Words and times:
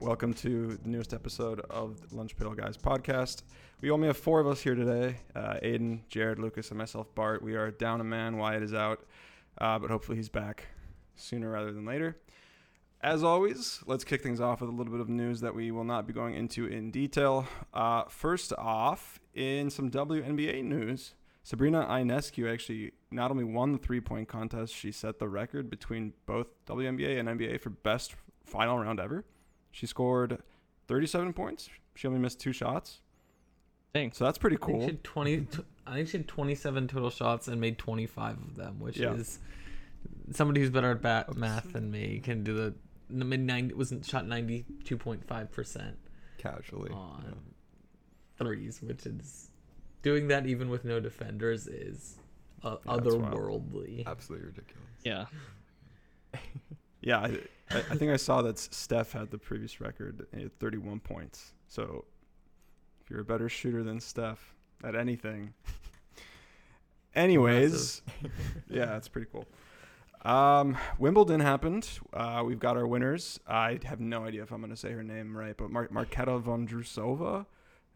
Welcome 0.00 0.32
to 0.32 0.78
the 0.78 0.88
newest 0.88 1.12
episode 1.12 1.60
of 1.68 2.08
the 2.08 2.16
Lunch 2.16 2.34
Pail 2.34 2.54
Guys 2.54 2.78
podcast. 2.78 3.42
We 3.82 3.90
only 3.90 4.06
have 4.06 4.16
four 4.16 4.40
of 4.40 4.46
us 4.46 4.62
here 4.62 4.74
today 4.74 5.16
uh, 5.36 5.58
Aidan, 5.60 6.04
Jarod, 6.10 6.38
Lucas, 6.38 6.70
and 6.70 6.78
myself, 6.78 7.14
Bart. 7.14 7.42
We 7.42 7.54
are 7.54 7.70
down 7.70 8.00
a 8.00 8.04
man. 8.04 8.38
Wyatt 8.38 8.62
is 8.62 8.72
out, 8.72 9.04
uh, 9.58 9.78
but 9.78 9.90
hopefully 9.90 10.16
he's 10.16 10.30
back 10.30 10.68
sooner 11.16 11.50
rather 11.50 11.70
than 11.70 11.84
later. 11.84 12.16
As 13.02 13.22
always, 13.22 13.82
let's 13.84 14.02
kick 14.02 14.22
things 14.22 14.40
off 14.40 14.62
with 14.62 14.70
a 14.70 14.72
little 14.72 14.90
bit 14.90 15.02
of 15.02 15.10
news 15.10 15.42
that 15.42 15.54
we 15.54 15.70
will 15.70 15.84
not 15.84 16.06
be 16.06 16.14
going 16.14 16.34
into 16.34 16.64
in 16.64 16.90
detail. 16.90 17.46
Uh, 17.74 18.04
first 18.08 18.54
off, 18.54 19.20
in 19.34 19.68
some 19.68 19.90
WNBA 19.90 20.64
news, 20.64 21.12
Sabrina 21.42 21.84
Ionescu 21.84 22.50
actually 22.50 22.92
not 23.10 23.30
only 23.30 23.44
won 23.44 23.72
the 23.72 23.78
three 23.78 24.00
point 24.00 24.28
contest, 24.28 24.74
she 24.74 24.92
set 24.92 25.18
the 25.18 25.28
record 25.28 25.68
between 25.68 26.14
both 26.24 26.46
WNBA 26.64 27.20
and 27.20 27.28
NBA 27.28 27.60
for 27.60 27.68
best 27.68 28.14
final 28.46 28.78
round 28.78 28.98
ever. 28.98 29.26
She 29.70 29.86
scored 29.86 30.38
37 30.88 31.32
points. 31.32 31.68
She 31.94 32.06
only 32.08 32.18
missed 32.20 32.40
two 32.40 32.52
shots. 32.52 33.00
Thanks. 33.92 34.18
So 34.18 34.24
that's 34.24 34.38
pretty 34.38 34.56
I 34.56 34.66
think 34.66 34.70
cool. 34.78 34.80
she 34.80 34.86
had 34.86 35.04
20 35.04 35.40
t- 35.42 35.58
I 35.86 35.94
think 35.94 36.08
she 36.08 36.16
had 36.18 36.28
27 36.28 36.88
total 36.88 37.10
shots 37.10 37.48
and 37.48 37.60
made 37.60 37.78
25 37.78 38.36
of 38.38 38.56
them, 38.56 38.78
which 38.80 38.96
Yeah. 38.98 39.14
is 39.14 39.38
somebody 40.32 40.60
who's 40.60 40.70
better 40.70 40.92
at 40.92 41.02
bat- 41.02 41.36
math 41.36 41.72
than 41.72 41.90
me 41.90 42.20
can 42.22 42.44
do 42.44 42.54
the 42.54 42.74
the 43.12 43.24
mid 43.24 43.40
90 43.40 43.74
wasn't 43.74 44.04
shot 44.06 44.24
92.5% 44.24 45.94
casually. 46.38 46.90
on 46.92 47.24
yeah. 47.26 47.34
threes, 48.38 48.80
which 48.80 49.04
is 49.04 49.50
doing 50.02 50.28
that 50.28 50.46
even 50.46 50.70
with 50.70 50.84
no 50.84 51.00
defenders 51.00 51.66
is 51.66 52.18
uh, 52.62 52.76
Yeah, 52.86 52.92
otherworldly. 52.92 54.06
Absolutely 54.06 54.46
ridiculous. 54.46 54.86
Yeah. 55.04 55.26
Yeah, 57.00 57.20
I, 57.20 57.38
I 57.70 57.96
think 57.96 58.10
I 58.12 58.16
saw 58.16 58.42
that 58.42 58.58
Steph 58.58 59.12
had 59.12 59.30
the 59.30 59.38
previous 59.38 59.80
record 59.80 60.26
at 60.32 60.52
31 60.58 61.00
points. 61.00 61.52
So 61.68 62.04
if 63.02 63.10
you're 63.10 63.20
a 63.20 63.24
better 63.24 63.48
shooter 63.48 63.82
than 63.82 64.00
Steph 64.00 64.54
at 64.84 64.94
anything. 64.94 65.54
Anyways, 67.14 68.02
yeah, 68.68 68.96
it's 68.96 69.08
pretty 69.08 69.28
cool. 69.32 69.44
Um, 70.24 70.76
Wimbledon 70.98 71.40
happened. 71.40 71.88
Uh, 72.12 72.42
we've 72.44 72.58
got 72.58 72.76
our 72.76 72.86
winners. 72.86 73.40
I 73.46 73.80
have 73.84 74.00
no 74.00 74.24
idea 74.24 74.42
if 74.42 74.52
I'm 74.52 74.60
going 74.60 74.70
to 74.70 74.76
say 74.76 74.92
her 74.92 75.02
name 75.02 75.36
right, 75.36 75.56
but 75.56 75.70
Mar- 75.70 75.88
Marketa 75.88 76.40
Vondrusova 76.40 77.46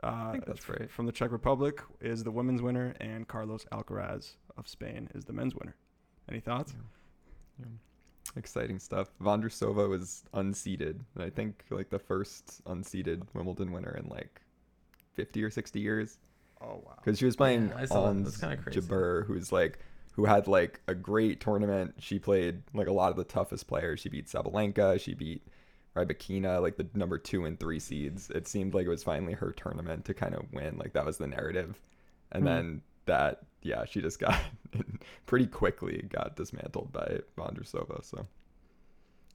uh, 0.02 0.32
think 0.32 0.46
that's 0.46 0.68
right. 0.68 0.90
from 0.90 1.06
the 1.06 1.12
Czech 1.12 1.30
Republic 1.30 1.80
is 2.00 2.24
the 2.24 2.30
women's 2.30 2.60
winner, 2.60 2.94
and 3.00 3.28
Carlos 3.28 3.66
Alcaraz 3.72 4.36
of 4.56 4.66
Spain 4.66 5.08
is 5.14 5.24
the 5.24 5.32
men's 5.32 5.54
winner. 5.54 5.76
Any 6.28 6.40
thoughts? 6.40 6.74
Yeah. 7.58 7.66
Exciting 8.36 8.78
stuff. 8.78 9.08
Vondrusova 9.22 9.88
was 9.88 10.24
unseeded, 10.34 11.00
and 11.14 11.22
I 11.22 11.30
think 11.30 11.64
like 11.70 11.90
the 11.90 11.98
first 11.98 12.64
unseeded 12.64 13.22
Wimbledon 13.32 13.70
winner 13.70 13.94
in 14.02 14.08
like 14.08 14.40
50 15.14 15.42
or 15.44 15.50
60 15.50 15.78
years. 15.80 16.18
Oh 16.60 16.82
wow! 16.84 16.94
Because 16.96 17.18
she 17.18 17.26
was 17.26 17.36
playing 17.36 17.68
Yeah, 17.68 17.76
I 17.78 17.84
saw 17.84 18.02
that. 18.02 18.08
on 18.08 18.24
That's 18.24 18.38
kinda 18.38 18.56
crazy. 18.56 18.80
Jabeur, 18.80 19.26
who's 19.26 19.52
like 19.52 19.78
who 20.12 20.24
had 20.24 20.48
like 20.48 20.80
a 20.88 20.94
great 20.94 21.40
tournament. 21.40 21.94
She 21.98 22.18
played 22.18 22.62
like 22.72 22.86
a 22.88 22.92
lot 22.92 23.10
of 23.10 23.16
the 23.16 23.24
toughest 23.24 23.66
players. 23.68 24.00
She 24.00 24.08
beat 24.08 24.26
Sabalenka. 24.26 24.98
She 25.00 25.14
beat 25.14 25.46
Rybakina, 25.94 26.60
like 26.60 26.76
the 26.76 26.86
number 26.94 27.18
two 27.18 27.44
and 27.44 27.60
three 27.60 27.78
seeds. 27.78 28.30
It 28.30 28.48
seemed 28.48 28.74
like 28.74 28.86
it 28.86 28.90
was 28.90 29.04
finally 29.04 29.34
her 29.34 29.52
tournament 29.52 30.04
to 30.06 30.14
kind 30.14 30.34
of 30.34 30.52
win. 30.52 30.76
Like 30.78 30.92
that 30.94 31.04
was 31.04 31.18
the 31.18 31.26
narrative, 31.28 31.80
and 32.32 32.42
Hmm. 32.42 32.46
then 32.46 32.82
that 33.06 33.42
yeah, 33.64 33.84
she 33.86 34.00
just 34.00 34.20
got 34.20 34.38
pretty 35.26 35.46
quickly 35.46 36.06
got 36.10 36.36
dismantled 36.36 36.92
by 36.92 37.20
Vondrusova. 37.36 38.04
So 38.04 38.26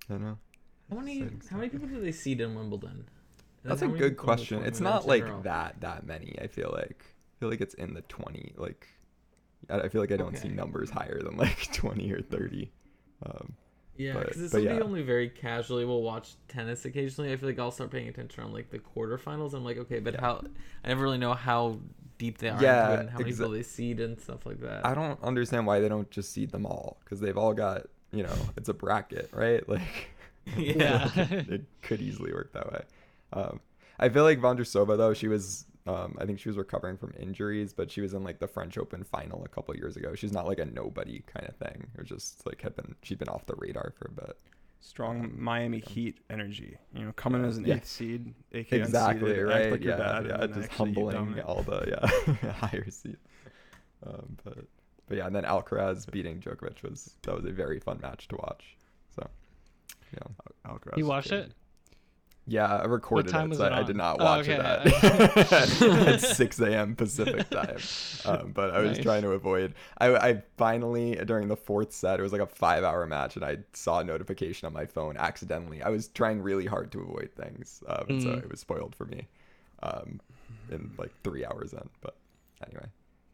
I 0.10 0.14
don't 0.14 0.22
know. 0.22 0.38
How 0.90 0.98
many 0.98 1.28
how 1.50 1.58
many 1.58 1.70
people 1.70 1.88
do 1.88 2.00
they 2.00 2.12
seed 2.12 2.40
in 2.40 2.56
Wimbledon? 2.56 3.10
That's 3.64 3.82
a 3.82 3.88
good 3.88 3.94
people 3.94 4.06
in 4.06 4.12
the 4.12 4.16
question. 4.16 4.64
It's 4.64 4.80
not 4.80 5.08
like 5.08 5.44
that 5.44 5.82
that 5.82 6.06
many. 6.06 6.38
I 6.42 6.48
feel 6.48 6.72
like 6.72 7.04
I 7.04 7.34
feel 7.40 7.50
like 7.50 7.62
it's 7.62 7.74
in 7.74 7.94
the 7.94 8.02
twenty. 8.04 8.54
Like 8.56 8.88
I 9.70 9.90
feel 9.90 10.02
like 10.02 10.12
I 10.12 10.18
don't 10.18 10.38
see 10.38 10.48
numbers 10.48 10.90
higher 10.90 11.22
than 11.22 11.36
like 11.36 11.70
twenty 11.74 12.12
or 12.12 12.22
thirty. 12.22 12.72
Um, 13.26 13.54
Yeah, 14.00 14.14
because 14.14 14.42
it's 14.42 14.52
somebody 14.54 14.78
yeah. 14.78 14.82
only 14.84 15.02
very 15.02 15.30
casually 15.30 15.84
will 15.86 16.02
watch 16.04 16.36
tennis 16.48 16.86
occasionally. 16.86 17.34
I 17.34 17.38
feel 17.38 17.50
like 17.50 17.60
I'll 17.60 17.70
start 17.72 17.92
paying 17.92 18.08
attention 18.08 18.44
on 18.44 18.54
like 18.54 18.70
the 18.70 18.80
quarterfinals. 18.80 19.54
I'm 19.54 19.64
like, 19.66 19.78
okay, 19.78 20.00
but 20.00 20.14
Yeah. 20.14 20.22
how? 20.22 20.42
I 20.84 20.88
never 20.88 21.04
really 21.04 21.18
know 21.18 21.34
how 21.34 21.80
deep 22.18 22.38
they 22.38 22.50
are 22.50 22.62
Yeah, 22.62 22.84
into 22.84 22.94
it 22.94 23.00
and 23.02 23.10
how 23.10 23.20
many 23.20 23.32
exa- 23.32 23.38
people 23.38 23.52
they 23.52 23.64
seed 23.64 24.00
and 24.00 24.20
stuff 24.20 24.46
like 24.46 24.62
that. 24.62 24.86
I 24.86 24.94
don't 24.94 25.22
understand 25.24 25.68
why 25.68 25.80
they 25.80 25.90
don't 25.90 26.10
just 26.10 26.32
seed 26.32 26.52
them 26.52 26.66
all 26.66 26.98
because 27.04 27.20
they've 27.20 27.38
all 27.38 27.54
got 27.54 27.88
you 28.12 28.24
know 28.24 28.50
it's 28.58 28.70
a 28.70 28.74
bracket, 28.74 29.30
right? 29.34 29.68
Like 29.70 29.82
Yeah. 30.58 31.10
it 31.16 31.66
could 31.82 32.02
easily 32.02 32.32
work 32.34 32.54
that 32.54 32.72
way. 32.72 32.82
Um, 33.34 33.60
I 34.00 34.10
feel 34.10 34.24
like 34.24 34.40
Vondrusova 34.40 34.98
though 34.98 35.14
she 35.14 35.28
was. 35.28 35.66
Um, 35.88 36.18
I 36.20 36.26
think 36.26 36.40
she 36.40 36.50
was 36.50 36.58
recovering 36.58 36.98
from 36.98 37.14
injuries, 37.20 37.74
but 37.74 37.90
she 37.90 38.02
was 38.02 38.14
in 38.14 38.24
like 38.24 38.40
the 38.40 38.48
French 38.48 38.78
Open 38.78 39.04
final 39.04 39.44
a 39.44 39.48
couple 39.48 39.76
years 39.76 39.98
ago. 39.98 40.14
She's 40.14 40.32
not 40.34 40.46
like 40.46 40.60
a 40.60 40.66
nobody 40.66 41.24
kind 41.26 41.48
of 41.48 41.56
thing, 41.56 41.88
or 41.98 42.04
just 42.04 42.46
like 42.46 42.62
had 42.62 42.76
been 42.76 42.96
she'd 43.02 43.18
been 43.18 43.30
off 43.30 43.46
the 43.46 43.56
radar 43.58 43.94
for 43.98 44.08
a 44.10 44.12
bit. 44.12 44.38
strong 44.82 45.32
Miami 45.36 45.80
Heat 45.80 46.20
energy. 46.30 46.78
You 46.94 47.06
know, 47.06 47.12
coming 47.14 47.44
as 47.46 47.58
an 47.58 47.66
Yeah. 47.66 47.76
eighth 47.76 47.88
seed, 47.88 48.34
aka 48.54 48.80
exactly 48.80 49.32
unseeded, 49.34 49.48
right 49.50 49.72
like 49.72 49.84
yeah 49.84 49.96
bad, 49.98 50.26
yeah 50.28 50.44
and 50.44 50.54
just 50.54 50.70
humbling 50.70 51.40
all 51.42 51.64
the 51.64 51.84
yeah 52.44 52.52
higher 52.52 52.90
seat 52.92 53.18
um, 54.06 54.38
but 54.44 54.58
but 55.08 55.18
yeah 55.18 55.26
and 55.28 55.36
then 55.36 55.44
Alcaraz 55.44 56.10
beating 56.12 56.40
Djokovic 56.40 56.84
was 56.84 57.16
that 57.24 57.36
was 57.36 57.46
a 57.46 57.52
very 57.52 57.80
fun 57.80 58.00
match 58.02 58.28
to 58.30 58.36
watch 58.38 58.76
so 59.16 59.26
yeah 60.14 60.46
Alcaraz 60.68 60.98
You 60.98 61.04
is 61.06 61.10
watched 61.10 61.30
good. 61.32 61.46
it? 61.48 61.52
Yeah 62.50 62.66
I 62.66 62.86
recorded 62.86 63.30
it 63.34 63.56
so 63.56 63.66
it 63.66 63.72
I, 63.72 63.84
did 63.84 63.96
not 63.96 64.18
Oh, 64.20 64.24
watch 64.26 64.48
okay. 64.50 64.56
it 64.56 64.60
at, 64.60 65.54
at 66.08 66.22
6 66.22 66.60
a.m 66.62 66.96
Pacific 66.96 67.50
time 67.50 67.78
um, 68.26 68.52
but 68.54 68.72
I 68.72 68.80
was 68.80 68.98
Nice. 68.98 69.04
trying 69.04 69.22
to 69.22 69.32
avoid 69.32 69.76
I, 70.00 70.16
I 70.16 70.44
finally 70.58 71.16
during 71.26 71.48
the 71.48 71.56
fourth 71.58 71.94
set 71.94 72.20
it 72.20 72.24
was 72.24 72.32
like 72.32 72.42
a 72.42 72.48
five 72.48 72.84
hour 72.84 73.06
match 73.06 73.36
and 73.36 73.46
I 73.46 73.60
saw 73.74 74.00
a 74.00 74.04
notification 74.04 74.66
on 74.66 74.74
my 74.74 74.86
phone 74.86 75.16
accidentally 75.18 75.82
I 75.82 75.90
was 75.90 76.08
trying 76.10 76.42
really 76.42 76.66
hard 76.66 76.92
to 76.94 77.02
avoid 77.02 77.32
things 77.36 77.84
um, 77.88 78.06
and 78.10 78.22
so 78.22 78.30
Mm. 78.30 78.44
it 78.44 78.50
was 78.50 78.60
spoiled 78.60 78.96
for 78.96 79.06
me 79.06 79.28
um, 79.84 80.20
in 80.70 80.92
like 80.98 81.12
three 81.24 81.46
hours 81.46 81.74
in. 81.74 81.88
But 82.02 82.16
anyway, 82.68 82.88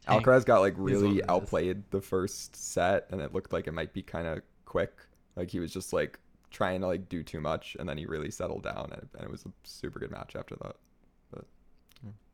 Dang. 0.06 0.20
Alcaraz 0.22 0.44
got 0.44 0.60
like 0.60 0.74
really 0.76 1.22
outplayed 1.28 1.82
the 1.90 2.00
first 2.00 2.54
set, 2.54 3.06
and 3.10 3.20
it 3.20 3.34
looked 3.34 3.52
like 3.52 3.66
it 3.66 3.72
might 3.72 3.92
be 3.92 4.02
kind 4.02 4.26
of 4.28 4.42
quick. 4.64 4.92
Like 5.34 5.50
he 5.50 5.58
was 5.58 5.72
just 5.72 5.92
like 5.92 6.18
trying 6.56 6.80
to 6.80 6.86
like 6.86 7.08
do 7.10 7.22
too 7.22 7.38
much, 7.40 7.76
and 7.78 7.86
then 7.86 7.98
he 7.98 8.06
really 8.06 8.30
settled 8.30 8.62
down, 8.62 8.88
and, 8.92 9.06
and 9.14 9.24
it 9.24 9.30
was 9.30 9.44
a 9.44 9.50
super 9.64 9.98
good 9.98 10.10
match 10.10 10.34
after 10.34 10.56
that. 10.62 10.76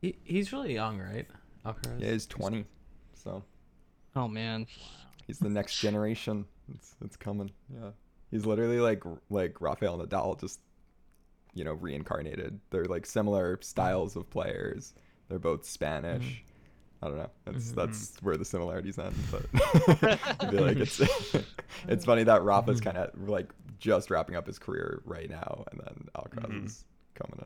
He, 0.01 0.15
he's 0.23 0.51
really 0.53 0.73
young, 0.73 0.99
right? 0.99 1.25
Alcaraz. 1.65 1.99
Yeah, 1.99 2.11
he's 2.11 2.25
20, 2.27 2.65
so 3.15 3.43
Oh 4.15 4.27
man. 4.27 4.67
he's 5.25 5.39
the 5.39 5.49
next 5.49 5.79
generation. 5.79 6.45
It's 6.75 6.95
it's 7.03 7.15
coming. 7.17 7.51
Yeah, 7.73 7.89
he's 8.31 8.45
literally 8.45 8.79
like 8.79 9.03
like 9.29 9.59
Rafael 9.61 9.97
Nadal, 9.97 10.39
just 10.39 10.59
you 11.53 11.63
know 11.63 11.73
reincarnated. 11.73 12.59
They're 12.69 12.85
like 12.85 13.05
similar 13.05 13.57
styles 13.61 14.15
of 14.15 14.29
players. 14.29 14.93
They're 15.29 15.39
both 15.39 15.65
Spanish. 15.65 16.43
I 17.01 17.07
don't 17.07 17.17
know. 17.17 17.29
That's 17.45 17.71
Mhm. 17.71 17.75
that's 17.75 18.17
where 18.21 18.37
the 18.37 18.45
similarities 18.45 18.99
end. 18.99 19.15
But 19.31 19.45
I 20.39 20.49
feel 20.51 20.61
like 20.63 20.77
it's 20.77 20.99
it's 21.87 22.05
funny 22.05 22.23
that 22.23 22.43
Rafa's 22.43 22.79
kind 22.81 22.97
of 22.97 23.27
like 23.29 23.49
just 23.83 24.09
wrapping 24.09 24.35
up 24.37 24.47
his 24.47 24.57
career 24.57 25.01
right 25.03 25.29
now, 25.29 25.65
and 25.71 25.79
then 25.81 26.07
Alcaraz 26.15 26.49
Mhm. 26.51 26.65
is 26.65 26.85
coming 27.15 27.39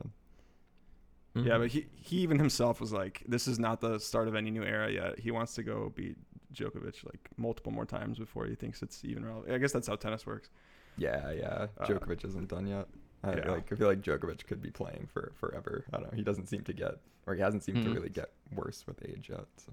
in. 1.34 1.44
Yeah, 1.44 1.54
Mhm. 1.54 1.58
but 1.60 1.68
he 1.70 1.86
he 1.96 2.18
even 2.18 2.38
himself 2.38 2.80
was 2.80 2.92
like, 2.92 3.22
"This 3.26 3.48
is 3.48 3.58
not 3.58 3.80
the 3.80 3.98
start 3.98 4.28
of 4.28 4.34
any 4.36 4.50
new 4.50 4.62
era 4.62 4.90
yet." 4.90 5.18
He 5.18 5.30
wants 5.32 5.54
to 5.54 5.62
go 5.64 5.90
beat 5.90 6.16
Djokovic 6.54 7.04
like 7.04 7.28
multiple 7.36 7.72
more 7.72 7.84
times 7.86 8.18
before 8.18 8.46
he 8.46 8.54
thinks 8.54 8.82
it's 8.82 9.04
even 9.04 9.24
relevant. 9.24 9.52
I 9.52 9.58
guess 9.58 9.72
that's 9.72 9.88
how 9.88 9.96
tennis 9.96 10.26
works. 10.26 10.48
Yeah, 10.96 11.30
yeah. 11.32 11.66
Uh, 11.78 11.86
Djokovic 11.86 12.24
isn't 12.24 12.48
done 12.48 12.66
yet. 12.66 12.88
I 13.24 13.36
yeah. 13.36 13.50
like 13.50 13.72
I 13.72 13.76
feel 13.76 13.88
like 13.88 14.00
Djokovic 14.00 14.46
could 14.46 14.62
be 14.62 14.70
playing 14.70 15.08
for 15.12 15.32
forever. 15.34 15.84
I 15.92 15.98
don't 15.98 16.10
know. 16.12 16.16
He 16.16 16.22
doesn't 16.22 16.46
seem 16.46 16.62
to 16.64 16.72
get 16.72 17.00
or 17.26 17.34
he 17.34 17.40
hasn't 17.40 17.62
seemed 17.64 17.82
to 17.84 17.90
Mhm. 17.90 17.94
really 17.94 18.08
get 18.10 18.32
worse 18.54 18.86
with 18.86 19.04
age 19.04 19.28
yet. 19.28 19.46
So 19.58 19.72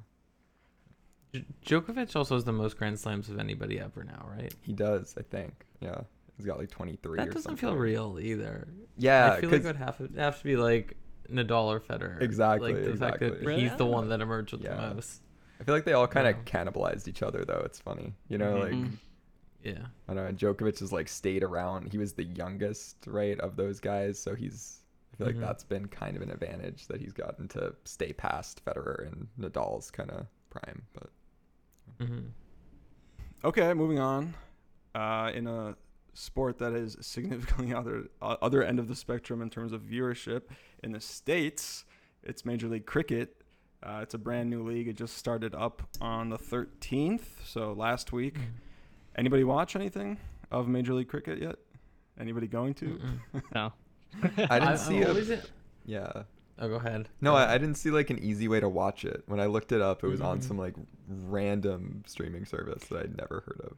J- 1.34 1.46
Djokovic 1.66 2.16
also 2.16 2.36
has 2.36 2.44
the 2.44 2.52
most 2.52 2.78
Grand 2.78 3.00
Slams 3.00 3.30
of 3.30 3.40
anybody 3.40 3.80
ever 3.80 4.04
now, 4.04 4.28
right? 4.38 4.54
he 4.62 4.74
does, 4.74 5.16
I 5.18 5.22
think. 5.22 5.66
Yeah. 5.80 6.02
He's 6.38 6.46
got 6.46 6.58
like 6.60 6.70
23 6.70 7.18
That 7.18 7.24
or 7.24 7.32
doesn't 7.32 7.42
something. 7.44 7.58
feel 7.70 7.76
real 7.78 8.18
either. 8.20 8.68
Yeah, 8.98 9.32
I 9.34 9.42
feel 9.42 9.50
like 9.50 9.56
it 9.56 9.58
'cause- 9.60 9.66
would 9.68 9.76
have 9.78 9.98
to, 9.98 10.20
have 10.20 10.38
to 10.40 10.44
be 10.44 10.58
like 10.58 10.98
Nadal 11.30 11.66
or 11.66 11.80
Federer. 11.80 12.22
Exactly, 12.22 12.74
Like 12.74 12.84
the 12.84 12.96
fact 12.98 13.20
that 13.20 13.28
exactly. 13.34 13.62
he's 13.62 13.76
the 13.78 13.86
one 13.86 14.10
that 14.10 14.22
emerged 14.22 14.52
with 14.52 14.62
Yeah. 14.64 14.76
the 14.90 14.94
most. 14.96 15.22
I 15.60 15.64
feel 15.64 15.74
like 15.74 15.86
they 15.86 15.94
all 15.94 16.08
kind 16.08 16.28
of 16.28 16.36
Yeah. 16.36 16.44
cannibalized 16.44 17.08
each 17.08 17.24
other 17.24 17.46
though. 17.46 17.62
It's 17.66 17.80
funny, 17.80 18.14
you 18.28 18.38
know, 18.38 18.56
Mhm. 18.56 18.60
like 18.60 18.74
Mhm. 18.74 18.92
Yeah. 19.64 19.86
I 20.08 20.14
don't 20.14 20.18
know. 20.18 20.26
And 20.26 20.38
Djokovic 20.38 20.80
has 20.80 20.92
like 20.92 21.08
stayed 21.08 21.42
around. 21.42 21.92
He 21.92 21.98
was 21.98 22.14
the 22.14 22.26
youngest, 22.26 22.98
right, 23.08 23.40
of 23.40 23.56
those 23.56 23.80
guys, 23.80 24.20
so 24.20 24.36
he's. 24.36 24.82
I 25.14 25.18
feel 25.18 25.28
like 25.28 25.38
Mhm. 25.38 25.42
that's 25.42 25.64
been 25.64 25.88
kind 25.88 26.18
of 26.18 26.22
an 26.22 26.30
advantage 26.30 26.88
that 26.88 27.00
he's 27.00 27.14
gotten 27.14 27.48
to 27.48 27.74
stay 27.86 28.12
past 28.12 28.64
Federer 28.66 29.08
and 29.08 29.28
Nadal's 29.40 29.90
kind 29.90 30.12
of 30.12 30.28
prime. 30.50 30.84
But 30.94 31.10
hmm 32.06 32.20
Okay, 33.44 33.74
moving 33.74 34.00
on. 34.00 34.34
Uh, 34.94 35.32
in 35.34 35.48
a 35.48 35.76
sport 36.16 36.58
that 36.58 36.74
is 36.74 36.98
significantly 37.02 37.74
other 37.76 38.06
uh, 38.22 38.38
other 38.42 38.64
end 38.64 38.80
of 38.80 38.88
the 38.88 38.96
spectrum 38.96 39.42
in 39.42 39.50
terms 39.52 39.72
of 39.74 39.82
viewership 39.82 40.44
in 40.84 40.92
the 40.94 41.00
states, 41.00 41.86
it's 42.24 42.44
Major 42.46 42.68
League 42.68 42.86
Cricket. 42.88 43.42
Uh, 43.84 44.00
it's 44.02 44.16
a 44.16 44.18
brand 44.18 44.50
new 44.50 44.64
league. 44.64 44.88
It 44.88 44.96
just 44.96 45.16
started 45.16 45.54
up 45.54 45.84
on 46.02 46.30
the 46.30 46.40
13th, 46.40 47.22
so 47.46 47.72
last 47.74 48.12
week. 48.12 48.38
Anybody 49.16 49.44
watch 49.44 49.76
anything 49.76 50.18
of 50.50 50.68
Major 50.68 50.94
League 50.96 51.08
Cricket 51.10 51.40
yet? 51.40 51.58
Anybody 52.20 52.48
going 52.48 52.74
to? 52.76 53.00
No. 53.54 53.74
I 54.24 54.28
didn't 54.28 54.50
I'm 54.64 54.78
see 54.78 55.02
a, 55.02 55.10
always 55.10 55.30
in- 55.30 55.42
yeah. 55.86 56.24
Oh, 56.58 56.70
go 56.70 56.76
ahead. 56.76 57.10
No, 57.22 57.32
Go 57.34 57.38
I, 57.38 57.54
I 57.56 57.58
didn't 57.58 57.76
see 57.76 57.92
like 57.92 58.10
an 58.10 58.18
easy 58.20 58.48
way 58.48 58.60
to 58.62 58.70
watch 58.70 59.04
it. 59.06 59.24
When 59.28 59.40
I 59.42 59.46
looked 59.46 59.72
it 59.74 59.82
up, 59.82 60.04
it 60.04 60.08
was 60.08 60.22
on 60.22 60.40
Mhm. 60.40 60.44
some 60.48 60.58
like 60.58 60.74
random 61.08 62.04
streaming 62.08 62.46
service 62.46 62.86
that 62.86 63.00
I'd 63.04 63.18
never 63.18 63.44
heard 63.46 63.62
of. 63.66 63.78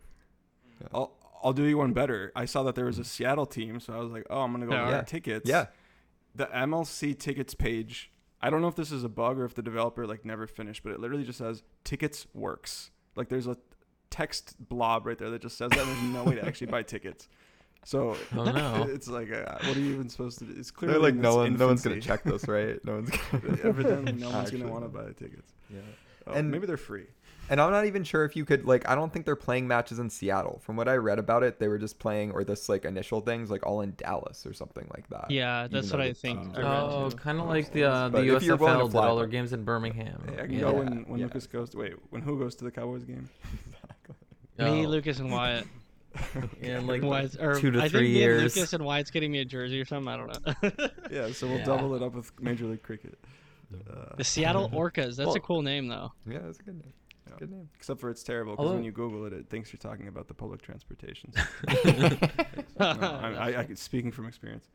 I'll 0.94 1.17
I'll 1.44 1.54
do 1.54 1.64
you 1.64 1.78
one 1.78 1.94
better. 1.94 2.32
I 2.36 2.46
saw 2.46 2.64
that 2.64 2.76
there 2.76 2.86
was 2.86 3.00
a 3.00 3.04
Seattle 3.04 3.46
team, 3.46 3.80
so 3.80 3.94
I 3.94 3.98
was 3.98 4.12
like, 4.12 4.26
oh, 4.30 4.42
I'm 4.42 4.52
gonna 4.52 4.66
go 4.66 4.74
Yeah. 4.74 4.98
buy 5.00 5.04
tickets. 5.04 5.48
Yeah, 5.50 5.68
the 6.36 6.46
MLC 6.48 7.18
tickets 7.18 7.54
page. 7.54 8.12
I 8.42 8.50
don't 8.50 8.62
know 8.62 8.68
if 8.68 8.76
this 8.76 8.92
is 8.92 9.04
a 9.04 9.10
bug 9.10 9.40
or 9.40 9.46
if 9.46 9.56
the 9.56 9.62
developer 9.64 10.06
like 10.06 10.24
never 10.26 10.46
finished, 10.48 10.84
but 10.84 10.92
it 10.92 11.00
literally 11.00 11.24
just 11.24 11.40
says 11.40 11.64
tickets 11.84 12.28
works. 12.34 12.92
Like 13.16 13.30
there's 13.30 13.48
a 13.48 13.58
text 14.10 14.56
blob 14.60 15.06
right 15.06 15.18
there 15.18 15.30
that 15.32 15.42
just 15.42 15.58
says 15.58 15.70
that. 15.72 15.86
There's 15.86 16.02
no 16.04 16.24
way 16.24 16.36
to 16.36 16.46
actually 16.46 16.68
buy 16.68 16.84
tickets. 16.84 17.28
So 17.84 18.16
Oh, 18.36 18.44
no. 18.52 18.88
it's 18.90 19.08
like, 19.08 19.32
uh, 19.32 19.58
what 19.66 19.76
are 19.78 19.80
you 19.80 19.94
even 19.94 20.10
supposed 20.10 20.40
to 20.40 20.46
do? 20.46 20.54
It's 20.58 20.72
clearly 20.72 20.94
they're 20.94 21.02
like 21.04 21.16
no 21.16 21.30
its 21.42 21.50
one, 21.52 21.58
no 21.58 21.68
one's 21.68 21.82
gonna 21.82 22.02
check 22.02 22.24
this, 22.24 22.48
right? 22.48 22.84
No 22.86 22.96
one's 22.96 23.10
gonna. 23.10 23.58
Evidently, 23.64 24.12
no 24.14 24.30
one's 24.30 24.36
Actually, 24.48 24.60
gonna 24.62 24.72
want 24.72 24.92
to 24.92 24.98
no. 24.98 25.04
buy 25.06 25.12
tickets. 25.14 25.54
Yeah. 25.70 25.80
Oh, 26.28 26.34
And- 26.34 26.52
maybe 26.52 26.68
they're 26.68 26.78
free. 26.78 27.06
And 27.50 27.62
I'm 27.62 27.72
not 27.72 27.86
even 27.86 28.04
sure 28.04 28.26
if 28.26 28.36
you 28.36 28.44
could 28.44 28.66
like 28.66 28.88
I 28.90 28.96
don't 28.96 29.12
think 29.14 29.26
they're 29.26 29.36
playing 29.36 29.68
matches 29.68 30.00
in 30.00 30.10
Seattle. 30.10 30.60
From 30.64 30.76
what 30.76 30.88
I 30.90 30.96
read 30.96 31.18
about 31.20 31.44
it, 31.44 31.60
they 31.60 31.68
were 31.70 31.78
just 31.78 31.98
playing 32.00 32.32
or 32.32 32.44
this 32.44 32.68
like 32.68 32.84
initial 32.86 33.22
things 33.22 33.50
like 33.50 33.66
all 33.66 33.82
in 33.82 33.94
Dallas 33.96 34.46
or 34.46 34.54
something 34.54 34.86
like 34.94 35.08
that. 35.10 35.32
Yeah, 35.32 35.68
that's 35.72 35.90
though 35.92 35.98
what 35.98 36.08
I 36.08 36.14
think. 36.14 36.42
teams 36.42 36.58
I 36.58 36.62
are 36.62 36.64
read 36.64 36.72
red 36.72 36.84
Oh, 36.84 37.12
kind 37.12 37.40
of 37.40 37.48
like 37.48 37.72
the 37.72 37.84
uh, 37.86 38.10
the 38.10 38.36
if 38.36 38.44
you're 38.44 38.58
willing 38.58 38.80
to 38.80 38.86
USFL 38.86 38.92
did 38.92 38.98
all 38.98 39.16
their 39.18 39.28
games 39.28 39.54
in 39.54 39.64
Birmingham. 39.64 40.22
Hey, 40.28 40.34
I 40.34 40.46
can 40.46 40.54
Yeah. 40.54 40.60
go 40.60 40.74
when, 40.74 41.04
when 41.08 41.20
Yeah. 41.20 41.26
Lucas 41.28 41.48
goes. 41.48 41.70
To, 41.70 41.78
wait, 41.78 41.94
when 42.10 42.22
who 42.22 42.38
goes 42.38 42.56
to 42.56 42.64
the 42.66 42.72
Cowboys 42.72 43.04
game? 43.06 43.30
Me, 44.60 44.86
Oh, 44.86 44.90
Lucas, 44.90 45.20
and 45.20 45.32
Wyatt. 45.32 45.66
yeah, 46.62 46.80
like 46.80 47.04
Wyatt's, 47.04 47.36
or 47.38 47.60
two 47.60 47.70
to 47.72 47.80
I 47.80 47.90
three 47.90 48.00
think 48.00 48.02
me 48.02 48.08
and 48.08 48.16
years. 48.42 48.56
Lucas 48.58 48.74
and 48.74 48.84
Wyatt's 48.84 49.12
getting 49.12 49.32
me 49.32 49.40
a 49.40 49.46
jersey 49.46 49.80
or 49.80 49.86
something. 49.86 50.08
I 50.12 50.18
don't 50.18 50.46
know. 50.80 50.88
Yeah, 51.12 51.32
so 51.32 51.48
we'll 51.48 51.60
Yeah. 51.60 51.66
double 51.66 51.94
it 51.96 52.02
up 52.04 52.14
with 52.16 52.32
Major 52.42 52.66
League 52.66 52.82
Cricket. 52.82 53.18
Uh, 53.72 54.16
the 54.18 54.24
Seattle 54.24 54.70
Orcas. 54.70 55.16
That's 55.16 55.28
Well- 55.28 55.36
a 55.36 55.40
cool 55.40 55.62
name, 55.62 55.88
though. 55.88 56.12
Yeah, 56.28 56.40
that's 56.40 56.60
a 56.60 56.64
good 56.64 56.76
name. 56.76 56.94
Yeah. 57.30 57.36
Good 57.40 57.52
name. 57.52 57.70
Except 57.76 58.00
for 58.00 58.10
it's 58.10 58.24
terrible 58.24 58.56
because 58.56 58.72
when 58.74 58.84
you 58.84 58.92
Google 58.92 59.26
it, 59.26 59.34
it 59.34 59.50
thinks 59.50 59.72
you're 59.74 59.80
talking 59.80 60.08
about 60.08 60.28
the 60.28 60.34
public 60.34 60.62
transportation. 60.62 61.32
No, 62.80 62.86
I'm, 62.86 63.36
I, 63.38 63.60
I, 63.62 63.68
speaking 63.74 64.12
from 64.12 64.28
experience. 64.28 64.68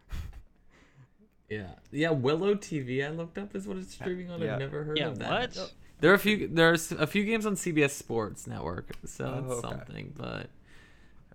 Yeah, 1.49 1.69
yeah. 1.90 2.10
Willow 2.10 2.54
TV. 2.54 3.06
I 3.06 3.10
looked 3.10 3.38
up 3.38 3.54
is 3.54 3.69
what 3.69 3.76
it's 3.76 3.93
streaming 3.94 4.31
on. 4.31 4.40
Yeah. 4.40 4.54
I've 4.54 4.58
never 4.58 4.82
heard 4.84 4.99
Yeah, 4.99 5.08
of 5.08 5.19
that. 5.20 5.31
what? 5.56 5.72
There 6.00 6.10
are 6.10 6.14
a 6.14 6.19
few. 6.19 6.49
There's 6.49 6.90
a 6.93 7.06
few 7.06 7.25
games 7.25 7.46
on 7.46 7.54
CBS 7.54 7.90
Sports 7.90 8.46
Network, 8.49 8.90
so 9.04 9.25
Oh, 9.25 9.40
that's 9.49 9.64
okay. 9.64 9.69
something. 9.69 10.12
But 10.16 10.49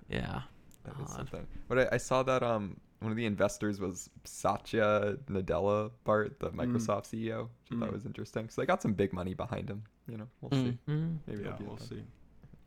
yeah, 0.09 0.41
That 0.83 0.95
is 0.95 1.09
Odd. 1.11 1.15
something. 1.15 1.47
But 1.69 1.79
I, 1.79 1.87
I 1.93 1.97
saw 1.97 2.23
that 2.23 2.43
um 2.43 2.77
one 2.99 3.11
of 3.11 3.17
the 3.17 3.25
investors 3.25 3.79
was 3.79 4.09
Satya 4.23 5.17
Nadella, 5.27 5.91
Bart, 6.03 6.39
the 6.39 6.49
Microsoft 6.51 7.05
CEO. 7.05 7.43
Which 7.69 7.77
I 7.77 7.79
thought 7.79 7.89
Mm. 7.89 7.93
was 7.93 8.05
interesting. 8.05 8.49
So 8.49 8.61
they 8.61 8.65
got 8.65 8.81
some 8.81 8.93
big 8.93 9.13
money 9.13 9.33
behind 9.33 9.69
him. 9.69 9.83
You 10.07 10.17
know, 10.17 10.27
we'll 10.41 10.51
Mm. 10.51 10.63
see. 10.71 10.77
Mhm. 10.87 11.17
Maybe 11.27 11.43
yeah, 11.43 11.53
it'll 11.55 11.65
we'll 11.67 11.77
see. 11.77 12.03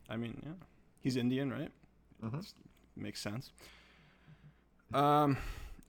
I 0.09 0.17
mean, 0.17 0.41
yeah, 0.45 0.53
he's 0.99 1.15
Indian, 1.17 1.51
right? 1.51 1.71
Mhm. 2.23 2.53
Makes 2.95 3.21
sense. 3.21 3.51
Um, 4.93 5.37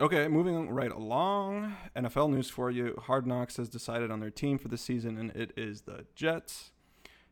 okay, 0.01 0.29
moving 0.29 0.71
right 0.71 0.91
along. 0.93 1.77
NFL 1.97 2.29
news 2.31 2.49
for 2.49 2.71
you. 2.71 2.97
Hard 3.03 3.27
Knocks 3.27 3.57
has 3.57 3.69
decided 3.69 4.11
on 4.11 4.21
their 4.21 4.31
team 4.31 4.59
for 4.59 4.69
the 4.69 4.79
season, 4.79 5.19
and 5.19 5.31
it 5.33 5.53
is 5.57 5.83
the 5.83 6.07
Jets. 6.15 6.71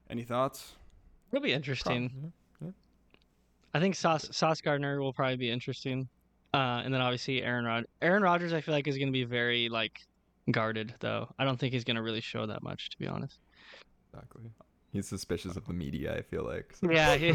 Any 0.08 0.24
thoughts? 0.24 0.76
It'll 1.30 1.42
be 1.42 1.52
interesting. 1.52 2.32
Probably, 2.58 2.74
I 3.72 3.78
think 3.78 3.94
Sauce, 3.94 4.28
Sauce 4.36 4.60
Gardner 4.60 5.00
will 5.00 5.12
probably 5.12 5.36
be 5.36 5.48
interesting. 5.50 6.08
Uh, 6.52 6.82
and 6.84 6.92
then 6.92 7.00
obviously 7.00 7.42
Aaron 7.42 7.64
Rod- 7.64 7.86
Aaron 8.02 8.22
Rodgers, 8.22 8.52
I 8.52 8.60
feel 8.60 8.74
like 8.74 8.86
is 8.88 8.96
going 8.98 9.08
to 9.08 9.12
be 9.12 9.24
very 9.24 9.68
like 9.68 10.00
guarded 10.50 10.94
though. 11.00 11.28
I 11.38 11.44
don't 11.44 11.58
think 11.58 11.72
he's 11.72 11.84
going 11.84 11.96
to 11.96 12.02
really 12.02 12.20
show 12.20 12.46
that 12.46 12.62
much, 12.62 12.90
to 12.90 12.98
be 12.98 13.06
honest. 13.06 13.38
Exactly. 14.12 14.50
He's 14.92 15.06
suspicious 15.06 15.56
of 15.56 15.66
the 15.66 15.72
media. 15.72 16.16
I 16.16 16.22
feel 16.22 16.44
like. 16.44 16.74
so- 16.74 16.90
Yeah. 16.90 17.16
he- 17.16 17.28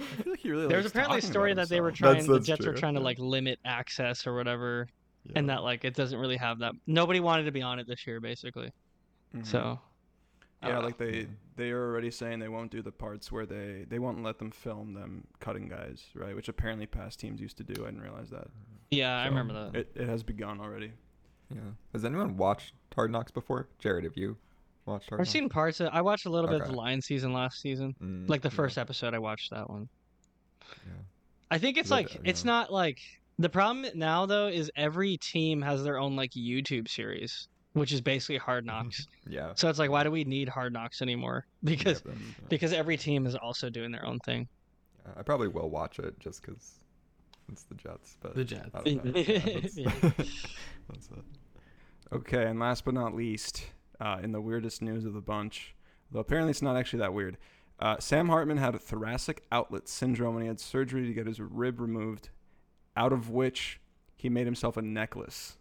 I 0.00 0.04
feel 0.22 0.30
like 0.32 0.38
he 0.40 0.50
really. 0.50 0.68
There 0.68 0.76
was 0.76 0.84
likes 0.86 0.92
apparently 0.92 1.18
a 1.18 1.22
story 1.22 1.54
that 1.54 1.68
they 1.68 1.80
were 1.80 1.90
trying, 1.90 2.12
That's- 2.12 2.26
the 2.28 2.34
that's 2.34 2.46
Jets 2.46 2.66
were 2.66 2.72
trying 2.74 2.94
to 2.94 3.00
like 3.00 3.18
limit 3.18 3.58
access 3.64 4.24
or 4.28 4.34
whatever, 4.36 4.86
Yeah. 5.24 5.32
and 5.36 5.48
that 5.50 5.64
like 5.64 5.84
it 5.84 5.94
doesn't 5.96 6.18
really 6.18 6.36
have 6.36 6.60
that. 6.60 6.74
Nobody 6.86 7.18
wanted 7.18 7.44
to 7.44 7.52
be 7.52 7.62
on 7.62 7.80
it 7.80 7.88
this 7.88 8.06
year, 8.06 8.20
basically. 8.20 8.70
Mhm. 9.34 9.44
So. 9.44 9.80
I 10.60 10.68
Yeah, 10.68 10.74
don't 10.74 10.84
like 10.84 10.98
they 10.98 11.20
Yeah. 11.20 11.26
they 11.56 11.70
are 11.70 11.82
already 11.88 12.10
saying 12.10 12.40
they 12.40 12.48
won't 12.48 12.70
do 12.72 12.82
the 12.82 12.90
parts 12.92 13.30
where 13.30 13.46
they 13.46 13.84
they 13.88 13.98
won't 13.98 14.22
let 14.22 14.38
them 14.38 14.50
film 14.50 14.94
them 14.94 15.26
cutting 15.40 15.68
guys, 15.68 16.04
right? 16.14 16.34
Which 16.34 16.48
apparently 16.48 16.86
past 16.86 17.20
teams 17.20 17.40
used 17.40 17.56
to 17.58 17.64
do. 17.64 17.82
I 17.84 17.86
didn't 17.90 18.02
realize 18.02 18.30
that. 18.30 18.48
Yeah, 18.90 19.16
I 19.16 19.26
remember 19.26 19.52
that. 19.54 19.78
It 19.78 19.92
it 19.94 20.08
has 20.08 20.22
begun 20.22 20.60
already. 20.60 20.92
Yeah. 21.54 21.60
Has 21.92 22.04
anyone 22.04 22.36
watched 22.36 22.74
Hard 22.94 23.10
Knocks 23.10 23.30
before? 23.30 23.68
Jarod, 23.82 24.02
have 24.04 24.16
you 24.16 24.36
watched 24.84 25.08
Hard 25.10 25.20
I've 25.20 25.26
Knocks? 25.26 25.30
seen 25.30 25.48
parts 25.48 25.80
of. 25.80 25.90
I 25.92 26.02
watched 26.02 26.26
a 26.26 26.30
little 26.30 26.50
bit 26.50 26.60
of 26.60 26.66
the 26.68 26.74
Lion 26.74 27.00
season 27.02 27.32
last 27.32 27.60
season, 27.60 27.94
Mm, 28.02 28.28
like 28.28 28.42
the 28.42 28.48
yeah, 28.48 28.54
first 28.56 28.78
episode. 28.78 29.14
I 29.14 29.18
watched 29.18 29.50
that 29.50 29.70
one. 29.70 29.88
Yeah. 30.86 30.92
I 31.50 31.58
think 31.58 31.76
it's 31.78 31.90
Look 31.90 31.96
like 32.06 32.16
at- 32.16 32.22
it's 32.26 32.44
yeah. 32.44 32.50
not 32.50 32.72
like 32.72 32.98
the 33.38 33.48
problem 33.48 33.86
now 33.94 34.26
though 34.26 34.48
is 34.48 34.70
every 34.76 35.16
team 35.18 35.62
has 35.62 35.84
their 35.84 35.98
own 35.98 36.16
like 36.16 36.32
YouTube 36.32 36.88
series, 36.88 37.48
which 37.78 37.92
is 37.92 38.00
basically 38.00 38.36
Hard 38.38 38.66
Knocks. 38.66 39.06
Yeah. 39.26 39.52
so 39.54 39.68
it's 39.68 39.78
like, 39.78 39.90
why 39.90 40.02
do 40.02 40.10
we 40.10 40.24
need 40.24 40.48
Hard 40.48 40.72
Knocks 40.72 41.00
anymore? 41.02 41.46
Because 41.64 42.02
Yeah, 42.04 42.12
that's- 42.12 42.22
yeah. 42.40 42.46
because 42.48 42.72
every 42.72 42.96
team 42.96 43.26
is 43.26 43.34
also 43.34 43.68
doing 43.70 43.90
their 43.92 44.04
own 44.06 44.18
thing. 44.20 44.48
Yeah, 45.06 45.12
I 45.16 45.22
probably 45.22 45.48
will 45.48 45.70
watch 45.70 45.98
it 45.98 46.18
just 46.20 46.42
because 46.42 46.78
it's 47.50 47.62
the 47.64 47.74
Jets. 47.74 48.16
But 48.20 48.34
The 48.34 48.44
Jets. 48.44 48.70
I 48.74 48.82
don't 48.82 49.04
know. 49.04 49.12
Yeah, 49.74 49.92
that's, 50.00 50.16
that's 50.88 51.08
it. 51.10 51.24
Okay, 52.12 52.44
and 52.46 52.58
last 52.58 52.84
but 52.84 52.94
not 52.94 53.14
least, 53.14 53.66
uh, 54.00 54.18
in 54.22 54.32
the 54.32 54.40
weirdest 54.40 54.80
news 54.82 55.04
of 55.04 55.12
the 55.14 55.20
bunch, 55.20 55.74
though 56.10 56.20
apparently 56.20 56.50
it's 56.50 56.62
not 56.62 56.76
actually 56.76 57.00
that 57.00 57.12
weird. 57.12 57.36
Uh, 57.80 57.96
Sam 58.00 58.28
Hartman 58.28 58.56
had 58.56 58.74
a 58.74 58.78
thoracic 58.78 59.44
outlet 59.52 59.88
syndrome 59.88 60.34
and 60.36 60.42
he 60.42 60.48
had 60.48 60.58
surgery 60.58 61.06
to 61.06 61.12
get 61.12 61.26
his 61.26 61.38
rib 61.40 61.80
removed, 61.80 62.30
out 62.96 63.12
of 63.12 63.30
which 63.30 63.80
he 64.16 64.28
made 64.28 64.46
himself 64.46 64.76
a 64.76 64.82
necklace. 64.82 65.56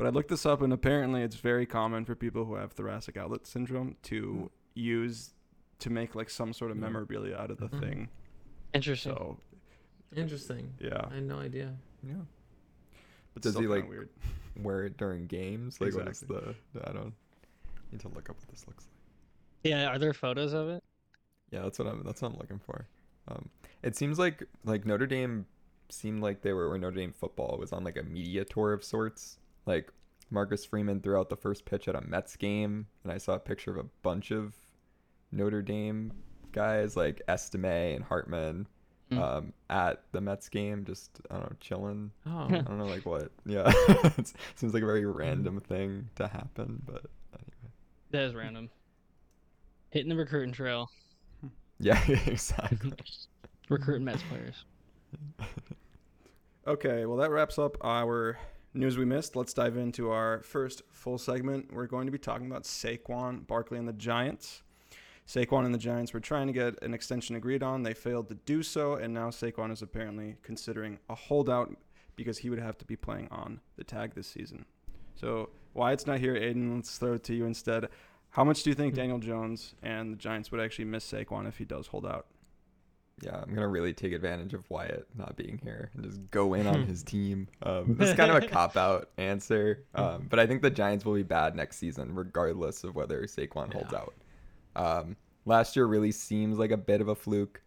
But 0.00 0.06
I 0.06 0.10
looked 0.10 0.30
this 0.30 0.46
up 0.46 0.62
and 0.62 0.72
apparently 0.72 1.22
it's 1.22 1.36
very 1.36 1.66
common 1.66 2.04
for 2.06 2.14
people 2.14 2.44
who 2.46 2.54
have 2.54 2.72
thoracic 2.72 3.16
outlet 3.16 3.46
syndrome 3.46 3.96
to 4.04 4.50
use 4.74 5.34
to 5.80 5.90
make 5.90 6.14
like 6.14 6.30
some 6.30 6.52
sort 6.52 6.70
of 6.70 6.76
memorabilia 6.78 7.36
out 7.36 7.50
of 7.50 7.58
the 7.58 7.68
Mhm. 7.68 7.80
thing. 7.80 8.08
Interesting. 8.72 9.12
So 9.12 9.38
Interesting. 10.16 10.74
yeah, 10.80 11.06
I 11.10 11.14
had 11.16 11.24
no 11.24 11.38
idea. 11.38 11.76
Yeah. 12.02 12.14
but 13.34 13.42
Does 13.42 13.56
he, 13.56 13.66
like, 13.66 13.88
weird? 13.88 14.08
Wear 14.62 14.84
it 14.86 14.96
during 14.96 15.26
games. 15.26 15.80
Like 15.80 15.94
what 15.94 16.08
is 16.08 16.22
Exactly. 16.22 16.54
the? 16.74 16.88
I 16.88 16.92
don't 16.92 17.14
need 17.92 18.00
to 18.00 18.08
look 18.08 18.28
up 18.30 18.36
what 18.38 18.48
this 18.48 18.66
looks 18.66 18.84
like. 18.86 19.70
yeah, 19.70 19.86
are 19.88 19.98
there 19.98 20.12
photos 20.14 20.52
of 20.52 20.68
it? 20.68 20.82
Yeah, 21.50 21.62
that's 21.62 21.78
what 21.78 21.88
I'm. 21.88 22.02
That's 22.04 22.22
what 22.22 22.32
I'm 22.32 22.38
looking 22.38 22.58
for. 22.58 22.86
Um, 23.28 23.50
it 23.82 23.96
seems 23.96 24.18
like 24.18 24.44
like 24.64 24.84
Notre 24.86 25.06
Dame 25.06 25.46
seemed 25.88 26.22
like 26.22 26.42
they 26.42 26.52
were 26.52 26.68
or 26.70 26.78
Notre 26.78 26.96
Dame 26.96 27.12
football 27.12 27.56
was 27.58 27.72
on 27.72 27.82
like 27.84 27.96
a 27.96 28.02
media 28.02 28.44
tour 28.44 28.72
of 28.72 28.82
sorts. 28.84 29.38
Like 29.66 29.90
Marcus 30.30 30.64
Freeman 30.64 31.00
threw 31.00 31.18
out 31.18 31.28
the 31.28 31.36
first 31.36 31.64
pitch 31.64 31.88
at 31.88 31.94
a 31.94 32.00
Mets 32.00 32.36
game, 32.36 32.86
and 33.04 33.12
I 33.12 33.18
saw 33.18 33.34
a 33.34 33.38
picture 33.40 33.70
of 33.70 33.76
a 33.78 33.88
bunch 34.02 34.30
of 34.30 34.54
Notre 35.32 35.62
Dame 35.62 36.12
guys 36.52 36.96
like 36.96 37.22
Estime 37.28 37.64
and 37.94 38.04
Hartman 38.04 38.66
Mm. 39.10 39.18
um, 39.20 39.52
at 39.68 40.04
the 40.12 40.20
Mets 40.20 40.48
game, 40.48 40.84
just 40.84 41.20
I 41.32 41.34
don't 41.34 41.50
know, 41.50 41.56
chilling. 41.58 42.12
Oh, 42.26 42.44
I 42.48 42.48
don't 42.60 42.78
know 42.78 42.86
like 42.86 43.04
what. 43.04 43.32
Yeah, 43.44 43.64
it 43.74 44.32
seems 44.54 44.72
like 44.72 44.84
a 44.84 44.86
very 44.86 45.04
random 45.04 45.58
thing 45.58 46.08
to 46.14 46.28
happen, 46.28 46.80
but 46.86 47.06
anyway. 47.34 47.72
That 48.12 48.22
is 48.22 48.34
random. 48.36 48.70
Hitting 49.90 50.10
the 50.10 50.14
recruiting 50.16 50.52
trail. 50.52 50.88
Yeah, 51.80 51.98
exactly. 52.26 52.92
recruiting 53.68 54.04
Mets 54.04 54.22
players. 54.28 54.64
Okay, 56.66 57.06
well, 57.06 57.16
that 57.16 57.30
wraps 57.30 57.58
up 57.58 57.76
our 57.80 58.38
news 58.74 58.96
we 58.96 59.04
missed. 59.04 59.36
Let's 59.36 59.52
dive 59.52 59.76
into 59.76 60.10
our 60.10 60.42
first 60.42 60.82
full 60.90 61.18
segment. 61.18 61.72
We're 61.72 61.86
going 61.86 62.06
to 62.06 62.12
be 62.12 62.18
talking 62.18 62.46
about 62.46 62.64
Saquon 62.64 63.46
Barkley 63.46 63.78
and 63.78 63.88
the 63.88 63.92
Giants. 63.92 64.62
Saquon 65.26 65.64
and 65.64 65.74
the 65.74 65.78
Giants 65.78 66.12
were 66.12 66.20
trying 66.20 66.46
to 66.46 66.52
get 66.52 66.82
an 66.82 66.94
extension 66.94 67.36
agreed 67.36 67.62
on. 67.62 67.82
They 67.82 67.94
failed 67.94 68.28
to 68.28 68.34
do 68.34 68.62
so, 68.62 68.94
and 68.94 69.14
now 69.14 69.30
Saquon 69.30 69.72
is 69.72 69.82
apparently 69.82 70.36
considering 70.42 70.98
a 71.08 71.14
holdout 71.14 71.76
because 72.16 72.38
he 72.38 72.50
would 72.50 72.58
have 72.58 72.76
to 72.78 72.84
be 72.84 72.96
playing 72.96 73.28
on 73.30 73.60
the 73.76 73.84
tag 73.84 74.14
this 74.14 74.26
season. 74.26 74.64
So, 75.14 75.50
Wyatt's 75.74 76.06
not 76.06 76.18
here. 76.18 76.36
Aidan, 76.36 76.74
let's 76.74 76.98
throw 76.98 77.14
it 77.14 77.24
to 77.24 77.34
you 77.34 77.46
instead. 77.46 77.88
How 78.30 78.44
much 78.44 78.62
do 78.62 78.70
you 78.70 78.74
think 78.74 78.94
hmm. 78.94 78.98
Daniel 78.98 79.18
Jones 79.18 79.74
and 79.82 80.12
the 80.12 80.16
Giants 80.16 80.50
would 80.50 80.60
actually 80.60 80.86
miss 80.86 81.10
Saquon 81.10 81.46
if 81.46 81.58
he 81.58 81.64
does 81.64 81.88
hold 81.88 82.06
out? 82.06 82.26
Yeah, 83.22 83.36
I'm 83.42 83.52
gonna 83.54 83.68
really 83.68 83.92
take 83.92 84.12
advantage 84.12 84.54
of 84.54 84.68
Wyatt 84.70 85.06
not 85.16 85.36
being 85.36 85.58
here 85.62 85.90
and 85.94 86.04
just 86.04 86.30
go 86.30 86.54
in 86.54 86.66
on 86.66 86.84
his 86.84 87.02
team. 87.02 87.48
Um, 87.62 87.94
this 87.98 88.10
is 88.10 88.14
kind 88.16 88.30
of 88.30 88.42
a 88.42 88.46
cop 88.48 88.76
out 88.76 89.10
answer, 89.18 89.84
um, 89.94 90.26
but 90.30 90.38
I 90.38 90.46
think 90.46 90.62
the 90.62 90.70
Giants 90.70 91.04
will 91.04 91.14
be 91.14 91.22
bad 91.22 91.54
next 91.54 91.76
season, 91.76 92.14
regardless 92.14 92.82
of 92.84 92.94
whether 92.94 93.22
Saquon 93.24 93.72
holds 93.72 93.92
Yeah. 93.92 93.98
out. 93.98 94.14
Um, 94.76 95.16
last 95.44 95.76
year 95.76 95.86
really 95.86 96.12
seems 96.12 96.58
like 96.58 96.70
a 96.70 96.76
bit 96.78 97.00
of 97.00 97.08
a 97.08 97.14
fluke. 97.14 97.60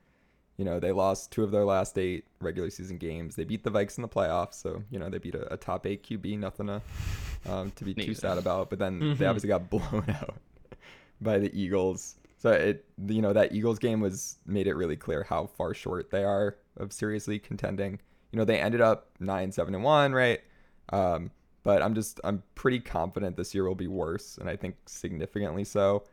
You 0.57 0.65
know, 0.65 0.79
they 0.79 0.91
lost 0.91 1.31
two 1.31 1.43
of 1.43 1.51
their 1.51 1.65
last 1.65 1.97
eight 1.97 2.25
regular 2.39 2.69
season 2.69 2.97
games. 2.97 3.35
They 3.35 3.43
beat 3.43 3.63
the 3.63 3.71
Vikes 3.71 3.97
in 3.97 4.01
the 4.03 4.07
playoffs, 4.07 4.53
so 4.55 4.83
you 4.89 4.97
know 4.99 5.09
they 5.09 5.17
beat 5.19 5.35
a, 5.35 5.53
a 5.53 5.57
top 5.57 5.85
eight 5.85 6.03
QB. 6.03 6.39
Nothing 6.39 6.67
to 6.67 6.81
um, 7.45 7.71
to 7.75 7.83
be 7.83 7.93
too 7.93 8.13
sad 8.13 8.37
about. 8.37 8.69
But 8.69 8.79
then 8.79 8.99
Mhm. 9.01 9.17
they 9.17 9.25
obviously 9.25 9.49
got 9.49 9.69
blown 9.69 10.05
out 10.09 10.35
by 11.21 11.37
the 11.39 11.51
Eagles. 11.59 12.15
So 12.43 12.51
it 12.51 12.83
you 13.07 13.21
know 13.21 13.31
that 13.31 13.53
Eagles 13.53 13.79
game 13.79 14.01
was 14.01 14.37
made 14.45 14.67
it 14.67 14.73
really 14.75 14.97
clear 14.97 15.23
how 15.23 15.45
far 15.45 15.73
short 15.73 16.11
they 16.11 16.25
are 16.25 16.57
of 16.75 16.91
seriously 16.91 17.39
contending. 17.39 18.01
You 18.33 18.37
know 18.37 18.43
they 18.43 18.59
ended 18.59 18.81
up 18.81 19.11
nine 19.21 19.53
seven 19.53 19.73
and 19.73 19.81
one, 19.81 20.11
right? 20.11 20.41
Um, 20.91 21.31
but 21.63 21.81
I'm 21.81 21.95
just 21.95 22.19
I'm 22.25 22.43
pretty 22.53 22.81
confident 22.81 23.37
this 23.37 23.55
year 23.55 23.65
will 23.65 23.75
be 23.75 23.87
worse, 23.87 24.37
and 24.37 24.49
I 24.49 24.57
think 24.57 24.75
significantly 24.87 25.63
so. 25.63 26.03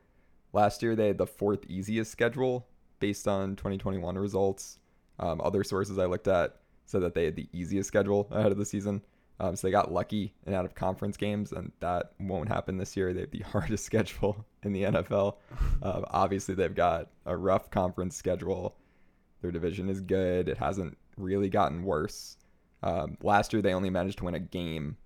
Last 0.53 0.85
year 0.85 0.95
they 0.95 1.09
had 1.09 1.19
the 1.19 1.27
fourth 1.27 1.67
easiest 1.67 2.13
schedule 2.13 2.69
based 3.01 3.27
on 3.27 3.57
2021 3.57 4.17
results. 4.17 4.79
Um, 5.19 5.41
other 5.41 5.65
sources 5.65 5.99
I 5.99 6.05
looked 6.05 6.29
at 6.29 6.61
said 6.87 7.03
that 7.03 7.15
they 7.15 7.25
had 7.25 7.35
the 7.35 7.49
easiest 7.53 7.89
schedule 7.89 8.29
ahead 8.31 8.53
of 8.53 8.59
the 8.59 8.65
season. 8.65 9.03
Um, 9.41 9.57
so 9.57 9.67
they 9.67 9.71
got 9.71 9.91
lucky 9.91 10.35
and 10.45 10.55
out 10.55 10.67
of 10.67 10.75
conference 10.75 11.17
games, 11.17 11.53
and 11.53 11.73
that 11.81 12.13
won't 12.21 12.49
happen 12.49 12.77
this 12.77 12.95
year. 12.95 13.15
They 13.15 13.21
have 13.23 13.31
the 13.31 13.39
hardest 13.51 13.87
schedule 13.87 14.45
in 14.63 14.75
the 14.75 14.83
NFL. 14.83 15.37
Um, 15.83 16.05
obviously, 16.11 16.55
they've 16.55 16.75
got 16.75 17.09
a 17.25 17.35
rough 17.35 17.71
conference 17.71 18.15
schedule. 18.15 18.77
Their 19.41 19.51
division 19.51 19.89
is 19.89 20.03
good. 20.03 20.51
It 20.51 20.59
hasn't 20.59 20.99
really 21.17 21.49
gotten 21.49 21.85
worse. 21.85 22.37
Um, 22.83 23.17
last 23.23 23.55
year, 23.55 23.63
they 23.63 23.73
only 23.73 23.89
managed 23.89 24.19
to 24.19 24.25
win 24.25 24.35
a 24.35 24.41
game 24.41 24.99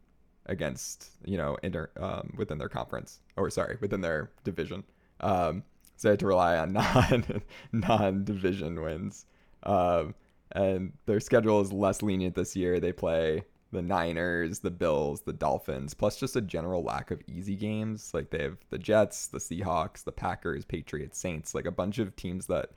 against 0.46 1.10
you 1.24 1.38
know 1.38 1.56
inter, 1.62 1.90
um, 2.00 2.34
within 2.36 2.58
their 2.58 2.68
conference, 2.68 3.20
or 3.36 3.48
sorry, 3.50 3.78
within 3.80 4.00
their 4.00 4.32
division. 4.42 4.82
Um, 5.20 5.62
so 5.94 6.08
they 6.08 6.12
had 6.12 6.18
to 6.18 6.26
rely 6.26 6.56
on 6.56 6.72
non 6.72 7.42
non 7.72 8.24
division 8.24 8.82
wins. 8.82 9.26
Um, 9.62 10.16
and 10.50 10.92
their 11.06 11.20
schedule 11.20 11.60
is 11.60 11.72
less 11.72 12.02
lenient 12.02 12.34
this 12.34 12.56
year. 12.56 12.80
They 12.80 12.92
play 12.92 13.44
the 13.74 13.82
Niners, 13.82 14.60
the 14.60 14.70
Bills, 14.70 15.22
the 15.22 15.32
Dolphins, 15.32 15.92
plus 15.92 16.16
just 16.16 16.36
a 16.36 16.40
general 16.40 16.82
lack 16.82 17.10
of 17.10 17.20
easy 17.26 17.56
games. 17.56 18.12
Like 18.14 18.30
they 18.30 18.42
have 18.42 18.56
the 18.70 18.78
Jets, 18.78 19.26
the 19.26 19.38
Seahawks, 19.38 20.04
the 20.04 20.12
Packers, 20.12 20.64
Patriots, 20.64 21.18
Saints, 21.18 21.54
like 21.54 21.66
a 21.66 21.72
bunch 21.72 21.98
of 21.98 22.16
teams 22.16 22.46
that 22.46 22.70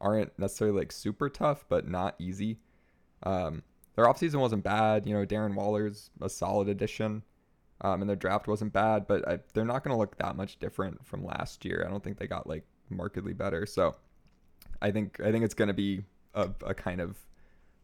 aren't 0.00 0.36
necessarily 0.38 0.80
like 0.80 0.92
super 0.92 1.30
tough, 1.30 1.64
but 1.68 1.88
not 1.88 2.16
easy. 2.18 2.58
Um, 3.22 3.62
their 3.94 4.04
offseason 4.04 4.40
wasn't 4.40 4.64
bad. 4.64 5.06
You 5.06 5.14
know, 5.14 5.24
Darren 5.24 5.54
Waller's 5.54 6.10
a 6.20 6.28
solid 6.28 6.68
addition. 6.68 7.22
Um, 7.80 8.00
and 8.00 8.08
their 8.08 8.16
draft 8.16 8.46
wasn't 8.46 8.72
bad, 8.72 9.06
but 9.08 9.26
I, 9.26 9.38
they're 9.54 9.64
not 9.64 9.82
going 9.82 9.92
to 9.92 9.98
look 9.98 10.16
that 10.18 10.36
much 10.36 10.58
different 10.58 11.04
from 11.04 11.24
last 11.24 11.64
year. 11.64 11.84
I 11.86 11.90
don't 11.90 12.02
think 12.02 12.18
they 12.18 12.28
got 12.28 12.46
like 12.46 12.64
markedly 12.90 13.32
better. 13.32 13.66
So 13.66 13.96
I 14.80 14.90
think 14.90 15.20
I 15.20 15.32
think 15.32 15.44
it's 15.44 15.54
going 15.54 15.68
to 15.68 15.74
be 15.74 16.04
a, 16.34 16.50
a 16.64 16.74
kind 16.74 17.00
of 17.00 17.16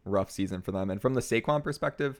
rough 0.05 0.31
season 0.31 0.61
for 0.61 0.71
them. 0.71 0.89
And 0.89 1.01
from 1.01 1.13
the 1.13 1.21
Saquon 1.21 1.63
perspective, 1.63 2.19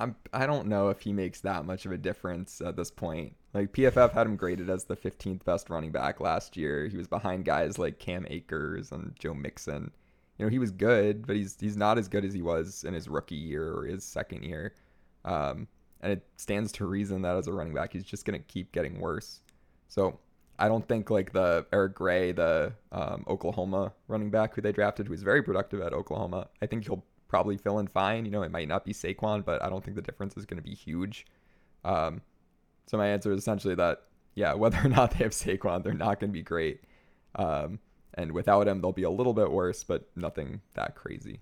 I'm 0.00 0.16
I 0.32 0.46
don't 0.46 0.68
know 0.68 0.88
if 0.88 1.00
he 1.00 1.12
makes 1.12 1.40
that 1.42 1.64
much 1.64 1.84
of 1.84 1.92
a 1.92 1.98
difference 1.98 2.60
at 2.60 2.76
this 2.76 2.90
point. 2.90 3.36
Like 3.52 3.72
PFF 3.72 4.12
had 4.12 4.26
him 4.26 4.36
graded 4.36 4.70
as 4.70 4.84
the 4.84 4.96
15th 4.96 5.44
best 5.44 5.68
running 5.68 5.92
back 5.92 6.20
last 6.20 6.56
year. 6.56 6.86
He 6.86 6.96
was 6.96 7.06
behind 7.06 7.44
guys 7.44 7.78
like 7.78 7.98
Cam 7.98 8.26
Akers 8.30 8.92
and 8.92 9.14
Joe 9.18 9.34
Mixon. 9.34 9.90
You 10.38 10.46
know, 10.46 10.50
he 10.50 10.58
was 10.58 10.70
good, 10.70 11.26
but 11.26 11.36
he's 11.36 11.56
he's 11.60 11.76
not 11.76 11.98
as 11.98 12.08
good 12.08 12.24
as 12.24 12.32
he 12.32 12.40
was 12.40 12.84
in 12.84 12.94
his 12.94 13.08
rookie 13.08 13.34
year 13.34 13.72
or 13.72 13.84
his 13.84 14.02
second 14.02 14.42
year. 14.42 14.74
Um, 15.24 15.68
and 16.00 16.12
it 16.12 16.26
stands 16.36 16.72
to 16.72 16.86
reason 16.86 17.22
that 17.22 17.36
as 17.36 17.46
a 17.46 17.52
running 17.52 17.74
back, 17.74 17.92
he's 17.92 18.04
just 18.04 18.24
going 18.24 18.38
to 18.38 18.46
keep 18.46 18.72
getting 18.72 18.98
worse. 19.00 19.40
So 19.88 20.18
I 20.58 20.68
don't 20.68 20.86
think 20.88 21.10
like 21.10 21.32
the 21.32 21.66
Eric 21.72 21.94
Gray, 21.94 22.32
the 22.32 22.72
um, 22.92 23.24
Oklahoma 23.28 23.92
running 24.08 24.30
back 24.30 24.54
who 24.54 24.62
they 24.62 24.72
drafted, 24.72 25.06
who 25.06 25.10
was 25.10 25.22
very 25.22 25.42
productive 25.42 25.82
at 25.82 25.92
Oklahoma, 25.92 26.48
I 26.62 26.66
think 26.66 26.84
he'll 26.84 27.04
probably 27.30 27.56
feeling 27.56 27.86
fine. 27.86 28.24
You 28.24 28.32
know, 28.32 28.42
it 28.42 28.50
might 28.50 28.68
not 28.68 28.84
be 28.84 28.92
Saquon, 28.92 29.44
but 29.44 29.62
I 29.62 29.70
don't 29.70 29.82
think 29.82 29.94
the 29.94 30.02
difference 30.02 30.36
is 30.36 30.44
going 30.44 30.60
to 30.60 30.68
be 30.68 30.74
huge. 30.74 31.26
Um, 31.84 32.20
so 32.86 32.98
my 32.98 33.06
answer 33.06 33.32
is 33.32 33.38
essentially 33.38 33.76
that, 33.76 34.02
yeah, 34.34 34.52
whether 34.62 34.78
or 34.84 34.88
not 34.88 35.12
they 35.12 35.24
have 35.24 35.32
Saquon, 35.32 35.84
they're 35.84 35.94
not 35.94 36.18
going 36.20 36.30
to 36.30 36.34
be 36.34 36.42
great. 36.42 36.80
Um, 37.36 37.78
and 38.14 38.32
without 38.32 38.66
him, 38.66 38.80
they'll 38.80 38.92
be 38.92 39.04
a 39.04 39.10
little 39.10 39.32
bit 39.32 39.50
worse, 39.50 39.84
but 39.84 40.10
nothing 40.16 40.60
that 40.74 40.96
crazy. 40.96 41.38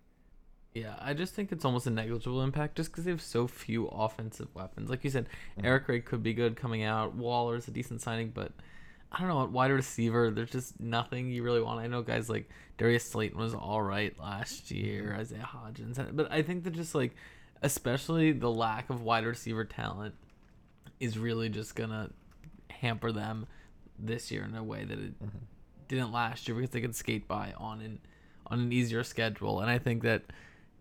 Yeah, 0.74 0.94
I 1.00 1.14
just 1.14 1.34
think 1.34 1.50
it's 1.50 1.64
almost 1.64 1.86
a 1.86 1.90
negligible 1.90 2.42
impact 2.42 2.76
just 2.76 2.92
because 2.92 3.04
they 3.04 3.10
have 3.10 3.22
so 3.22 3.46
few 3.46 3.86
offensive 3.86 4.54
weapons. 4.54 4.90
Like 4.90 5.02
you 5.02 5.10
said, 5.10 5.26
Eric 5.64 5.86
Gray 5.86 6.00
could 6.00 6.22
be 6.22 6.34
good 6.34 6.54
coming 6.54 6.82
out. 6.82 7.14
Waller's 7.14 7.66
a 7.66 7.70
decent 7.70 8.02
signing, 8.02 8.30
but 8.34 8.52
I 9.10 9.20
don't 9.20 9.28
know. 9.28 9.42
At 9.42 9.50
wide 9.50 9.70
receiver, 9.70 10.30
there's 10.30 10.50
just 10.50 10.78
nothing 10.80 11.30
you 11.30 11.42
really 11.42 11.62
want. 11.62 11.80
I 11.80 11.86
know 11.86 12.02
guys 12.02 12.28
like 12.28 12.48
Darius 12.76 13.10
Slayton 13.10 13.38
was 13.38 13.54
all 13.54 13.82
right 13.82 14.18
last 14.18 14.70
year, 14.70 15.10
mm-hmm. 15.10 15.20
Isaiah 15.20 15.48
Hodgins, 15.50 16.16
but 16.16 16.30
I 16.30 16.42
think 16.42 16.64
that 16.64 16.74
just 16.74 16.94
like, 16.94 17.14
especially 17.62 18.32
the 18.32 18.50
lack 18.50 18.90
of 18.90 19.02
wide 19.02 19.24
receiver 19.24 19.64
talent, 19.64 20.14
is 21.00 21.18
really 21.18 21.48
just 21.48 21.74
gonna 21.74 22.10
hamper 22.70 23.12
them 23.12 23.46
this 23.98 24.30
year 24.30 24.44
in 24.44 24.54
a 24.54 24.62
way 24.62 24.84
that 24.84 24.98
it 24.98 25.18
mm-hmm. 25.18 25.38
didn't 25.88 26.12
last 26.12 26.46
year 26.46 26.56
because 26.56 26.70
they 26.70 26.80
could 26.80 26.94
skate 26.94 27.26
by 27.26 27.52
on 27.56 27.80
an 27.80 27.98
on 28.46 28.60
an 28.60 28.72
easier 28.72 29.02
schedule. 29.02 29.60
And 29.60 29.70
I 29.70 29.78
think 29.78 30.02
that 30.02 30.22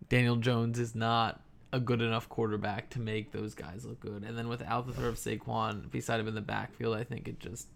Daniel 0.09 0.37
Jones 0.37 0.79
is 0.79 0.95
not 0.95 1.41
a 1.73 1.79
good 1.79 2.01
enough 2.01 2.29
quarterback 2.29 2.89
to 2.91 2.99
make 2.99 3.31
those 3.31 3.53
guys 3.53 3.85
look 3.85 3.99
good. 3.99 4.23
And 4.23 4.37
then 4.37 4.47
without 4.47 4.87
the 4.87 4.93
threat 4.93 5.09
of 5.09 5.15
Saquon 5.15 5.91
beside 5.91 6.19
him 6.19 6.27
in 6.27 6.35
the 6.35 6.41
backfield, 6.41 6.95
I 6.95 7.03
think 7.03 7.27
it 7.27 7.39
just 7.39 7.67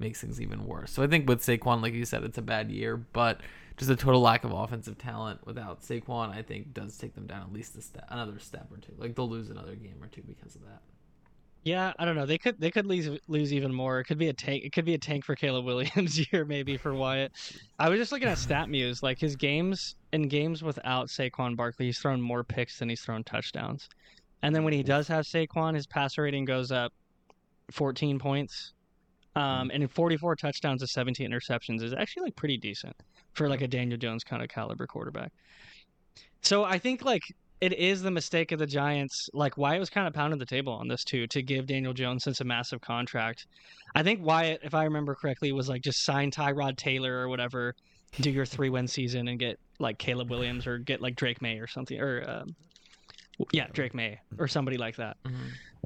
makes 0.00 0.20
things 0.20 0.40
even 0.40 0.66
worse. 0.66 0.92
So 0.92 1.02
I 1.02 1.06
think 1.06 1.28
with 1.28 1.40
Saquon, 1.40 1.82
like 1.82 1.94
you 1.94 2.04
said, 2.04 2.24
it's 2.24 2.38
a 2.38 2.42
bad 2.42 2.70
year, 2.70 2.96
but 2.96 3.40
just 3.76 3.90
a 3.90 3.96
total 3.96 4.20
lack 4.20 4.44
of 4.44 4.52
offensive 4.52 4.98
talent 4.98 5.46
without 5.46 5.82
Saquon, 5.82 6.34
I 6.34 6.42
think 6.42 6.74
does 6.74 6.96
take 6.96 7.14
them 7.14 7.26
down 7.26 7.42
at 7.42 7.52
least 7.52 7.76
a 7.76 7.82
step, 7.82 8.04
another 8.08 8.38
step 8.38 8.68
or 8.70 8.78
two. 8.78 8.92
Like 8.98 9.14
they'll 9.14 9.28
lose 9.28 9.50
another 9.50 9.74
game 9.74 9.96
or 10.02 10.08
two 10.08 10.22
because 10.22 10.54
of 10.56 10.62
that. 10.62 10.82
Yeah, 11.64 11.92
I 11.98 12.04
don't 12.04 12.14
know. 12.14 12.24
They 12.24 12.38
could 12.38 12.58
they 12.60 12.70
could 12.70 12.86
lose 12.86 13.10
lose 13.26 13.52
even 13.52 13.74
more. 13.74 14.00
It 14.00 14.04
could 14.04 14.18
be 14.18 14.28
a 14.28 14.32
tank. 14.32 14.64
It 14.64 14.72
could 14.72 14.84
be 14.84 14.94
a 14.94 14.98
tank 14.98 15.24
for 15.24 15.34
Caleb 15.34 15.64
Williams 15.64 16.18
year 16.32 16.44
maybe 16.44 16.76
for 16.76 16.94
Wyatt. 16.94 17.32
I 17.78 17.88
was 17.88 17.98
just 17.98 18.10
looking 18.10 18.28
at 18.28 18.38
StatMuse. 18.38 19.02
Like 19.02 19.18
his 19.18 19.36
games 19.36 19.96
in 20.12 20.28
games 20.28 20.62
without 20.62 21.08
Saquon 21.08 21.56
Barkley, 21.56 21.86
he's 21.86 21.98
thrown 21.98 22.20
more 22.20 22.42
picks 22.42 22.78
than 22.78 22.88
he's 22.88 23.02
thrown 23.02 23.24
touchdowns. 23.24 23.88
And 24.42 24.54
then 24.54 24.64
when 24.64 24.72
he 24.72 24.82
does 24.82 25.08
have 25.08 25.24
Saquon, 25.24 25.74
his 25.74 25.86
passer 25.86 26.22
rating 26.22 26.44
goes 26.44 26.70
up 26.70 26.92
14 27.72 28.18
points. 28.18 28.72
Um, 29.38 29.70
and 29.72 29.88
44 29.88 30.34
touchdowns 30.34 30.80
to 30.80 30.88
17 30.88 31.30
interceptions 31.30 31.82
is 31.82 31.92
actually 31.92 32.24
like 32.24 32.36
pretty 32.36 32.56
decent 32.56 32.96
for 33.34 33.48
like 33.48 33.60
a 33.60 33.68
Daniel 33.68 33.96
Jones 33.96 34.24
kind 34.24 34.42
of 34.42 34.48
caliber 34.48 34.86
quarterback. 34.86 35.30
So 36.42 36.64
I 36.64 36.78
think 36.78 37.04
like 37.04 37.22
it 37.60 37.72
is 37.72 38.02
the 38.02 38.10
mistake 38.10 38.50
of 38.50 38.58
the 38.58 38.66
Giants. 38.66 39.28
Like 39.32 39.56
Wyatt 39.56 39.78
was 39.78 39.90
kind 39.90 40.08
of 40.08 40.12
pounding 40.12 40.40
the 40.40 40.46
table 40.46 40.72
on 40.72 40.88
this 40.88 41.04
too 41.04 41.28
to 41.28 41.42
give 41.42 41.66
Daniel 41.66 41.92
Jones 41.92 42.24
such 42.24 42.40
a 42.40 42.44
massive 42.44 42.80
contract. 42.80 43.46
I 43.94 44.02
think 44.02 44.24
Wyatt, 44.24 44.60
if 44.64 44.74
I 44.74 44.82
remember 44.82 45.14
correctly, 45.14 45.52
was 45.52 45.68
like 45.68 45.82
just 45.82 46.04
sign 46.04 46.32
Tyrod 46.32 46.76
Taylor 46.76 47.14
or 47.18 47.28
whatever, 47.28 47.76
do 48.20 48.30
your 48.30 48.46
three 48.46 48.70
win 48.70 48.88
season 48.88 49.28
and 49.28 49.38
get 49.38 49.60
like 49.78 49.98
Caleb 49.98 50.30
Williams 50.30 50.66
or 50.66 50.78
get 50.78 51.00
like 51.00 51.14
Drake 51.14 51.40
Maye 51.40 51.58
or 51.58 51.68
something 51.68 52.00
or 52.00 52.28
um, 52.28 52.56
yeah 53.52 53.68
Drake 53.72 53.94
Maye 53.94 54.18
or 54.36 54.48
somebody 54.48 54.78
like 54.78 54.96
that. 54.96 55.16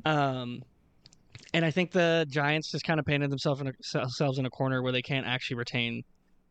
Um, 0.07 0.63
and 1.53 1.65
I 1.65 1.71
think 1.71 1.93
the 1.93 2.27
Giants 2.31 2.71
just 2.71 2.85
kind 2.85 2.99
of 3.01 3.07
painted 3.07 3.31
themselves 3.31 3.61
in 3.61 3.69
a, 3.69 3.73
themselves 3.93 4.39
in 4.39 4.47
a 4.47 4.51
corner 4.51 4.83
where 4.83 4.93
they 4.93 5.03
can't 5.03 5.27
actually 5.27 5.57
retain 5.57 6.03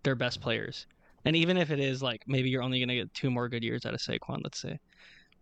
their 0.04 0.16
best 0.16 0.42
players. 0.42 0.86
And 1.26 1.36
even 1.36 1.58
if 1.58 1.72
it 1.72 1.80
is 1.80 2.02
like 2.02 2.22
maybe 2.28 2.50
you're 2.50 2.64
only 2.64 2.80
going 2.80 2.90
to 2.90 2.96
get 2.96 3.14
two 3.14 3.32
more 3.32 3.50
good 3.50 3.64
years 3.64 3.86
out 3.86 3.94
of 3.94 4.00
Saquon, 4.02 4.40
let's 4.44 4.62
say, 4.62 4.78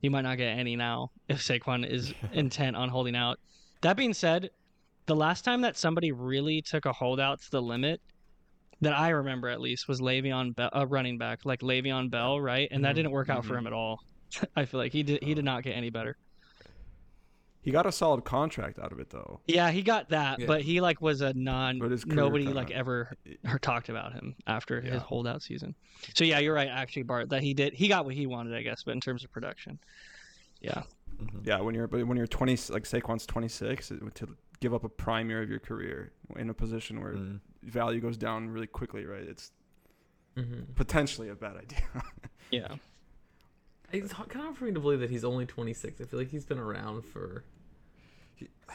you 0.01 0.11
might 0.11 0.21
not 0.23 0.37
get 0.37 0.57
any 0.57 0.75
now 0.75 1.09
if 1.29 1.39
Saquon 1.41 1.87
is 1.89 2.13
intent 2.33 2.75
on 2.75 2.89
holding 2.89 3.15
out. 3.15 3.37
That 3.81 3.97
being 3.97 4.13
said, 4.13 4.49
the 5.07 5.15
last 5.15 5.43
time 5.43 5.61
that 5.61 5.77
somebody 5.77 6.11
really 6.11 6.61
took 6.61 6.85
a 6.85 6.93
holdout 6.93 7.39
to 7.41 7.47
the 7.51 7.61
limit 7.61 8.01
that 8.81 8.97
I 8.97 9.09
remember 9.09 9.49
at 9.49 9.61
least 9.61 9.87
was 9.87 10.01
Le'Veon 10.01 10.55
Bell, 10.55 10.69
uh, 10.75 10.87
running 10.87 11.17
back 11.17 11.39
like 11.45 11.61
Le'Veon 11.61 12.09
Bell, 12.09 12.39
right? 12.39 12.67
And 12.71 12.83
that 12.85 12.93
Mhm, 12.93 12.95
didn't 12.95 13.11
work 13.11 13.29
out 13.29 13.45
for 13.45 13.55
mhm. 13.55 13.59
him 13.59 13.67
at 13.67 13.73
all. 13.73 13.97
I 14.55 14.65
feel 14.65 14.79
like 14.79 14.93
he 14.93 15.03
did 15.03 15.23
he 15.23 15.33
did 15.33 15.45
not 15.45 15.63
get 15.63 15.75
any 15.75 15.89
better. 15.89 16.15
He 17.61 17.71
got 17.71 17.85
a 17.85 17.91
solid 17.91 18.23
contract 18.23 18.79
out 18.79 18.91
of 18.93 18.99
it 18.99 19.09
though. 19.09 19.41
Yeah, 19.47 19.69
he 19.71 19.81
got 19.81 20.09
that, 20.09 20.39
Yeah. 20.39 20.45
but 20.47 20.61
he 20.61 20.79
like 20.81 21.01
was 21.01 21.21
a 21.21 21.33
non. 21.33 21.79
But 21.79 21.91
his 21.91 22.05
career 22.05 22.15
Nobody 22.15 22.45
kinda- 22.45 22.57
like 22.59 22.71
ever 22.71 23.11
heard, 23.43 23.61
talked 23.61 23.89
about 23.89 24.13
him 24.13 24.35
after 24.47 24.81
Yeah. 24.83 24.93
his 24.93 25.01
holdout 25.01 25.41
season. 25.43 25.75
So 26.15 26.23
yeah, 26.23 26.39
you're 26.39 26.53
right, 26.53 26.69
actually, 26.69 27.03
Bart. 27.03 27.29
That 27.29 27.43
he 27.43 27.53
did. 27.53 27.73
He 27.73 27.87
got 27.89 28.05
what 28.05 28.13
he 28.15 28.25
wanted, 28.27 28.55
I 28.55 28.61
guess. 28.61 28.83
But 28.83 28.91
in 28.93 29.01
terms 29.01 29.23
of 29.25 29.31
production, 29.31 29.77
yeah, 30.61 30.83
Mhm. 31.17 31.45
Yeah, 31.45 31.59
when 31.59 31.75
you're 31.75 31.87
but 31.87 32.07
when 32.07 32.15
you're 32.17 32.27
20 32.27 32.53
like 32.71 32.83
Saquon's 32.83 33.25
26 33.25 33.89
to 33.89 34.37
give 34.61 34.73
up 34.73 34.85
a 34.85 34.89
prime 34.89 35.29
year 35.29 35.41
of 35.41 35.49
your 35.49 35.59
career 35.59 36.13
in 36.37 36.49
a 36.49 36.53
position 36.53 37.01
where 37.01 37.13
Mm. 37.15 37.39
value 37.63 37.99
goes 37.99 38.15
down 38.17 38.49
really 38.49 38.67
quickly, 38.67 39.05
right? 39.05 39.23
It's 39.23 39.51
Mm-hmm. 40.37 40.73
potentially 40.75 41.27
a 41.27 41.35
bad 41.35 41.57
idea. 41.57 41.79
yeah. 42.51 42.75
It's 43.91 44.13
kind 44.13 44.31
of 44.31 44.41
hard 44.41 44.57
for 44.57 44.65
me 44.65 44.73
to 44.73 44.79
believe 44.79 44.99
that 44.99 45.09
he's 45.09 45.23
only 45.23 45.45
26. 45.45 46.01
I 46.01 46.05
feel 46.05 46.19
like 46.19 46.29
he's 46.29 46.45
been 46.45 46.59
around 46.59 47.03
for 47.05 47.43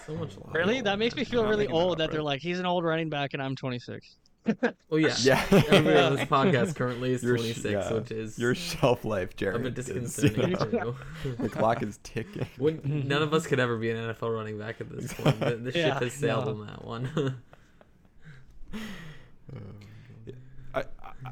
so 0.07 0.15
much 0.15 0.37
longer. 0.37 0.59
Really, 0.59 0.81
that 0.81 0.99
makes 0.99 1.15
me 1.15 1.25
feel 1.25 1.45
really 1.45 1.59
making 1.59 1.75
that 1.75 1.81
old 1.81 1.99
that 1.99 2.11
they're 2.11 2.23
like 2.23 2.41
he's 2.41 2.59
an 2.59 2.67
old 2.67 2.85
running 2.85 3.09
back 3.09 3.35
and 3.35 3.43
I'm 3.43 3.57
26. 3.57 4.17
Well, 4.91 5.01
yeah. 5.01 5.15
Yeah. 5.21 5.43
Everybody 5.51 5.99
on 5.99 6.17
this 6.17 6.25
podcast 6.29 6.77
currently 6.77 7.13
is 7.13 7.23
Your 7.23 7.39
26, 7.39 7.65
yeah. 7.65 7.93
which 7.95 8.11
is 8.11 8.39
Your 8.39 8.55
shelf 8.55 9.05
life, 9.05 9.33
a 9.33 9.35
Jarod. 9.35 9.63
bit 9.63 9.79
is, 9.79 9.87
disconcerting 9.87 10.51
you 10.51 10.71
know, 10.71 10.95
the 11.39 11.49
clock 11.49 11.83
is 11.83 11.99
ticking. 12.03 12.47
When, 12.59 12.81
none 13.09 13.23
of 13.23 13.33
us 13.33 13.47
could 13.47 13.59
ever 13.59 13.79
be 13.79 13.91
an 13.91 13.97
NFL 13.97 14.37
running 14.37 14.59
back 14.59 14.83
at 14.83 14.91
this 14.91 15.13
point. 15.15 15.41
The, 15.41 15.57
the 15.57 15.73
ship 15.73 15.95
has 15.95 16.13
sailed 16.13 16.45
no. 16.45 16.51
on 16.51 16.67
that 16.67 16.85
one. 16.85 17.41
I, 18.75 18.79
oh. 19.57 19.61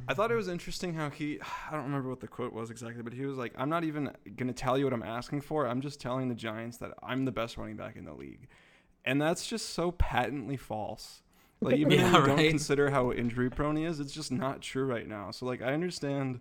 I 0.09 0.15
thought 0.15 0.31
it 0.31 0.35
was 0.35 0.49
interesting 0.49 0.95
how 0.95 1.11
he 1.11 1.39
I 1.71 1.75
don't 1.75 1.85
remember 1.85 2.09
what 2.09 2.21
the 2.21 2.29
quote 2.29 2.53
was 2.53 2.71
exactly, 2.71 3.03
but 3.03 3.13
he 3.13 3.25
was 3.27 3.37
like, 3.39 3.53
"I'm 3.57 3.69
not 3.69 3.85
even 3.85 4.11
gonna 4.37 4.53
tell 4.53 4.77
you 4.79 4.85
what 4.85 4.93
I'm 4.93 5.03
asking 5.03 5.41
for. 5.43 5.67
I'm 5.67 5.81
just 5.81 6.01
telling 6.01 6.29
the 6.29 6.35
Giants 6.35 6.79
that 6.79 6.93
I'm 7.03 7.25
the 7.25 7.33
best 7.33 7.57
running 7.57 7.77
back 7.77 7.97
in 7.97 8.05
the 8.05 8.15
league," 8.15 8.49
and 9.05 9.21
that's 9.21 9.47
just 9.47 9.71
so 9.71 9.91
patently 9.93 10.57
false. 10.57 11.23
Like 11.61 11.77
even 11.77 11.93
Yeah, 11.99 12.13
when 12.13 12.21
you 12.23 12.27
don't 12.37 12.49
consider 12.51 12.91
how 12.91 13.13
injury 13.13 13.49
prone 13.51 13.77
he 13.77 13.85
is, 13.85 14.01
it's 14.01 14.13
just 14.13 14.33
not 14.33 14.61
true 14.63 14.85
right 14.85 15.07
now. 15.07 15.31
So 15.31 15.47
like 15.47 15.63
I 15.63 15.73
understand, 15.75 16.41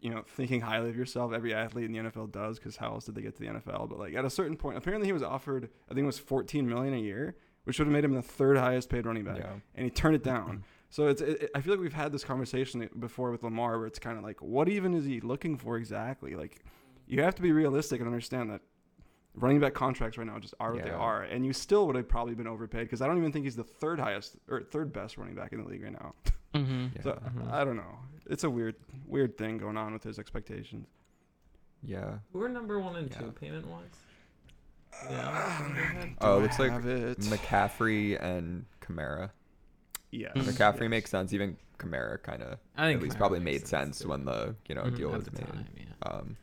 you 0.00 0.10
know, 0.10 0.22
thinking 0.26 0.60
highly 0.60 0.90
of 0.90 0.96
yourself. 0.96 1.32
Every 1.32 1.54
athlete 1.54 1.84
in 1.84 1.92
the 1.92 1.98
NFL 2.10 2.32
does, 2.32 2.58
because 2.58 2.76
how 2.76 2.92
else 2.94 3.04
did 3.04 3.14
they 3.14 3.22
get 3.22 3.34
to 3.36 3.40
the 3.40 3.46
NFL? 3.48 3.88
But 3.88 3.98
like 3.98 4.14
at 4.14 4.24
a 4.24 4.30
certain 4.30 4.56
point, 4.56 4.76
apparently 4.76 5.06
he 5.06 5.12
was 5.12 5.22
offered, 5.22 5.68
I 5.88 5.94
think 5.94 6.02
it 6.02 6.06
was 6.06 6.18
14 6.18 6.68
million 6.68 6.94
a 6.94 6.98
year, 6.98 7.36
which 7.64 7.78
would 7.78 7.86
have 7.86 7.92
made 7.92 8.04
him 8.04 8.12
the 8.14 8.22
third 8.22 8.56
highest 8.56 8.88
paid 8.88 9.06
running 9.06 9.22
back, 9.24 9.38
Yeah. 9.38 9.52
and 9.76 9.84
he 9.84 9.90
turned 9.90 10.16
it 10.16 10.24
down. 10.24 10.64
So 10.90 11.06
it's 11.06 11.22
it, 11.22 11.42
it- 11.44 11.50
I 11.54 11.60
feel 11.60 11.72
like 11.74 11.80
we've 11.80 11.92
had 11.92 12.12
this 12.12 12.24
conversation 12.24 12.88
before 12.98 13.30
with 13.30 13.42
Lamar, 13.42 13.78
where 13.78 13.86
it's 13.86 13.98
kind 13.98 14.18
of 14.18 14.24
like, 14.24 14.42
what 14.42 14.68
even 14.68 14.92
is 14.94 15.04
he 15.04 15.20
looking 15.20 15.56
for 15.56 15.76
exactly? 15.76 16.34
Like, 16.36 16.64
you 17.06 17.22
have 17.22 17.34
to 17.36 17.42
be 17.42 17.52
realistic 17.52 18.00
and 18.00 18.08
understand 18.08 18.50
that 18.50 18.60
running 19.36 19.60
back 19.60 19.72
contracts 19.74 20.18
right 20.18 20.26
now 20.26 20.38
just 20.40 20.54
are 20.58 20.72
what 20.74 20.82
they 20.84 20.90
are, 20.90 21.22
and 21.22 21.46
you 21.46 21.52
still 21.52 21.86
would 21.86 21.94
have 21.96 22.08
probably 22.08 22.34
been 22.34 22.48
overpaid 22.48 22.82
because 22.82 23.00
I 23.00 23.06
don't 23.06 23.18
even 23.18 23.30
think 23.30 23.44
he's 23.44 23.54
the 23.56 23.62
third 23.64 24.00
highest 24.00 24.36
or 24.48 24.62
third 24.62 24.92
best 24.92 25.16
running 25.16 25.34
back 25.36 25.52
in 25.52 25.62
the 25.62 25.68
league 25.68 25.82
right 25.82 25.92
now. 25.92 26.14
Mm-hmm. 26.52 26.86
Yeah. 26.96 27.02
So 27.02 27.12
Mhm. 27.12 27.52
I 27.52 27.64
don't 27.64 27.76
know. 27.76 27.96
It's 28.28 28.42
a 28.42 28.50
weird 28.50 28.74
weird 29.06 29.38
thing 29.38 29.56
going 29.56 29.76
on 29.76 29.92
with 29.92 30.02
his 30.02 30.18
expectations. 30.18 30.88
yeah. 31.84 32.14
We're 32.32 32.48
number 32.48 32.80
one 32.80 32.96
and 32.96 33.08
Yeah. 33.08 33.18
two 33.20 33.30
payment 33.30 33.68
wise. 33.68 33.84
Yeah. 35.08 36.06
Oh, 36.20 36.38
it 36.38 36.42
looks 36.42 36.58
like 36.58 36.72
it? 36.84 37.18
McCaffrey 37.20 38.20
and 38.20 38.64
Kamara. 38.80 39.30
Yes. 40.10 40.32
McCaffrey 40.36 40.82
yes. 40.82 40.90
makes 40.90 41.10
sense. 41.10 41.32
Even 41.32 41.56
Kamara 41.78 42.22
kind 42.22 42.42
of 42.42 42.58
I 42.76 42.86
think 42.86 42.98
at 42.98 43.02
least 43.02 43.16
Kamara 43.16 43.18
probably 43.18 43.40
made 43.40 43.66
sense, 43.66 43.98
sense 43.98 44.06
when 44.06 44.24
the 44.24 44.54
you 44.68 44.74
know 44.74 44.82
Mhm, 44.82 44.96
deal 44.96 45.10
at 45.14 45.18
was 45.18 45.32
made. 45.32 45.46
time, 45.46 45.66
yeah. 45.76 45.84
Um, 46.10 46.36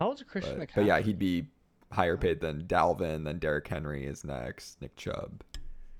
How 0.00 0.08
old's 0.08 0.22
Christian 0.22 0.58
but, 0.58 0.68
McCaffrey? 0.68 0.74
but 0.76 0.84
yeah, 0.86 1.00
he'd 1.00 1.18
be 1.18 1.46
higher 1.92 2.16
paid 2.16 2.40
than 2.40 2.64
Dalvin. 2.64 3.24
Then 3.24 3.38
Derrick 3.38 3.68
Henry 3.68 4.04
is 4.06 4.24
next. 4.24 4.80
Nick 4.80 4.96
Chubb. 4.96 5.42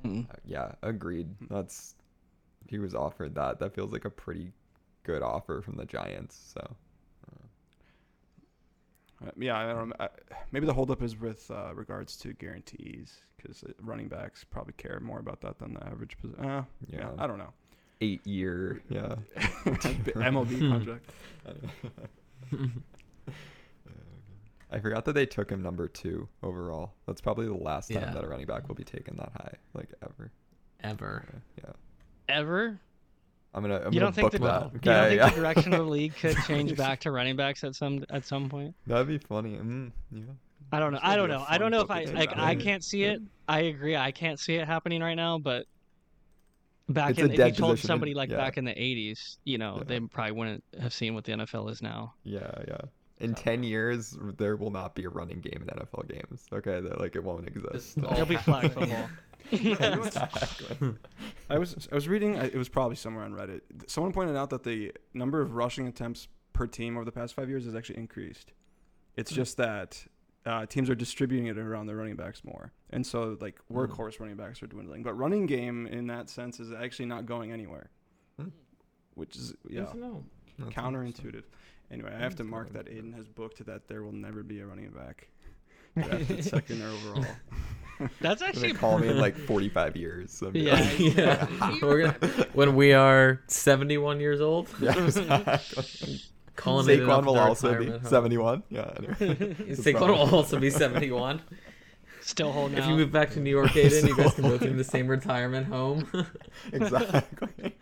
Mm. 0.05 0.29
Uh, 0.29 0.35
yeah, 0.44 0.73
agreed. 0.83 1.29
That's 1.49 1.94
he 2.66 2.79
was 2.79 2.94
offered 2.94 3.35
that. 3.37 3.59
That 3.61 3.75
feels 3.75 3.92
like 3.92 4.05
a 4.05 4.11
pretty 4.11 4.53
good 5.05 5.23
offer 5.23 5.61
from 5.61 5.77
the 5.77 5.85
Giants. 5.85 6.53
So 6.55 6.77
Uh, 9.25 9.31
yeah, 9.38 9.57
I 9.59 9.73
don't. 9.73 9.92
I, 10.01 10.09
maybe 10.51 10.66
the 10.66 10.75
holdup 10.75 11.01
is 11.03 11.16
with 11.20 11.49
uh, 11.51 11.73
regards 11.75 12.16
to 12.18 12.33
guarantees 12.33 13.20
because 13.42 13.64
running 13.81 14.09
backs 14.09 14.44
probably 14.44 14.74
care 14.76 15.00
more 15.00 15.18
about 15.18 15.40
that 15.42 15.59
than 15.59 15.74
the 15.74 15.85
average. 15.87 16.16
Pos- 16.18 16.33
uh, 16.38 16.42
yeah. 16.44 16.64
Yeah. 16.88 17.11
I 17.18 17.26
don't 17.26 17.38
know. 17.38 17.52
eight 18.00 18.24
year. 18.26 18.83
Yeah. 18.88 19.14
MLB 19.37 20.70
contract. 20.70 21.12
I 24.70 24.78
forgot 24.81 25.05
that 25.05 25.12
they 25.12 25.26
took 25.26 25.50
him 25.50 25.62
number 25.62 25.87
two 25.87 26.28
overall. 26.42 26.92
That's 27.07 27.20
probably 27.20 27.46
the 27.46 27.52
last 27.55 27.90
time 27.90 28.02
Yeah. 28.02 28.12
that 28.14 28.24
a 28.24 28.26
running 28.28 28.46
back 28.46 28.68
will 28.68 28.74
be 28.74 28.85
taken 28.85 29.16
that 29.18 29.31
high, 29.37 29.55
like 29.74 29.88
ever. 30.02 30.31
Ever. 30.83 31.24
Yeah. 31.59 31.72
Ever? 32.28 32.81
I'm 33.55 33.61
gonna. 33.62 33.83
I'm 33.85 33.92
you 33.92 34.00
gonna 34.00 34.12
don't 34.12 34.14
think 34.14 34.31
book 34.31 34.33
the 34.33 34.38
that. 34.38 34.62
Wow. 34.62 34.70
you 34.72 34.78
don't 34.81 34.94
Okay, 34.94 35.09
think 35.11 35.20
yeah. 35.20 35.28
the 35.28 35.37
direction 35.40 35.72
of 35.74 35.85
the 35.85 35.90
league 35.90 36.14
could 36.16 36.37
change 36.46 36.74
back 36.74 37.00
to 37.00 37.11
running 37.11 37.37
backs 37.37 37.62
at 37.64 37.74
some 37.74 38.02
at 38.09 38.24
some 38.24 38.48
point? 38.48 38.74
That'd 38.87 39.09
be 39.09 39.18
funny. 39.18 39.57
Mm, 39.59 39.92
yeah. 40.11 40.22
I 40.73 40.81
don't 40.81 40.93
know. 40.93 41.01
I 41.03 41.17
don't 41.17 41.29
know. 41.29 41.45
I 41.47 41.59
don't 41.59 41.71
know 41.71 41.83
if 41.83 41.91
I 41.91 42.05
like. 42.05 42.37
I 42.37 42.55
can't 42.55 42.83
see 42.83 43.05
it. 43.05 43.21
I 43.47 43.61
agree. 43.61 43.95
I 43.97 44.11
can't 44.11 44.41
see 44.41 44.55
it 44.55 44.67
happening 44.67 45.03
right 45.03 45.15
now. 45.15 45.39
But 45.39 45.67
back 46.89 47.11
It's 47.11 47.19
in, 47.21 47.31
if 47.33 47.39
you 47.39 47.53
told 47.53 47.73
position 47.73 47.87
somebody 47.89 48.15
like 48.15 48.31
yeah. 48.31 48.39
back 48.39 48.57
in 48.57 48.65
the 48.65 48.73
'80s, 48.75 49.37
you 49.45 49.59
know, 49.59 49.77
Yeah. 49.79 49.85
they 49.85 50.01
probably 50.01 50.33
wouldn't 50.33 50.65
have 50.81 50.93
seen 50.95 51.15
what 51.15 51.25
the 51.25 51.33
NFL 51.33 51.71
is 51.71 51.83
now. 51.83 52.15
Yeah, 52.25 52.51
yeah. 52.67 52.79
In 53.19 53.35
ten 53.35 53.63
years, 53.63 54.17
there 54.39 54.57
will 54.57 54.71
not 54.71 54.95
be 54.95 55.05
a 55.05 55.09
running 55.11 55.41
game 55.41 55.63
in 55.63 55.69
NFL 55.69 56.09
games. 56.09 56.47
Okay, 56.53 56.81
that 56.81 56.99
like 57.01 57.15
it 57.17 57.23
won't 57.23 57.47
exist. 57.47 57.95
Just 57.97 57.99
all 58.07 58.13
It'll 58.15 58.27
be 58.27 58.37
flag 58.37 58.73
football. 58.73 59.09
exactly. 59.53 60.95
I 61.51 61.59
was 61.59 61.89
I 61.91 61.95
was 61.95 62.09
reading. 62.09 62.35
It 62.37 62.55
was 62.57 62.69
probably 62.69 62.97
somewhere 62.97 63.25
on 63.25 63.33
Reddit. 63.33 63.61
Someone 63.87 64.13
pointed 64.13 64.37
out 64.37 64.51
that 64.51 64.65
the 64.65 64.93
number 65.15 65.41
of 65.41 65.55
rushing 65.55 65.87
attempts 65.87 66.29
per 66.53 66.67
team 66.67 66.97
over 66.97 67.05
the 67.05 67.13
past 67.13 67.35
five 67.35 67.49
years 67.49 67.65
has 67.65 67.75
actually 67.75 67.99
increased. 67.99 68.53
It's 69.17 69.31
Hmm. 69.31 69.37
just 69.37 69.57
that 69.59 70.07
uh, 70.46 70.66
teams 70.66 70.90
are 70.90 70.94
distributing 70.94 71.46
it 71.46 71.57
around 71.59 71.87
their 71.87 71.96
running 71.96 72.16
backs 72.16 72.42
more, 72.44 72.72
and 72.90 73.07
so 73.07 73.37
like 73.40 73.59
Hmm. 73.68 73.78
workhorse 73.78 74.18
running 74.20 74.37
backs 74.37 74.62
are 74.62 74.66
dwindling. 74.66 75.02
But 75.02 75.14
running 75.14 75.46
game 75.46 75.87
in 75.87 76.07
that 76.09 76.28
sense 76.31 76.59
is 76.61 76.72
actually 76.72 77.07
not 77.07 77.26
going 77.26 77.52
anywhere, 77.52 77.90
Hmm. 78.38 78.48
which 79.14 79.37
is 79.37 79.55
yeah 79.68 79.85
to 79.87 80.22
counterintuitive. 80.70 81.44
Anyway, 81.90 82.12
I 82.14 82.18
have 82.18 82.37
to 82.37 82.44
mark 82.44 82.72
that. 82.72 82.88
Aidan 82.88 83.12
has 83.12 83.28
booked 83.28 83.64
that 83.66 83.87
there 83.88 84.02
will 84.02 84.12
never 84.12 84.42
be 84.42 84.61
a 84.61 84.66
running 84.66 84.90
back 84.90 85.28
drafted 85.94 86.44
second 86.44 86.83
overall. 86.83 87.26
That's 88.20 88.42
actually 88.42 88.68
gonna 88.68 88.78
call 88.81 88.98
me 88.98 89.09
in 89.09 89.18
like 89.18 89.37
45 89.46 89.96
years. 89.96 90.33
So 90.33 90.48
I'd 90.48 90.57
Yeah. 90.57 90.92
yeah. 90.98 91.78
We're 91.83 92.11
gonna, 92.12 92.46
when 92.55 92.74
we 92.74 92.94
are 92.94 93.42
71 93.46 94.18
years 94.20 94.40
old, 94.40 94.68
yeah, 94.81 95.05
exactly. 95.05 96.20
Calling 96.57 96.88
it 96.88 97.01
Saquon 97.01 97.25
will 97.25 97.38
also 97.38 97.79
be 97.79 97.87
home. 97.87 98.05
71. 98.05 98.62
Yeah. 98.69 98.91
Anyway. 98.97 99.15
Saquon 99.75 100.09
will 100.09 100.35
also 100.35 100.59
be 100.61 100.71
71. 100.71 101.41
still 102.21 102.53
holding 102.53 102.77
If 102.79 102.85
out. 102.85 102.91
you 102.91 102.97
move 102.97 103.11
back 103.11 103.31
to 103.31 103.41
New 103.41 103.51
York, 103.51 103.75
Aidan, 103.77 104.07
you 104.07 104.17
guys 104.17 104.35
can 104.35 104.45
both 104.45 104.61
be 104.61 104.67
in 104.69 104.77
the 104.77 104.85
same 104.85 105.07
retirement 105.09 105.67
home. 105.67 106.07
exactly. 106.73 107.75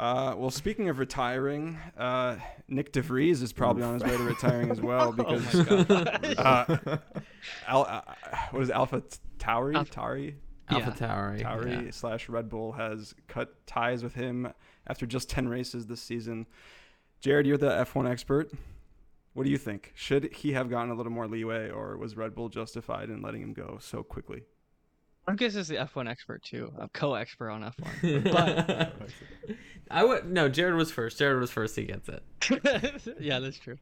Uh, 0.00 0.32
well, 0.36 0.50
speaking 0.50 0.88
of 0.88 1.00
retiring, 1.00 1.76
uh, 1.96 2.36
Nyck 2.70 2.92
de 2.92 3.02
Vries 3.02 3.42
is 3.42 3.52
probably 3.52 3.82
on 3.82 3.94
his 3.94 4.04
way 4.04 4.16
to 4.16 4.22
retiring 4.22 4.70
as 4.70 4.80
well 4.80 5.10
because 5.10 5.42
oh 5.68 5.84
my 5.88 6.34
uh, 6.38 6.98
Al, 7.66 7.82
uh, 7.84 8.00
what 8.52 8.62
is 8.62 8.68
it, 8.68 8.74
Alpha 8.76 9.02
Tauri? 9.40 9.74
Alpha- 9.74 9.92
Tauri? 9.92 10.34
Alpha 10.70 10.94
Yeah. 11.00 11.08
Tauri. 11.08 11.42
Tauri 11.42 11.84
yeah. 11.86 11.90
slash 11.90 12.28
Red 12.28 12.48
Bull 12.48 12.70
has 12.72 13.12
cut 13.26 13.66
ties 13.66 14.04
with 14.04 14.14
him 14.14 14.52
after 14.88 15.06
just 15.06 15.28
10 15.30 15.48
races 15.48 15.86
this 15.86 16.00
season. 16.00 16.46
Jarod, 17.22 17.46
you're 17.46 17.58
the 17.58 17.70
F1 17.70 18.08
expert. 18.08 18.50
What 19.34 19.44
do 19.44 19.50
you 19.50 19.58
think? 19.58 19.92
Should 19.94 20.32
he 20.32 20.52
have 20.52 20.68
gotten 20.70 20.90
a 20.90 20.94
little 20.94 21.12
more 21.12 21.28
leeway, 21.28 21.70
or 21.70 21.96
was 21.96 22.16
Red 22.16 22.34
Bull 22.34 22.48
justified 22.48 23.10
in 23.10 23.22
letting 23.22 23.42
him 23.42 23.52
go 23.52 23.78
so 23.80 24.02
quickly? 24.02 24.42
Lucas 25.28 25.56
is 25.56 25.68
the 25.68 25.76
F1 25.76 26.08
expert 26.08 26.42
too, 26.42 26.72
a 26.78 26.88
co-expert 26.88 27.50
on 27.50 27.62
F1. 27.62 28.32
But 28.32 28.92
I 29.90 30.04
would 30.04 30.30
no. 30.30 30.48
Jarod 30.48 30.76
was 30.76 30.90
first. 30.90 31.18
Jarod 31.20 31.40
was 31.40 31.50
first. 31.50 31.76
He 31.76 31.84
gets 31.84 32.08
it. 32.08 32.22
Yeah, 33.20 33.38
that's 33.38 33.58
true. 33.58 33.76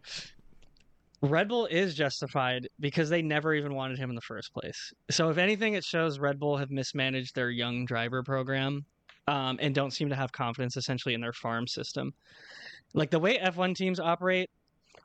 Red 1.22 1.48
Bull 1.48 1.66
is 1.66 1.94
justified 1.94 2.68
because 2.78 3.08
they 3.08 3.22
never 3.22 3.54
even 3.54 3.74
wanted 3.74 3.98
him 3.98 4.10
in 4.10 4.14
the 4.14 4.20
first 4.20 4.52
place. 4.52 4.92
So 5.10 5.30
if 5.30 5.38
anything, 5.38 5.74
it 5.74 5.84
shows 5.84 6.18
Red 6.18 6.38
Bull 6.38 6.56
have 6.56 6.70
mismanaged 6.70 7.34
their 7.34 7.50
young 7.50 7.86
driver 7.86 8.22
program, 8.22 8.84
um, 9.26 9.58
and 9.60 9.74
don't 9.74 9.92
seem 9.92 10.08
to 10.10 10.16
have 10.16 10.32
confidence 10.32 10.76
essentially 10.76 11.14
in 11.14 11.20
their 11.20 11.32
farm 11.32 11.66
system. 11.66 12.12
Like 12.94 13.10
the 13.10 13.18
way 13.18 13.38
F1 13.38 13.74
teams 13.74 14.00
operate 14.00 14.48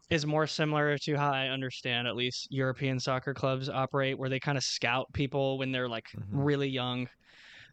is 0.10 0.26
more 0.26 0.48
similar 0.48 0.98
to 1.00 1.16
how 1.18 1.32
I 1.32 1.48
understand 1.50 2.08
at 2.08 2.16
least 2.16 2.48
European 2.52 3.00
soccer 3.00 3.34
clubs 3.34 3.70
operate, 3.70 4.18
where 4.20 4.30
they 4.30 4.40
kind 4.40 4.58
of 4.58 4.64
scout 4.64 5.08
people 5.14 5.58
when 5.58 5.72
they're 5.72 5.90
like 5.90 6.06
Mhm. 6.14 6.42
really 6.44 6.70
young, 6.70 7.08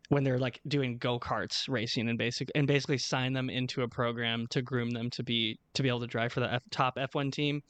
when 0.08 0.24
they're 0.24 0.38
like 0.38 0.60
doing 0.68 0.98
go 0.98 1.20
karts 1.20 1.68
racing 1.68 2.08
and 2.08 2.18
basic 2.18 2.50
and 2.54 2.66
basically 2.66 2.98
sign 2.98 3.32
them 3.34 3.50
into 3.50 3.82
a 3.82 3.88
program 3.88 4.46
to 4.50 4.62
groom 4.62 4.90
them 4.90 5.10
to 5.10 5.22
be 5.24 5.58
to 5.74 5.82
be 5.82 5.88
able 5.88 6.00
to 6.00 6.06
drive 6.06 6.32
for 6.32 6.40
the 6.40 6.52
F, 6.52 6.62
top 6.70 6.94
F1 6.98 7.30
team. 7.30 7.60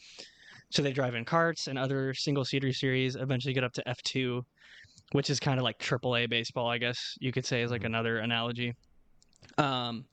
So 0.70 0.82
they 0.82 0.92
drive 0.92 1.14
in 1.14 1.24
karts 1.24 1.68
and 1.68 1.78
other 1.78 2.14
single 2.14 2.44
seater 2.44 2.72
series. 2.72 3.16
Eventually 3.16 3.54
get 3.54 3.64
up 3.64 3.72
to 3.74 3.88
F2, 3.88 4.42
which 5.12 5.30
is 5.30 5.40
kind 5.40 5.58
of 5.58 5.64
like 5.64 5.78
AAA 5.78 6.28
baseball, 6.28 6.68
I 6.68 6.78
guess 6.78 7.14
you 7.20 7.32
could 7.32 7.46
say 7.46 7.62
is 7.62 7.70
like 7.70 7.82
Mhm. 7.82 7.86
another 7.86 8.18
analogy. 8.18 8.74
Um, 9.56 10.04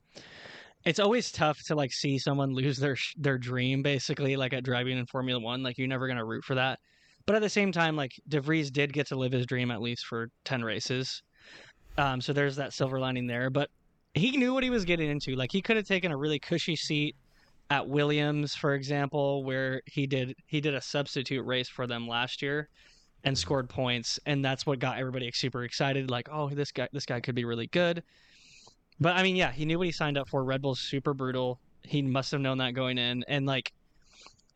it's 0.84 1.00
always 1.00 1.32
tough 1.32 1.62
to 1.66 1.74
like 1.74 1.92
see 1.92 2.18
someone 2.18 2.54
lose 2.54 2.78
their 2.78 2.96
sh- 2.96 3.14
their 3.18 3.38
dream 3.38 3.82
basically 3.82 4.36
like 4.36 4.52
at 4.52 4.64
driving 4.64 4.98
in 4.98 5.06
Formula 5.06 5.40
1 5.40 5.62
like 5.62 5.76
you're 5.78 5.88
never 5.88 6.06
going 6.06 6.16
to 6.18 6.24
root 6.24 6.44
for 6.44 6.54
that 6.54 6.78
but 7.26 7.34
at 7.34 7.42
the 7.42 7.48
same 7.48 7.72
time 7.72 7.96
like 7.96 8.12
de 8.28 8.40
Vries 8.40 8.70
did 8.70 8.92
get 8.92 9.06
to 9.08 9.16
live 9.16 9.32
his 9.32 9.46
dream 9.46 9.70
at 9.70 9.82
least 9.82 10.06
for 10.06 10.28
10 10.44 10.62
races 10.62 11.22
um 11.98 12.20
so 12.20 12.32
there's 12.32 12.56
that 12.56 12.72
silver 12.72 13.00
lining 13.00 13.26
there 13.26 13.50
but 13.50 13.68
he 14.14 14.36
knew 14.36 14.54
what 14.54 14.62
he 14.62 14.70
was 14.70 14.84
getting 14.84 15.10
into 15.10 15.34
like 15.34 15.50
he 15.52 15.60
could 15.60 15.76
have 15.76 15.86
taken 15.86 16.12
a 16.12 16.16
really 16.16 16.38
cushy 16.38 16.76
seat 16.76 17.16
at 17.70 17.86
Williams 17.86 18.54
for 18.54 18.74
example 18.74 19.42
where 19.44 19.82
he 19.86 20.06
did 20.06 20.34
he 20.46 20.60
did 20.60 20.74
a 20.74 20.80
substitute 20.80 21.44
race 21.44 21.68
for 21.68 21.86
them 21.88 22.06
last 22.06 22.40
year 22.42 22.68
and 23.24 23.36
scored 23.36 23.68
points 23.68 24.20
and 24.26 24.44
that's 24.44 24.66
what 24.66 24.78
got 24.78 24.98
everybody 24.98 25.30
super 25.32 25.64
excited 25.64 26.10
like 26.10 26.28
oh 26.30 26.48
this 26.50 26.70
guy 26.70 26.88
this 26.92 27.04
guy 27.06 27.20
could 27.20 27.34
be 27.34 27.44
really 27.44 27.66
good 27.68 28.02
but 29.00 29.16
I 29.16 29.22
mean, 29.22 29.36
yeah, 29.36 29.52
he 29.52 29.64
knew 29.64 29.78
what 29.78 29.86
he 29.86 29.92
signed 29.92 30.16
up 30.16 30.28
for. 30.28 30.42
Red 30.44 30.62
Bull's 30.62 30.80
super 30.80 31.14
brutal. 31.14 31.60
He 31.82 32.02
must 32.02 32.30
have 32.32 32.40
known 32.40 32.58
that 32.58 32.74
going 32.74 32.98
in. 32.98 33.24
And 33.28 33.46
like, 33.46 33.72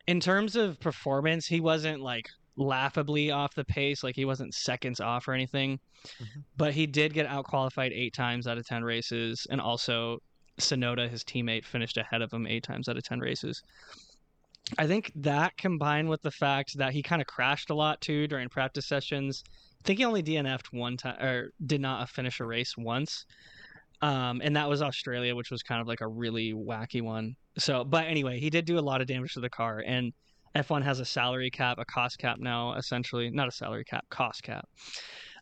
in 0.07 0.19
terms 0.19 0.55
of 0.55 0.79
performance, 0.79 1.45
he 1.45 1.61
wasn't 1.61 2.01
like 2.01 2.27
laughably 2.55 3.31
off 3.31 3.53
the 3.53 3.63
pace. 3.63 4.03
Like 4.03 4.15
he 4.15 4.25
wasn't 4.25 4.53
seconds 4.53 4.99
off 4.99 5.27
or 5.27 5.33
anything. 5.33 5.79
Mhm. 6.19 6.43
But 6.57 6.73
he 6.73 6.87
did 6.87 7.13
get 7.13 7.27
out 7.27 7.45
qualified 7.45 7.91
eight 7.93 8.13
times 8.13 8.47
out 8.47 8.57
of 8.57 8.65
ten 8.65 8.83
races, 8.83 9.45
and 9.51 9.61
also 9.61 10.19
Tsunoda, 10.59 11.07
his 11.07 11.23
teammate, 11.23 11.65
finished 11.65 11.97
ahead 11.97 12.21
of 12.21 12.33
him 12.33 12.47
eight 12.47 12.63
times 12.63 12.89
out 12.89 12.97
of 12.97 13.03
ten 13.03 13.19
races. 13.19 13.61
I 14.77 14.87
think 14.87 15.11
that 15.15 15.57
combined 15.57 16.09
with 16.09 16.21
the 16.21 16.31
fact 16.31 16.77
that 16.77 16.93
he 16.93 17.01
kind 17.03 17.21
of 17.21 17.27
crashed 17.27 17.69
a 17.69 17.75
lot 17.75 18.01
too 18.01 18.27
during 18.27 18.49
practice 18.49 18.87
sessions. 18.87 19.43
I 19.83 19.87
think 19.87 19.99
he 19.99 20.05
only 20.05 20.23
DNF'd 20.23 20.67
one 20.71 20.97
time 20.97 21.21
or 21.21 21.51
did 21.65 21.81
not 21.81 22.09
finish 22.09 22.39
a 22.39 22.45
race 22.45 22.75
once 22.77 23.25
um, 24.01 24.41
and 24.43 24.55
that 24.55 24.67
was 24.67 24.81
Australia, 24.81 25.35
which 25.35 25.51
was 25.51 25.61
kind 25.61 25.79
of 25.79 25.87
like 25.87 26.01
a 26.01 26.07
really 26.07 26.53
wacky 26.53 27.01
one. 27.01 27.35
So, 27.57 27.83
but 27.83 28.05
anyway, 28.07 28.39
he 28.39 28.49
did 28.49 28.65
do 28.65 28.79
a 28.79 28.81
lot 28.81 29.01
of 29.01 29.07
damage 29.07 29.33
to 29.33 29.39
the 29.41 29.49
car, 29.49 29.83
and 29.85 30.11
F1 30.55 30.83
has 30.83 30.99
a 30.99 31.05
salary 31.05 31.51
cap, 31.51 31.77
a 31.77 31.85
cost 31.85 32.17
cap 32.17 32.37
now, 32.39 32.73
essentially 32.73 33.29
not 33.29 33.47
a 33.47 33.51
salary 33.51 33.83
cap, 33.83 34.05
cost 34.09 34.41
cap. 34.41 34.67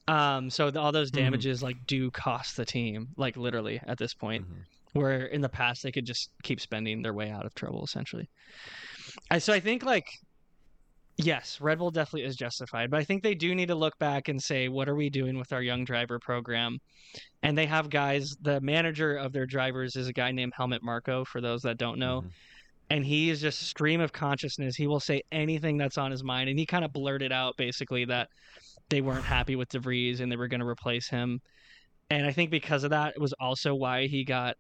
Um, 0.08 0.50
so 0.50 0.72
the, 0.72 0.80
all 0.80 0.92
those 0.92 1.12
Mhm. 1.12 1.16
damages 1.16 1.64
like 1.64 1.78
do 1.86 2.12
cost 2.12 2.58
the 2.58 2.66
team, 2.66 3.10
like 3.16 3.38
literally 3.38 3.80
at 3.88 3.98
this 3.98 4.14
point. 4.14 4.46
Mhm. 4.46 4.66
Where 4.94 5.26
in 5.26 5.42
the 5.42 5.50
past 5.50 5.84
they 5.84 5.92
could 5.92 6.06
just 6.06 6.32
keep 6.44 6.60
spending 6.60 7.02
their 7.04 7.14
way 7.14 7.30
out 7.30 7.46
of 7.46 7.54
trouble, 7.54 7.84
essentially. 7.86 8.28
I, 9.32 9.38
so 9.40 9.54
I 9.54 9.60
think 9.60 9.84
like 9.84 10.08
yes, 11.18 11.60
Red 11.60 11.80
Bull 11.80 11.92
definitely 11.92 12.24
is 12.24 12.36
justified, 12.36 12.90
but 12.90 13.00
I 13.00 13.04
think 13.04 13.24
they 13.24 13.36
do 13.36 13.54
need 13.54 13.68
to 13.68 13.76
look 13.76 13.98
back 14.00 14.30
and 14.30 14.42
say, 14.42 14.70
what 14.70 14.88
are 14.88 14.96
we 14.96 15.10
doing 15.10 15.38
with 15.38 15.52
our 15.52 15.62
young 15.62 15.84
driver 15.84 16.18
program? 16.18 16.80
And 17.44 17.58
they 17.58 17.66
have 17.66 17.90
guys. 17.90 18.36
The 18.42 18.62
manager 18.62 19.18
of 19.18 19.34
their 19.34 19.46
drivers 19.46 19.96
is 19.96 20.08
a 20.08 20.14
guy 20.14 20.32
named 20.32 20.54
Helmut 20.56 20.82
Marko, 20.82 21.26
For 21.26 21.42
those 21.42 21.62
that 21.64 21.78
don't 21.78 22.00
know, 22.00 22.22
Mhm. 22.22 22.32
and 22.92 23.06
he 23.06 23.30
is 23.30 23.42
just 23.42 23.62
stream 23.64 24.00
of 24.02 24.14
consciousness. 24.14 24.76
He 24.76 24.88
will 24.88 25.00
say 25.00 25.22
anything 25.32 25.78
that's 25.78 25.98
on 25.98 26.12
his 26.12 26.24
mind, 26.24 26.50
and 26.50 26.58
he 26.58 26.66
kind 26.66 26.86
of 26.86 26.94
blurted 26.94 27.32
out 27.32 27.58
basically 27.58 28.06
that 28.06 28.30
they 28.90 29.02
weren't 29.02 29.26
happy 29.26 29.56
with 29.56 29.70
de 29.70 29.80
Vries 29.80 30.22
and 30.22 30.32
they 30.32 30.38
were 30.38 30.48
going 30.48 30.62
to 30.62 30.68
replace 30.68 31.10
him. 31.10 31.42
And 32.10 32.26
I 32.26 32.32
think 32.32 32.50
because 32.50 32.84
of 32.84 32.90
that, 32.90 33.14
it 33.16 33.22
was 33.22 33.34
also 33.34 33.76
why 33.76 34.08
he 34.08 34.24
got 34.24 34.56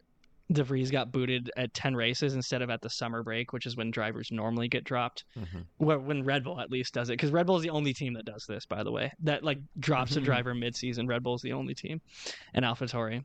de 0.52 0.64
Vries 0.64 0.90
got 0.90 1.12
booted 1.12 1.52
at 1.58 1.74
ten 1.74 1.96
races 1.96 2.34
instead 2.34 2.62
of 2.62 2.70
at 2.70 2.82
the 2.82 2.90
summer 2.90 3.24
break, 3.24 3.54
which 3.54 3.66
is 3.66 3.76
when 3.76 3.92
drivers 3.92 4.32
normally 4.32 4.68
get 4.68 4.84
dropped. 4.84 5.26
Mhm. 5.38 5.66
Where 5.78 6.00
when 6.00 6.24
Red 6.24 6.44
Bull 6.44 6.60
at 6.60 6.72
least 6.72 6.94
does 6.94 7.10
it, 7.10 7.14
because 7.14 7.32
Red 7.32 7.46
Bull 7.46 7.58
is 7.58 7.64
the 7.64 7.70
only 7.70 7.94
team 7.94 8.14
that 8.14 8.26
does 8.26 8.46
this, 8.48 8.66
by 8.66 8.84
the 8.84 8.92
way, 8.92 9.12
that 9.20 9.44
like 9.44 9.60
drops 9.80 10.16
a 10.16 10.22
driver 10.22 10.56
mid-season. 10.56 11.08
Red 11.08 11.24
Bull 11.24 11.36
is 11.36 11.42
the 11.42 11.54
only 11.54 11.76
team, 11.76 12.02
and 12.54 12.66
AlphaTauri. 12.66 13.24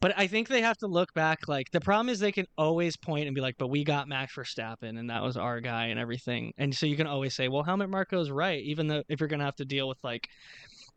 But 0.00 0.16
I 0.16 0.26
think 0.26 0.48
they 0.48 0.62
have 0.62 0.78
to 0.78 0.86
look 0.86 1.12
back. 1.14 1.48
Like 1.48 1.70
the 1.70 1.80
problem 1.80 2.08
is 2.08 2.18
they 2.18 2.32
can 2.32 2.46
always 2.56 2.96
point 2.96 3.26
and 3.26 3.34
be 3.34 3.40
like, 3.40 3.56
"But 3.58 3.68
we 3.68 3.84
got 3.84 4.08
Max 4.08 4.34
Verstappen, 4.34 4.98
and 4.98 5.10
that 5.10 5.22
was 5.22 5.36
our 5.36 5.60
guy, 5.60 5.86
and 5.86 5.98
everything." 5.98 6.52
And 6.58 6.74
so 6.74 6.86
you 6.86 6.96
can 6.96 7.06
always 7.06 7.34
say, 7.34 7.48
"Well, 7.48 7.62
Helmut 7.62 7.90
Marko's 7.90 8.30
right," 8.30 8.62
even 8.62 8.88
though 8.88 9.02
if 9.08 9.20
you're 9.20 9.28
gonna 9.28 9.44
have 9.44 9.56
to 9.56 9.64
deal 9.64 9.88
with 9.88 9.98
like 10.02 10.28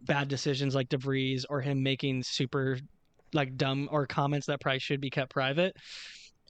bad 0.01 0.27
decisions 0.27 0.75
like 0.75 0.89
de 0.89 0.97
Vries 0.97 1.45
or 1.49 1.61
him 1.61 1.81
making 1.81 2.23
super 2.23 2.77
like 3.35 3.55
dumb 3.57 3.87
or 3.91 4.07
comments 4.07 4.47
that 4.47 4.61
probably 4.61 4.79
should 4.79 5.01
be 5.01 5.09
kept 5.09 5.31
private 5.31 5.75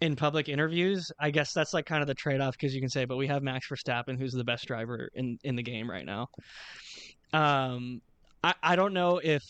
in 0.02 0.16
public 0.16 0.50
interviews. 0.50 1.12
I 1.20 1.32
guess 1.32 1.54
that's 1.54 1.74
like 1.74 1.86
kind 1.86 2.02
of 2.02 2.08
the 2.08 2.14
trade 2.14 2.42
off 2.42 2.54
because 2.54 2.74
you 2.74 2.82
can 2.82 2.90
say, 2.90 3.06
"But 3.06 3.18
we 3.18 3.28
have 3.28 3.44
Max 3.44 3.68
Verstappen, 3.68 4.18
who's 4.18 4.34
the 4.34 4.44
best 4.44 4.66
driver 4.68 5.10
in 5.14 5.38
in 5.44 5.56
the 5.56 5.64
game 5.64 5.90
right 5.90 6.06
now." 6.06 6.28
Um, 7.34 8.02
I 8.44 8.54
I 8.64 8.76
don't 8.76 8.94
know 8.94 9.20
if 9.24 9.44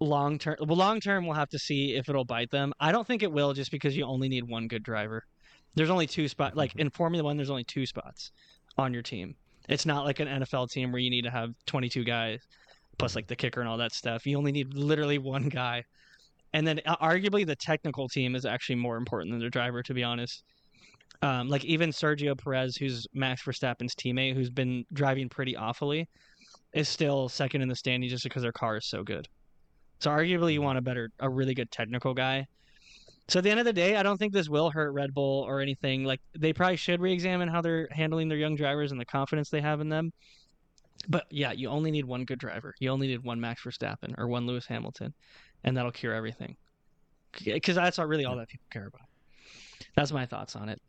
long 0.00 0.38
term. 0.38 0.56
Well, 0.60 0.76
long 0.76 1.00
term, 1.00 1.26
we'll 1.26 1.36
have 1.36 1.50
to 1.50 1.58
see 1.58 1.94
if 1.94 2.08
it'll 2.08 2.24
bite 2.24 2.50
them. 2.50 2.72
I 2.80 2.92
don't 2.92 3.06
think 3.06 3.22
it 3.22 3.32
will, 3.32 3.52
just 3.54 3.70
because 3.70 3.96
you 3.96 4.04
only 4.04 4.28
need 4.28 4.48
one 4.48 4.68
good 4.68 4.82
driver. 4.82 5.24
There's 5.74 5.90
only 5.90 6.06
two 6.06 6.28
spots. 6.28 6.56
Like 6.56 6.74
in 6.76 6.90
Formula 6.90 7.24
One, 7.24 7.36
there's 7.36 7.50
only 7.50 7.64
two 7.64 7.86
spots 7.86 8.32
on 8.76 8.92
your 8.92 9.02
team. 9.02 9.34
It's 9.68 9.86
not 9.86 10.04
like 10.04 10.20
an 10.20 10.28
NFL 10.28 10.70
team 10.70 10.92
where 10.92 10.98
you 11.00 11.08
need 11.08 11.22
to 11.22 11.30
have 11.30 11.54
22 11.66 12.04
guys 12.04 12.40
plus 12.98 13.14
like 13.14 13.26
the 13.26 13.36
kicker 13.36 13.60
and 13.60 13.68
all 13.68 13.78
that 13.78 13.92
stuff. 13.92 14.26
You 14.26 14.36
only 14.36 14.52
need 14.52 14.74
literally 14.74 15.18
one 15.18 15.48
guy. 15.48 15.84
And 16.54 16.66
then 16.66 16.80
uh, 16.86 16.96
arguably 16.96 17.46
the 17.46 17.56
technical 17.56 18.08
team 18.08 18.34
is 18.34 18.44
actually 18.44 18.76
more 18.76 18.96
important 18.96 19.32
than 19.32 19.40
the 19.40 19.50
driver, 19.50 19.82
to 19.82 19.94
be 19.94 20.02
honest. 20.02 20.44
Um, 21.22 21.48
like 21.48 21.64
even 21.64 21.90
Sergio 21.90 22.36
Perez, 22.36 22.76
who's 22.76 23.06
Max 23.14 23.42
Verstappen's 23.42 23.94
teammate, 23.94 24.34
who's 24.34 24.50
been 24.50 24.84
driving 24.92 25.28
pretty 25.28 25.56
awfully, 25.56 26.08
is 26.72 26.88
still 26.88 27.28
second 27.28 27.62
in 27.62 27.68
the 27.68 27.76
standings 27.76 28.12
just 28.12 28.24
because 28.24 28.42
their 28.42 28.52
car 28.52 28.76
is 28.76 28.86
so 28.86 29.02
good. 29.02 29.28
So 30.00 30.10
arguably, 30.10 30.52
you 30.54 30.62
want 30.62 30.78
a 30.78 30.82
better, 30.82 31.10
a 31.20 31.28
really 31.28 31.54
good 31.54 31.70
technical 31.70 32.12
guy. 32.12 32.46
So 33.28 33.38
at 33.38 33.44
the 33.44 33.50
end 33.50 33.60
of 33.60 33.66
the 33.66 33.72
day, 33.72 33.96
I 33.96 34.02
don't 34.02 34.18
think 34.18 34.32
this 34.32 34.48
will 34.48 34.70
hurt 34.70 34.90
Red 34.92 35.14
Bull 35.14 35.44
or 35.46 35.60
anything. 35.60 36.04
Like 36.04 36.20
they 36.36 36.52
probably 36.52 36.76
should 36.76 37.00
re-examine 37.00 37.48
how 37.48 37.62
they're 37.62 37.88
handling 37.92 38.28
their 38.28 38.38
young 38.38 38.56
drivers 38.56 38.90
and 38.90 39.00
the 39.00 39.04
confidence 39.04 39.48
they 39.48 39.60
have 39.60 39.80
in 39.80 39.88
them. 39.88 40.12
But 41.08 41.26
yeah, 41.30 41.52
you 41.52 41.68
only 41.68 41.90
need 41.90 42.04
one 42.04 42.24
good 42.24 42.38
driver. 42.38 42.74
You 42.80 42.90
only 42.90 43.06
need 43.06 43.22
one 43.22 43.40
Max 43.40 43.62
Verstappen 43.62 44.14
or 44.18 44.28
one 44.28 44.46
Lewis 44.46 44.66
Hamilton, 44.66 45.14
and 45.64 45.76
that'll 45.76 45.92
cure 45.92 46.14
everything. 46.14 46.56
Because 47.44 47.76
that's 47.76 47.98
not 47.98 48.08
really 48.08 48.24
all 48.24 48.36
that 48.36 48.48
people 48.48 48.66
care 48.70 48.86
about. 48.86 49.06
That's 49.96 50.12
my 50.12 50.26
thoughts 50.26 50.54
on 50.56 50.68
it. 50.68 50.80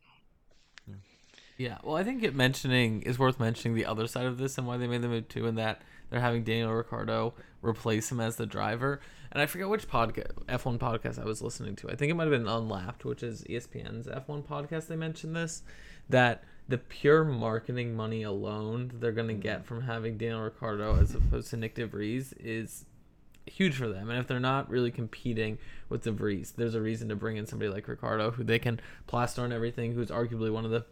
Yeah, 1.57 1.77
well, 1.83 1.95
I 1.95 2.03
think 2.03 2.23
it 2.23 2.35
mentioning 2.35 3.03
is 3.03 3.19
worth 3.19 3.39
mentioning 3.39 3.75
the 3.75 3.85
other 3.85 4.07
side 4.07 4.25
of 4.25 4.37
this 4.37 4.57
and 4.57 4.65
why 4.65 4.77
they 4.77 4.87
made 4.87 5.01
the 5.01 5.07
move 5.07 5.27
too, 5.29 5.45
and 5.47 5.57
that 5.57 5.81
they're 6.09 6.19
having 6.19 6.43
Daniel 6.43 6.73
Ricciardo 6.73 7.35
replace 7.61 8.11
him 8.11 8.19
as 8.19 8.35
the 8.35 8.45
driver. 8.45 8.99
And 9.31 9.41
I 9.41 9.45
forget 9.45 9.69
which 9.69 9.87
podcast 9.87 10.33
F1 10.45 10.79
podcast 10.79 11.19
I 11.19 11.25
was 11.25 11.41
listening 11.41 11.75
to. 11.77 11.89
I 11.89 11.95
think 11.95 12.11
it 12.11 12.15
might 12.15 12.25
have 12.25 12.31
been 12.31 12.47
Unlapped, 12.47 13.05
which 13.05 13.23
is 13.23 13.43
ESPN's 13.43 14.07
F1 14.07 14.43
podcast. 14.43 14.87
They 14.87 14.95
mentioned 14.95 15.35
this 15.35 15.63
that 16.09 16.43
the 16.67 16.77
pure 16.77 17.23
marketing 17.23 17.95
money 17.95 18.23
alone 18.23 18.89
that 18.89 19.01
they're 19.01 19.11
going 19.11 19.27
to 19.27 19.33
get 19.33 19.61
mm. 19.61 19.65
from 19.65 19.81
having 19.81 20.17
Daniel 20.17 20.41
Ricciardo 20.41 20.99
as 20.99 21.13
opposed 21.15 21.49
to 21.51 21.57
Nyck 21.57 21.75
de 21.75 21.85
Vries 21.85 22.33
is 22.33 22.85
huge 23.45 23.75
for 23.75 23.87
them. 23.87 24.09
And 24.09 24.19
if 24.19 24.27
they're 24.27 24.39
not 24.39 24.69
really 24.69 24.91
competing 24.91 25.57
with 25.89 26.03
de 26.03 26.11
Vries, 26.11 26.51
there's 26.51 26.75
a 26.75 26.81
reason 26.81 27.09
to 27.09 27.15
bring 27.15 27.37
in 27.37 27.45
somebody 27.45 27.69
like 27.69 27.87
Ricciardo 27.87 28.31
who 28.31 28.43
they 28.43 28.59
can 28.59 28.79
plaster 29.07 29.41
on 29.41 29.51
everything, 29.51 29.93
who's 29.93 30.09
arguably 30.09 30.51
one 30.51 30.65
of 30.65 30.71
the 30.71 30.85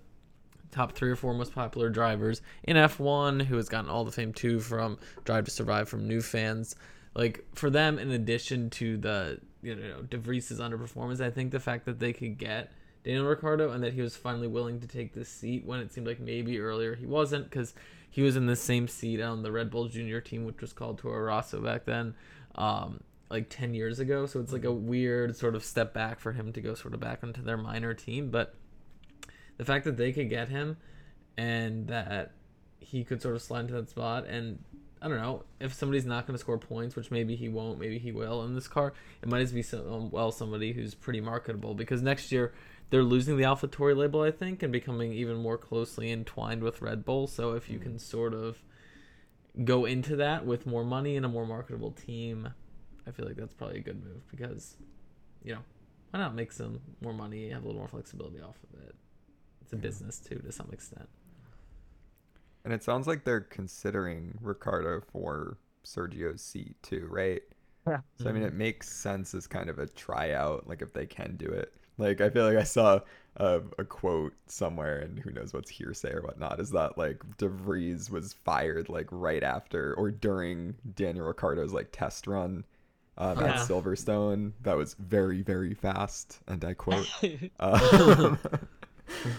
top 0.71 0.93
three 0.93 1.11
or 1.11 1.15
four 1.15 1.33
most 1.33 1.53
popular 1.53 1.89
drivers 1.89 2.41
in 2.63 2.77
F1, 2.77 3.43
who 3.43 3.57
has 3.57 3.69
gotten 3.69 3.89
all 3.89 4.05
the 4.05 4.11
fame 4.11 4.33
too 4.33 4.59
from 4.59 4.97
Drive 5.25 5.45
to 5.45 5.51
Survive 5.51 5.89
from 5.89 6.07
new 6.07 6.21
fans. 6.21 6.75
Like 7.13 7.45
for 7.53 7.69
them, 7.69 7.99
in 7.99 8.11
addition 8.11 8.69
to 8.71 8.97
the 8.97 9.39
you 9.61 9.75
know 9.75 10.01
de 10.01 10.17
Vries' 10.17 10.59
underperformance, 10.59 11.21
I 11.21 11.29
think 11.29 11.51
the 11.51 11.59
fact 11.59 11.85
that 11.85 11.99
they 11.99 12.13
could 12.13 12.37
get 12.37 12.71
Daniel 13.03 13.25
Ricciardo 13.25 13.71
and 13.71 13.83
that 13.83 13.93
he 13.93 14.01
was 14.01 14.15
finally 14.15 14.47
willing 14.47 14.79
to 14.79 14.87
take 14.87 15.13
this 15.13 15.29
seat 15.29 15.65
when 15.65 15.79
it 15.79 15.91
seemed 15.91 16.07
like 16.07 16.19
maybe 16.19 16.59
earlier 16.59 16.95
he 16.95 17.05
wasn't 17.05 17.49
because 17.49 17.73
he 18.09 18.21
was 18.21 18.35
in 18.35 18.45
the 18.45 18.55
same 18.55 18.87
seat 18.87 19.21
on 19.21 19.41
the 19.41 19.51
Red 19.51 19.71
Bull 19.71 19.87
Junior 19.87 20.19
team, 20.19 20.45
which 20.45 20.61
was 20.61 20.73
called 20.73 20.99
Toro 20.99 21.23
Rosso 21.23 21.61
back 21.61 21.85
then, 21.85 22.13
um, 22.55 23.01
like 23.29 23.49
10 23.49 23.73
years 23.73 23.99
ago. 23.99 24.25
So 24.25 24.39
it's 24.39 24.53
like 24.53 24.65
a 24.65 24.71
weird 24.71 25.35
sort 25.35 25.55
of 25.55 25.63
step 25.63 25.93
back 25.93 26.19
for 26.19 26.33
him 26.33 26.53
to 26.53 26.61
go 26.61 26.73
sort 26.73 26.93
of 26.93 26.99
back 26.99 27.23
into 27.23 27.41
their 27.41 27.57
minor 27.57 27.93
team. 27.93 28.29
But 28.29 28.55
the 29.57 29.65
fact 29.65 29.85
that 29.85 29.97
they 29.97 30.11
could 30.11 30.29
get 30.29 30.49
him 30.49 30.77
and 31.37 31.87
that 31.87 32.33
he 32.79 33.03
could 33.03 33.21
sort 33.21 33.35
of 33.35 33.41
slide 33.41 33.61
into 33.61 33.73
that 33.73 33.89
spot 33.89 34.25
and 34.27 34.59
I 35.01 35.07
don't 35.07 35.17
know 35.17 35.43
if 35.59 35.73
somebody's 35.73 36.05
not 36.05 36.27
going 36.27 36.35
to 36.35 36.39
score 36.39 36.59
points, 36.59 36.95
which 36.95 37.09
maybe 37.09 37.35
he 37.35 37.49
won't, 37.49 37.79
maybe 37.79 37.97
he 37.97 38.11
will 38.11 38.43
in 38.43 38.53
this 38.53 38.67
car. 38.67 38.93
It 39.23 39.29
might 39.29 39.41
as 39.41 39.51
be 39.51 39.63
some, 39.63 39.91
um, 39.91 40.11
well 40.11 40.31
somebody 40.31 40.73
who's 40.73 40.93
pretty 40.93 41.21
marketable 41.21 41.73
because 41.73 42.03
next 42.03 42.31
year 42.31 42.53
they're 42.91 43.03
losing 43.03 43.35
the 43.35 43.43
AlphaTauri 43.43 43.97
label, 43.97 44.21
I 44.21 44.29
think, 44.29 44.61
and 44.61 44.71
becoming 44.71 45.11
even 45.13 45.37
more 45.37 45.57
closely 45.57 46.11
entwined 46.11 46.61
with 46.61 46.83
Red 46.83 47.03
Bull. 47.03 47.25
So 47.25 47.53
if 47.53 47.67
you 47.67 47.79
can 47.79 47.97
sort 47.97 48.35
of 48.35 48.61
go 49.65 49.85
into 49.85 50.15
that 50.17 50.45
with 50.45 50.65
more 50.65 50.83
money 50.83 51.17
and 51.17 51.25
a 51.25 51.29
more 51.29 51.45
marketable 51.45 51.91
team, 51.91 52.49
I 53.07 53.11
feel 53.11 53.25
like 53.25 53.35
that's 53.35 53.53
probably 53.53 53.77
a 53.79 53.81
good 53.83 54.03
move 54.03 54.27
because, 54.29 54.77
you 55.43 55.53
know, 55.53 55.61
why 56.11 56.19
not 56.19 56.35
make 56.35 56.51
some 56.51 56.81
more 57.01 57.13
money, 57.13 57.49
have 57.49 57.63
a 57.63 57.65
little 57.67 57.79
more 57.79 57.87
flexibility 57.87 58.41
off 58.41 58.57
of 58.73 58.79
it. 58.81 58.95
It's 59.61 59.73
a 59.73 59.77
Yeah. 59.77 59.81
business 59.81 60.19
too, 60.19 60.37
to 60.39 60.51
some 60.51 60.69
extent. 60.71 61.09
And 62.63 62.73
it 62.73 62.83
sounds 62.83 63.07
like 63.07 63.23
they're 63.23 63.41
considering 63.41 64.37
Ricciardo 64.41 65.01
for 65.01 65.57
Sergio's 65.83 66.41
seat 66.43 66.75
too, 66.83 67.07
right? 67.09 67.41
Yeah. 67.87 68.01
So 68.17 68.29
I 68.29 68.33
mean, 68.33 68.43
Mhm. 68.43 68.45
it 68.45 68.53
makes 68.53 68.89
sense 68.89 69.33
as 69.35 69.47
kind 69.47 69.69
of 69.69 69.79
a 69.79 69.87
tryout, 69.87 70.67
like 70.67 70.81
if 70.81 70.93
they 70.93 71.07
can 71.07 71.37
do 71.37 71.47
it. 71.47 71.75
Like 71.97 72.21
I 72.21 72.29
feel 72.29 72.45
like 72.45 72.57
I 72.57 72.63
saw 72.63 72.99
a, 73.37 73.61
a 73.77 73.85
quote 73.85 74.33
somewhere, 74.47 74.99
and 74.99 75.19
who 75.19 75.31
knows 75.31 75.53
what's 75.53 75.69
hearsay 75.69 76.13
or 76.13 76.21
whatnot, 76.21 76.59
is 76.59 76.71
that 76.71 76.97
like 76.97 77.21
de 77.37 77.47
Vries 77.47 78.09
was 78.09 78.33
fired 78.33 78.89
like 78.89 79.07
right 79.11 79.43
after 79.43 79.93
or 79.95 80.11
during 80.11 80.75
Daniel 80.95 81.25
Ricciardo's 81.27 81.73
like 81.73 81.89
test 81.91 82.27
run 82.27 82.63
um, 83.17 83.37
at 83.39 83.55
Silverstone. 83.67 84.53
That 84.63 84.77
was 84.77 84.95
very 84.95 85.41
very 85.43 85.73
fast, 85.73 86.39
and 86.47 86.63
I 86.65 86.73
quote. 86.73 87.07
Um, 87.59 88.39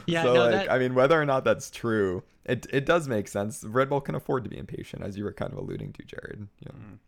Yeah, 0.07 0.23
so 0.25 0.35
no, 0.35 0.41
like 0.45 0.53
that- 0.53 0.71
I 0.73 0.79
mean, 0.79 0.95
whether 0.95 1.21
or 1.21 1.25
not 1.25 1.45
that's 1.45 1.71
true, 1.71 2.23
it 2.45 2.67
it 2.71 2.85
does 2.85 3.09
make 3.09 3.27
sense. 3.29 3.65
Red 3.65 3.88
Bull 3.88 4.01
can 4.03 4.15
afford 4.15 4.45
to 4.45 4.51
be 4.51 4.59
impatient, 4.59 5.03
as 5.03 5.17
you 5.17 5.25
were 5.25 5.33
kind 5.33 5.53
of 5.53 5.59
alluding 5.59 5.93
to, 5.95 6.03
Jarod. 6.03 6.41
You 6.61 6.67
know. 6.67 6.75
Mm. 6.79 6.99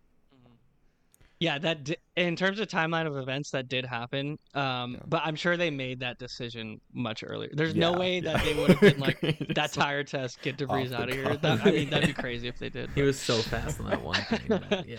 Yeah, 1.44 1.59
that 1.59 1.85
di- 1.85 1.96
in 2.16 2.37
terms 2.37 2.59
of 2.59 2.68
timeline 2.68 3.07
of 3.07 3.16
events, 3.18 3.50
that 3.50 3.68
did 3.68 3.85
happen. 3.85 4.38
Um, 4.54 4.94
Yeah. 4.94 5.00
but 5.07 5.22
I'm 5.26 5.37
sure 5.37 5.57
they 5.59 5.70
made 5.70 6.00
that 6.00 6.18
decision 6.18 6.80
much 6.94 7.22
earlier. 7.26 7.50
There's 7.52 7.74
no 7.74 7.92
Yeah, 7.92 7.98
way 7.98 8.20
that 8.20 8.37
yeah. 8.38 8.44
they 8.44 8.54
would 8.59 8.70
have 8.70 8.80
been 8.80 8.98
like 9.00 9.20
that 9.54 9.72
tire 9.72 10.04
test, 10.04 10.40
get 10.40 10.57
de 10.57 10.64
Vries 10.66 10.90
the 10.90 11.00
out 11.02 11.09
of 11.11 11.14
here. 11.14 11.37
That, 11.37 11.66
I 11.66 11.70
mean, 11.70 11.90
that'd 11.90 12.07
be 12.07 12.14
crazy 12.26 12.48
if 12.48 12.59
they 12.59 12.70
did. 12.70 12.88
He 12.94 13.02
was 13.02 13.20
so 13.20 13.42
fast 13.42 13.78
on 13.80 13.90
that 13.90 14.00
one 14.02 14.22
thing. 14.22 14.87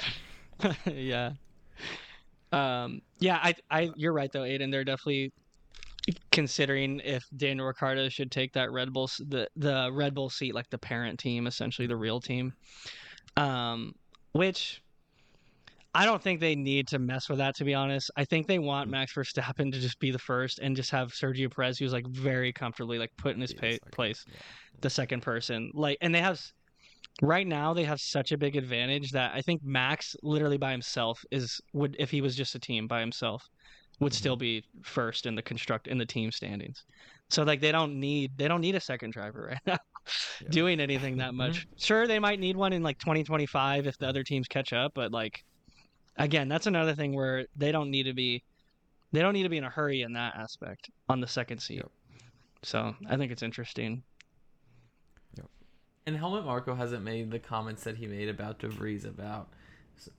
Yeah. 0.67 0.73
yeah. 0.86 1.31
Um. 2.51 3.01
Yeah. 3.19 3.39
I. 3.41 3.55
I. 3.71 3.89
You're 3.95 4.13
right 4.13 4.31
though, 4.31 4.43
Aidan. 4.43 4.69
They're 4.71 4.84
definitely 4.86 5.34
considering 6.31 7.01
if 7.03 7.25
Daniel 7.36 7.65
Ricciardo 7.65 8.08
should 8.10 8.31
take 8.31 8.53
that 8.53 8.71
Red 8.71 8.93
Bull 8.93 9.10
the 9.19 9.49
the 9.55 9.89
Red 9.91 10.13
Bull 10.13 10.29
seat, 10.29 10.53
like 10.53 10.69
the 10.69 10.77
parent 10.77 11.19
team, 11.19 11.47
essentially 11.47 11.88
the 11.88 11.97
real 11.97 12.21
team. 12.21 12.53
Um. 13.36 13.95
Which. 14.34 14.81
I 15.95 16.05
don't 16.05 16.21
think 16.21 16.39
they 16.39 16.55
need 16.55 16.88
to 16.89 16.99
mess 16.99 17.29
with 17.29 17.38
that, 17.39 17.55
to 17.55 17.63
be 17.63 17.73
honest. 17.73 18.12
I 18.17 18.25
think 18.25 18.47
they 18.47 18.60
want 18.60 18.89
Max 18.89 19.13
Verstappen 19.13 19.71
to 19.71 19.79
just 19.79 19.97
be 19.99 20.12
the 20.12 20.19
first 20.19 20.60
and 20.60 20.75
just 20.75 20.91
have 20.91 21.12
Sergio 21.13 21.49
Perez, 21.53 21.79
who's 21.79 21.93
like 21.93 22.05
very 22.08 22.51
comfortably 22.51 22.99
like 22.99 23.12
put 23.17 23.36
in 23.36 23.41
his 23.41 23.53
pa- 23.53 23.77
place 23.91 24.23
yeah. 24.27 24.38
the 24.81 24.89
second 24.89 25.21
person. 25.21 25.71
Like, 25.73 25.97
and 26.01 26.13
they 26.13 26.19
have 26.21 26.39
right 27.21 27.47
now 27.47 27.73
they 27.73 27.86
have 27.86 27.99
such 28.01 28.34
a 28.34 28.38
big 28.38 28.58
advantage 28.58 29.12
that 29.12 29.31
I 29.34 29.41
think 29.41 29.62
Max 29.63 30.15
literally 30.21 30.58
by 30.58 30.71
himself 30.71 31.23
is 31.31 31.62
would 31.73 31.95
if 31.97 32.12
he 32.12 32.19
was 32.21 32.36
just 32.36 32.55
a 32.55 32.60
team 32.60 32.88
by 32.88 32.99
himself 32.99 33.41
would 34.01 34.12
Mhm. 34.12 34.15
still 34.15 34.36
be 34.36 34.63
first 34.84 35.25
in 35.25 35.36
the 35.36 35.41
construct 35.41 35.88
in 35.88 35.97
the 35.97 36.05
team 36.05 36.29
standings. 36.29 36.84
So 37.29 37.43
like 37.43 37.62
they 37.62 37.71
don't 37.71 37.97
need 37.99 38.31
they 38.36 38.49
don't 38.49 38.60
need 38.60 38.75
a 38.75 38.81
second 38.81 39.12
driver 39.13 39.47
right 39.51 39.62
now 39.65 39.77
Yeah. 40.41 40.49
doing 40.49 40.79
anything 40.81 41.15
that 41.17 41.34
much. 41.34 41.65
Sure, 41.77 42.05
they 42.05 42.19
might 42.19 42.39
need 42.41 42.58
one 42.58 42.73
in 42.73 42.84
like 42.84 42.99
2025 42.99 43.88
if 43.88 43.97
the 43.97 44.08
other 44.10 44.23
teams 44.23 44.47
catch 44.49 44.73
up, 44.73 44.91
but 44.93 45.13
like 45.13 45.43
again, 46.17 46.47
that's 46.47 46.67
another 46.67 46.95
thing 46.95 47.13
where 47.13 47.45
they 47.56 47.71
don't 47.71 47.91
need 47.91 48.04
to 48.04 48.13
be 48.13 48.43
they 49.12 49.21
don't 49.21 49.34
need 49.34 49.43
to 49.43 49.49
be 49.49 49.58
in 49.58 49.63
a 49.63 49.69
hurry 49.69 50.01
in 50.01 50.13
that 50.13 50.36
aspect 50.36 50.89
on 51.08 51.21
the 51.21 51.28
second 51.28 51.60
seat. 51.60 51.78
Yep. 51.78 51.91
So 52.63 52.95
I 53.08 53.15
think 53.15 53.32
it's 53.32 53.43
interesting. 53.43 54.04
And 56.08 56.15
Helmut 56.15 56.45
Marko 56.45 56.75
hasn't 56.75 57.04
made 57.04 57.32
the 57.32 57.39
comments 57.39 57.84
that 57.84 57.97
he 57.97 58.06
made 58.06 58.30
about 58.30 58.60
de 58.60 58.67
Vries 58.67 59.06
about 59.06 59.49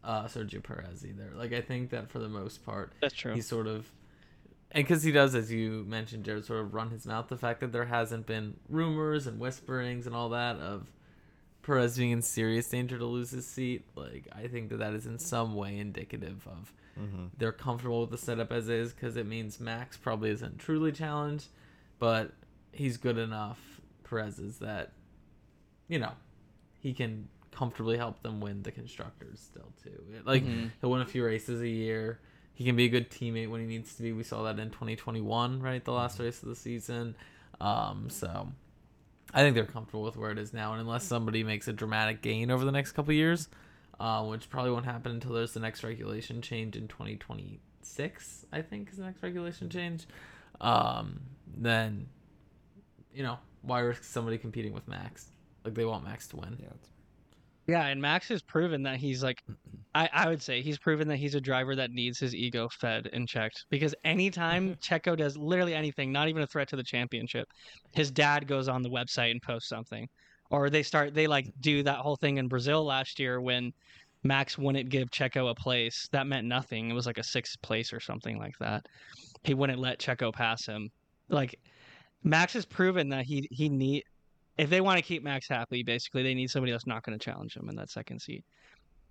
uh, 0.02 0.24
Sergio 0.24 0.62
Perez 0.62 1.06
either. 1.06 1.30
Like 1.34 1.52
I 1.52 1.60
think 1.60 1.90
that 1.90 2.10
for 2.10 2.18
the 2.18 2.28
most 2.28 2.64
part, 2.64 2.92
That's 3.00 3.14
true. 3.14 3.34
He 3.34 3.40
sort 3.40 3.68
of, 3.68 3.88
and 4.72 4.84
because 4.84 5.04
he 5.04 5.12
does, 5.12 5.36
as 5.36 5.52
you 5.52 5.84
mentioned, 5.86 6.24
Jarod, 6.24 6.44
sort 6.44 6.60
of 6.60 6.74
run 6.74 6.90
his 6.90 7.06
mouth. 7.06 7.28
The 7.28 7.36
fact 7.36 7.60
that 7.60 7.70
there 7.70 7.84
hasn't 7.84 8.26
been 8.26 8.56
rumors 8.68 9.28
and 9.28 9.38
whisperings 9.38 10.08
and 10.08 10.16
all 10.16 10.30
that 10.30 10.56
of 10.56 10.88
Perez 11.66 11.96
being 11.98 12.12
in 12.12 12.22
serious 12.22 12.68
danger 12.68 12.96
to 12.96 13.04
lose 13.04 13.30
his 13.32 13.46
seat, 13.46 13.84
like 13.96 14.28
I 14.32 14.46
think 14.46 14.68
that 14.70 14.78
that 14.78 14.94
is 14.94 15.04
in 15.06 15.18
some 15.18 15.54
way 15.54 15.76
indicative 15.78 16.46
of 16.46 16.72
Mhm. 16.96 17.30
they're 17.36 17.52
comfortable 17.52 18.00
with 18.02 18.10
the 18.10 18.16
setup 18.18 18.50
as 18.52 18.68
is 18.68 18.92
because 18.94 19.16
it 19.16 19.26
means 19.26 19.58
Max 19.60 19.96
probably 19.96 20.30
isn't 20.30 20.58
truly 20.58 20.92
challenged, 20.92 21.48
but 21.98 22.32
he's 22.72 22.96
good 22.96 23.18
enough. 23.18 23.80
Perez 24.04 24.38
is 24.38 24.58
that, 24.60 24.92
you 25.88 25.98
know, 25.98 26.12
he 26.80 26.94
can 26.94 27.28
comfortably 27.50 27.96
help 27.96 28.22
them 28.22 28.40
win 28.40 28.62
the 28.62 28.70
constructors 28.72 29.40
still 29.40 29.72
too. 29.82 30.04
Like 30.24 30.44
Mhm. 30.44 30.70
he'll 30.80 30.90
win 30.90 31.00
a 31.02 31.06
few 31.06 31.24
races 31.24 31.60
a 31.60 31.68
year. 31.68 32.20
He 32.54 32.64
can 32.64 32.76
be 32.76 32.84
a 32.84 32.88
good 32.88 33.10
teammate 33.10 33.50
when 33.50 33.60
he 33.60 33.66
needs 33.66 33.94
to 33.96 34.02
be. 34.02 34.12
We 34.12 34.22
saw 34.22 34.42
that 34.44 34.58
in 34.58 34.70
2021, 34.70 35.60
right, 35.60 35.84
the 35.84 35.92
last 35.92 36.18
race 36.20 36.42
of 36.42 36.48
the 36.48 36.54
season. 36.56 37.14
Um, 37.60 38.08
so 38.08 38.52
I 39.34 39.40
think 39.42 39.54
they're 39.54 39.64
comfortable 39.66 40.02
with 40.02 40.16
where 40.16 40.30
it 40.30 40.38
is 40.38 40.52
now, 40.54 40.72
and 40.72 40.80
unless 40.80 41.04
somebody 41.04 41.42
makes 41.44 41.68
a 41.68 41.72
dramatic 41.72 42.22
gain 42.22 42.50
over 42.50 42.64
the 42.64 42.72
next 42.72 42.92
couple 42.92 43.12
years, 43.12 43.48
uh, 44.00 44.24
which 44.24 44.48
probably 44.48 44.70
won't 44.70 44.84
happen 44.84 45.12
until 45.12 45.32
there's 45.32 45.52
the 45.52 45.60
next 45.60 45.82
regulation 45.84 46.40
change 46.40 46.76
in 46.76 46.88
2026, 46.88 48.46
I 48.52 48.62
think 48.62 48.90
is 48.90 48.96
the 48.98 49.04
next 49.04 49.22
regulation 49.22 49.68
change. 49.68 50.06
Um, 50.60 51.20
then, 51.56 52.08
you 53.12 53.22
know, 53.22 53.38
why 53.62 53.80
risk 53.80 54.04
somebody 54.04 54.38
competing 54.38 54.72
with 54.72 54.86
Max? 54.88 55.30
Like 55.64 55.74
they 55.74 55.84
want 55.84 56.04
Max 56.04 56.28
to 56.28 56.36
win. 56.36 56.56
Yeah, 56.60 56.66
it's- 56.68 56.90
Yeah, 57.66 57.86
and 57.86 58.00
Max 58.00 58.28
has 58.28 58.42
proven 58.42 58.82
that 58.84 58.96
he's 58.96 59.22
like, 59.22 59.42
I, 59.94 60.08
I 60.12 60.28
would 60.28 60.42
say 60.42 60.60
he's 60.60 60.78
proven 60.78 61.08
that 61.08 61.16
he's 61.16 61.34
a 61.34 61.40
driver 61.40 61.74
that 61.76 61.90
needs 61.90 62.18
his 62.18 62.34
ego 62.34 62.68
fed 62.68 63.08
and 63.12 63.26
checked. 63.26 63.64
Because 63.70 63.94
anytime 64.04 64.74
Checo 64.82 65.16
does 65.16 65.36
literally 65.36 65.74
anything, 65.74 66.12
not 66.12 66.28
even 66.28 66.42
a 66.42 66.46
threat 66.46 66.68
to 66.68 66.76
the 66.76 66.84
championship, 66.84 67.48
his 67.92 68.10
dad 68.10 68.46
goes 68.46 68.68
on 68.68 68.82
the 68.82 68.90
website 68.90 69.30
and 69.30 69.42
posts 69.42 69.68
something. 69.68 70.08
Or 70.50 70.70
they 70.70 70.82
start, 70.82 71.14
they 71.14 71.26
like 71.26 71.50
do 71.60 71.82
that 71.82 71.98
whole 71.98 72.16
thing 72.16 72.36
in 72.36 72.46
Brazil 72.46 72.84
last 72.84 73.18
year 73.18 73.40
when 73.40 73.72
Max 74.22 74.58
wouldn't 74.58 74.90
give 74.90 75.10
Checo 75.10 75.50
a 75.50 75.54
place. 75.54 76.08
That 76.12 76.26
meant 76.26 76.46
nothing. 76.46 76.90
It 76.90 76.94
was 76.94 77.06
like 77.06 77.18
a 77.18 77.24
sixth 77.24 77.60
place 77.62 77.92
or 77.92 77.98
something 78.00 78.38
like 78.38 78.56
that. 78.60 78.86
He 79.42 79.54
wouldn't 79.54 79.80
let 79.80 79.98
Checo 79.98 80.32
pass 80.32 80.66
him. 80.66 80.90
Like, 81.28 81.58
Max 82.22 82.52
has 82.52 82.64
proven 82.64 83.08
that 83.08 83.24
he, 83.24 83.48
he 83.50 83.68
need, 83.68 84.04
if 84.58 84.70
they 84.70 84.80
want 84.80 84.98
to 84.98 85.02
keep 85.02 85.22
Max 85.22 85.48
happy, 85.48 85.82
basically 85.82 86.22
they 86.22 86.34
need 86.34 86.50
somebody 86.50 86.72
that's 86.72 86.86
not 86.86 87.02
going 87.02 87.18
to 87.18 87.24
challenge 87.24 87.56
him 87.56 87.68
in 87.68 87.76
that 87.76 87.90
second 87.90 88.20
seat. 88.20 88.44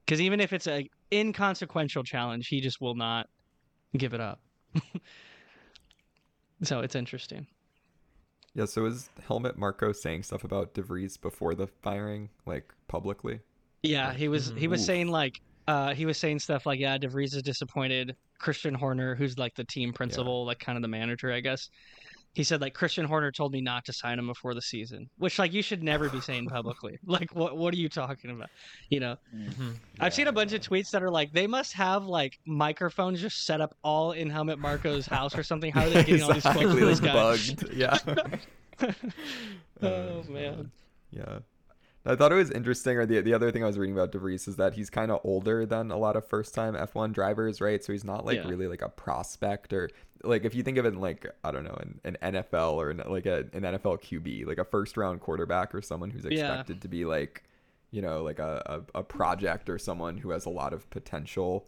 Because 0.06 0.22
even 0.22 0.40
if 0.40 0.54
it's 0.54 0.68
a 0.68 0.88
inconsequential 1.12 2.04
challenge, 2.04 2.48
he 2.48 2.62
just 2.62 2.82
will 2.82 2.96
not 2.96 3.28
give 3.98 4.14
it 4.14 4.22
up. 4.22 4.40
so 6.64 6.82
it's 6.82 6.96
interesting. 6.96 7.48
yeah. 8.54 8.66
So 8.66 8.86
is 8.86 9.10
Helmut 9.28 9.58
Marko 9.58 9.92
saying 9.92 10.24
stuff 10.24 10.44
about 10.44 10.74
de 10.74 10.82
Vries 10.82 11.18
before 11.18 11.56
the 11.56 11.68
firing, 11.68 12.30
like 12.46 12.74
publicly? 12.88 13.40
Yeah, 13.84 14.14
he 14.14 14.28
was 14.28 14.54
he 14.58 14.68
was 14.68 14.82
Oof. 14.82 14.86
saying 14.88 15.08
like 15.10 15.42
uh 15.68 15.94
he 15.94 16.06
was 16.06 16.18
saying 16.18 16.40
stuff 16.40 16.66
like 16.66 16.80
yeah, 16.80 16.98
de 16.98 17.08
Vries 17.08 17.34
is 17.34 17.44
disappointed. 17.44 18.16
Christian 18.40 18.74
Horner, 18.74 19.16
who's 19.16 19.38
like 19.38 19.56
the 19.56 19.64
team 19.64 19.94
principal, 19.94 20.46
like 20.46 20.60
kind 20.60 20.78
of 20.78 20.82
the 20.82 20.88
manager, 20.88 21.32
I 21.32 21.40
guess. 21.40 21.70
He 22.36 22.44
said 22.44 22.62
like 22.62 22.74
Christian 22.74 23.06
Horner 23.06 23.32
told 23.32 23.54
me 23.54 23.62
not 23.62 23.86
to 23.86 23.94
sign 23.94 24.20
him 24.20 24.28
before 24.28 24.54
the 24.54 24.62
season, 24.62 25.10
which 25.18 25.40
like 25.40 25.54
you 25.54 25.62
should 25.62 25.82
never 25.82 26.10
be 26.10 26.20
saying 26.22 26.48
publicly. 26.48 27.00
like 27.06 27.34
what 27.34 27.58
what 27.58 27.74
are 27.74 27.78
you 27.78 27.90
talking 27.90 28.30
about? 28.30 28.50
You 28.90 29.00
know, 29.00 29.16
I've 30.00 30.14
seen 30.14 30.28
a 30.28 30.32
bunch 30.32 30.54
of 30.54 30.62
tweets 30.62 30.92
that 30.92 31.02
are 31.02 31.10
like 31.10 31.32
they 31.32 31.48
must 31.48 31.74
have 31.74 32.04
like 32.06 32.38
microphones 32.46 33.22
just 33.22 33.46
set 33.46 33.62
up 33.62 33.76
all 33.84 34.12
in 34.12 34.30
Helmut 34.30 34.60
Marko's 34.60 35.06
house 35.08 35.36
or 35.38 35.44
something. 35.44 35.72
How 35.72 35.86
are 35.86 35.90
they 35.90 36.04
getting 36.06 36.24
all 36.24 36.34
these 36.34 36.44
quotes 36.44 36.62
from 36.62 36.80
this 36.80 37.02
like 37.02 37.12
guy? 37.12 37.14
bugged. 37.14 37.74
Yeah. 37.74 37.98
Oh 39.82 40.24
Uh, 40.28 40.32
man. 40.32 40.72
Yeah. 41.12 41.40
I 42.08 42.16
thought 42.16 42.32
it 42.32 42.36
was 42.36 42.52
interesting, 42.52 42.98
or 42.98 43.06
the 43.08 43.20
the 43.22 43.34
other 43.34 43.52
thing 43.52 43.64
I 43.64 43.68
was 43.68 43.80
reading 43.80 43.96
about 43.96 44.12
de 44.12 44.20
Vries 44.20 44.48
is 44.48 44.58
that 44.58 44.74
he's 44.76 44.90
kind 44.92 45.12
of 45.12 45.22
older 45.24 45.66
than 45.66 45.90
a 45.92 45.98
lot 45.98 46.16
of 46.16 46.28
first 46.28 46.54
time 46.54 46.76
F1 46.76 47.14
drivers, 47.14 47.60
right? 47.62 47.84
So 47.84 47.94
he's 47.94 48.04
not 48.04 48.26
like 48.26 48.38
Yeah. 48.38 48.48
really 48.48 48.68
like 48.68 48.84
a 48.84 48.90
prospect 48.90 49.74
or 49.74 49.90
like 50.24 50.46
if 50.46 50.56
you 50.56 50.64
think 50.64 50.78
of 50.78 50.86
it 50.86 50.94
in 50.94 51.00
like 51.02 51.26
I 51.44 51.52
don't 51.52 51.64
know 51.64 51.78
an, 51.80 52.00
an 52.04 52.18
NFL 52.34 52.74
or 52.74 52.90
an, 52.90 53.02
like 53.08 53.26
a, 53.26 53.40
an 53.54 53.62
NFL 53.64 54.02
QB, 54.02 54.48
like 54.48 54.58
a 54.58 54.66
first 54.66 54.98
round 54.98 55.20
quarterback 55.22 55.74
or 55.76 55.82
someone 55.82 56.10
who's 56.10 56.26
Yeah. 56.26 56.32
expected 56.32 56.82
to 56.82 56.88
be 56.88 57.06
like 57.06 57.44
you 57.92 58.02
know 58.02 58.24
like 58.24 58.40
a, 58.40 58.82
a, 58.94 59.00
a 59.00 59.04
project 59.04 59.70
or 59.70 59.78
someone 59.78 60.18
who 60.18 60.32
has 60.32 60.46
a 60.46 60.50
lot 60.50 60.74
of 60.74 60.90
potential. 60.90 61.68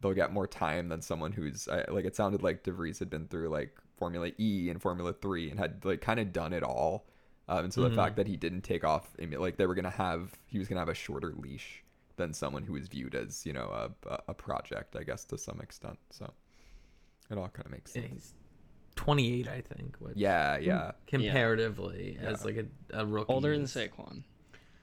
They'll 0.00 0.14
get 0.14 0.32
more 0.32 0.46
time 0.46 0.88
than 0.88 1.02
someone 1.02 1.32
who's 1.32 1.68
I, 1.68 1.84
like 1.90 2.04
it 2.04 2.16
sounded 2.16 2.42
like 2.42 2.62
de 2.62 2.72
Vries 2.72 2.98
had 2.98 3.10
been 3.10 3.26
through 3.28 3.48
like 3.50 3.76
Formula 3.98 4.30
E 4.38 4.70
and 4.70 4.80
Formula 4.80 5.12
Three 5.12 5.50
and 5.50 5.58
had 5.58 5.84
like 5.84 6.00
kind 6.00 6.18
of 6.20 6.32
done 6.32 6.52
it 6.52 6.62
all. 6.62 7.06
Um, 7.48 7.64
and 7.64 7.74
so 7.74 7.82
the 7.82 7.90
Mhm. 7.90 7.96
fact 7.96 8.16
that 8.16 8.28
he 8.28 8.36
didn't 8.36 8.62
take 8.62 8.84
off, 8.84 9.10
like 9.18 9.56
they 9.56 9.66
were 9.66 9.74
gonna 9.74 9.90
have, 9.90 10.38
he 10.46 10.58
was 10.58 10.68
gonna 10.68 10.80
have 10.80 10.88
a 10.88 10.94
shorter 10.94 11.32
leash 11.36 11.82
than 12.16 12.32
someone 12.32 12.62
who 12.62 12.74
was 12.74 12.86
viewed 12.86 13.14
as, 13.16 13.44
you 13.44 13.52
know, 13.52 13.90
a- 14.08 14.20
a 14.28 14.34
project, 14.34 14.94
I 14.94 15.02
guess, 15.02 15.24
to 15.24 15.36
some 15.36 15.60
extent. 15.60 15.98
So 16.10 16.32
it 17.30 17.38
all 17.38 17.48
kind 17.48 17.66
of 17.66 17.72
makes 17.72 17.94
Yeah, 17.94 18.02
sense. 18.02 18.12
he's 18.12 18.34
28, 18.96 19.48
I 19.48 19.60
think. 19.62 19.96
Which 19.98 20.16
Yeah, 20.16 20.58
yeah, 20.58 20.92
comparatively 21.06 22.18
Yeah. 22.20 22.28
as 22.30 22.44
like 22.44 22.56
a, 22.56 22.66
a 23.00 23.06
rookie. 23.06 23.32
Older 23.32 23.52
than 23.52 23.62
is- 23.62 23.74
Saquon. 23.74 24.22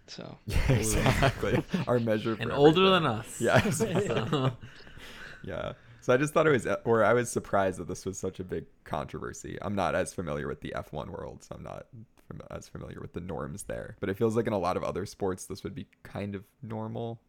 So 0.08 0.38
Yeah, 0.46 0.72
exactly. 0.72 1.64
Our 1.88 2.00
measure 2.00 2.36
for 2.36 2.42
and 2.42 2.52
older 2.52 2.86
everything. 2.86 3.04
than 3.04 3.06
us. 3.06 3.42
Yeah, 3.42 3.66
exactly. 3.66 4.08
So, 4.08 4.52
Yeah. 5.44 5.74
So 6.02 6.14
I 6.14 6.18
just 6.18 6.34
thought 6.34 6.48
it 6.48 6.52
was, 6.52 6.66
or 6.86 7.04
I 7.04 7.12
was 7.14 7.30
surprised 7.30 7.80
that 7.80 7.88
this 7.90 8.06
was 8.06 8.18
such 8.18 8.40
a 8.40 8.44
big 8.46 8.64
controversy. 8.86 9.58
I'm 9.62 9.76
not 9.76 9.94
as 9.94 10.14
familiar 10.14 10.48
with 10.48 10.62
the 10.62 10.74
F1 10.76 11.10
world, 11.10 11.44
so 11.44 11.54
I'm 11.56 11.64
not 11.64 11.88
fam- 12.30 12.42
as 12.50 12.70
familiar 12.70 13.00
with 13.02 13.12
the 13.12 13.20
norms 13.20 13.64
there. 13.64 13.98
But 14.00 14.08
it 14.10 14.18
feels 14.18 14.38
like 14.38 14.48
in 14.48 14.54
a 14.54 14.58
lot 14.58 14.78
of 14.78 14.84
other 14.86 15.06
sports, 15.06 15.46
this 15.48 15.66
would 15.66 15.76
be 15.76 15.86
kind 16.04 16.34
of 16.34 16.46
normal. 16.64 17.20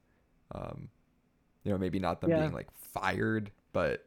Um, 0.55 0.89
you 1.65 1.73
know, 1.73 1.79
maybe 1.79 1.99
not 1.99 2.21
them 2.21 2.31
Yeah. 2.31 2.41
being 2.43 2.53
like 2.53 2.69
fired, 2.73 3.51
but 3.73 4.07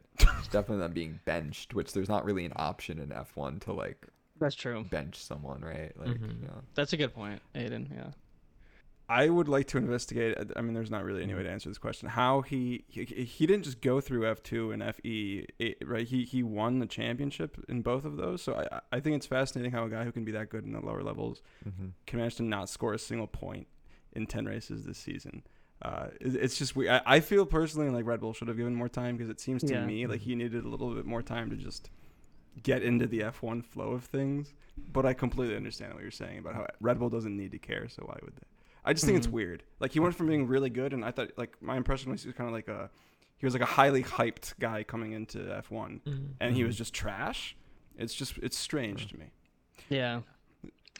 definitely 0.50 0.78
them 0.78 0.92
being 0.92 1.20
benched, 1.24 1.74
which 1.74 1.92
there's 1.92 2.08
not 2.08 2.24
really 2.24 2.44
an 2.44 2.52
option 2.56 2.98
in 2.98 3.08
F1 3.10 3.60
to 3.62 3.72
like 3.72 4.06
that's 4.38 4.54
true. 4.54 4.84
bench 4.84 5.16
someone, 5.16 5.60
right? 5.62 5.92
Like, 5.98 6.10
Mhm. 6.18 6.40
you 6.40 6.46
know. 6.46 6.62
That's 6.74 6.92
a 6.92 6.96
good 6.96 7.14
point, 7.14 7.40
Aidan. 7.54 7.90
Yeah. 7.94 8.10
I 9.08 9.28
would 9.28 9.48
like 9.48 9.66
to 9.68 9.78
investigate. 9.78 10.38
I 10.56 10.60
mean, 10.62 10.72
there's 10.74 10.90
not 10.90 11.04
really 11.04 11.22
any 11.22 11.34
way 11.34 11.42
to 11.42 11.50
answer 11.50 11.68
this 11.68 11.76
question. 11.76 12.08
How 12.08 12.40
he 12.40 12.84
he, 12.88 13.04
he 13.04 13.46
didn't 13.46 13.64
just 13.64 13.80
go 13.82 14.00
through 14.00 14.26
F 14.26 14.42
two 14.42 14.72
and 14.72 14.82
FE, 14.82 15.46
right? 15.84 16.06
He 16.06 16.24
he 16.24 16.42
won 16.42 16.78
the 16.78 16.86
championship 16.86 17.62
in 17.68 17.82
both 17.82 18.04
of 18.06 18.16
those. 18.16 18.40
So 18.42 18.54
I 18.54 18.80
I 18.90 19.00
think 19.00 19.16
it's 19.16 19.26
fascinating 19.26 19.72
how 19.72 19.84
a 19.84 19.90
guy 19.90 20.04
who 20.04 20.12
can 20.12 20.24
be 20.24 20.32
that 20.32 20.48
good 20.48 20.64
in 20.64 20.72
the 20.72 20.80
lower 20.80 21.02
levels 21.02 21.42
Mhm. 21.68 21.92
can 22.06 22.20
manage 22.20 22.36
to 22.36 22.42
not 22.42 22.68
score 22.70 22.94
a 22.94 22.98
single 22.98 23.26
point 23.26 23.66
in 24.12 24.26
ten 24.26 24.46
races 24.46 24.84
this 24.86 24.98
season. 24.98 25.42
Uh, 25.82 26.06
it's 26.20 26.56
just 26.56 26.76
we. 26.76 26.88
I, 26.88 27.00
I 27.04 27.20
feel 27.20 27.44
personally 27.44 27.90
like 27.90 28.06
Red 28.06 28.20
Bull 28.20 28.32
should 28.32 28.46
have 28.48 28.56
given 28.56 28.74
more 28.74 28.88
time 28.88 29.16
because 29.16 29.28
it 29.30 29.40
seems 29.40 29.62
to 29.64 29.72
Yeah. 29.74 29.84
me 29.84 30.06
like 30.06 30.20
he 30.20 30.34
needed 30.36 30.64
a 30.64 30.68
little 30.68 30.94
bit 30.94 31.04
more 31.04 31.22
time 31.22 31.50
to 31.50 31.56
just 31.56 31.90
get 32.62 32.82
into 32.82 33.06
the 33.06 33.20
F1 33.20 33.64
flow 33.64 33.90
of 33.92 34.04
things. 34.04 34.54
But 34.92 35.04
I 35.06 35.12
completely 35.12 35.56
understand 35.56 35.94
what 35.94 36.02
you're 36.02 36.10
saying 36.12 36.38
about 36.38 36.54
how 36.54 36.66
Red 36.80 36.98
Bull 36.98 37.10
doesn't 37.10 37.36
need 37.36 37.50
to 37.52 37.58
care, 37.58 37.88
so 37.88 38.04
why 38.06 38.16
would 38.22 38.36
they? 38.36 38.46
I 38.84 38.92
just 38.92 39.04
think 39.04 39.16
it's 39.18 39.26
Mhm. 39.26 39.32
weird. 39.32 39.62
Like 39.80 39.92
he 39.92 40.00
went 40.00 40.14
from 40.14 40.26
being 40.28 40.46
really 40.46 40.70
good, 40.70 40.92
and 40.92 41.04
I 41.04 41.10
thought 41.10 41.30
like 41.36 41.60
my 41.60 41.76
impression 41.76 42.10
was 42.12 42.22
he 42.22 42.28
was 42.28 42.36
kind 42.36 42.48
of 42.48 42.54
like 42.54 42.68
a 42.68 42.88
he 43.38 43.46
was 43.46 43.54
like 43.54 43.62
a 43.62 43.66
highly 43.66 44.04
hyped 44.04 44.54
guy 44.60 44.84
coming 44.84 45.12
into 45.12 45.38
F1, 45.38 46.00
mhm. 46.04 46.28
and 46.40 46.54
he 46.54 46.62
was 46.62 46.76
just 46.78 46.94
trash. 46.94 47.56
It's 47.98 48.14
just 48.14 48.38
it's 48.38 48.56
strange 48.56 49.08
to 49.08 49.18
me. 49.18 49.26
Yeah. 49.88 50.20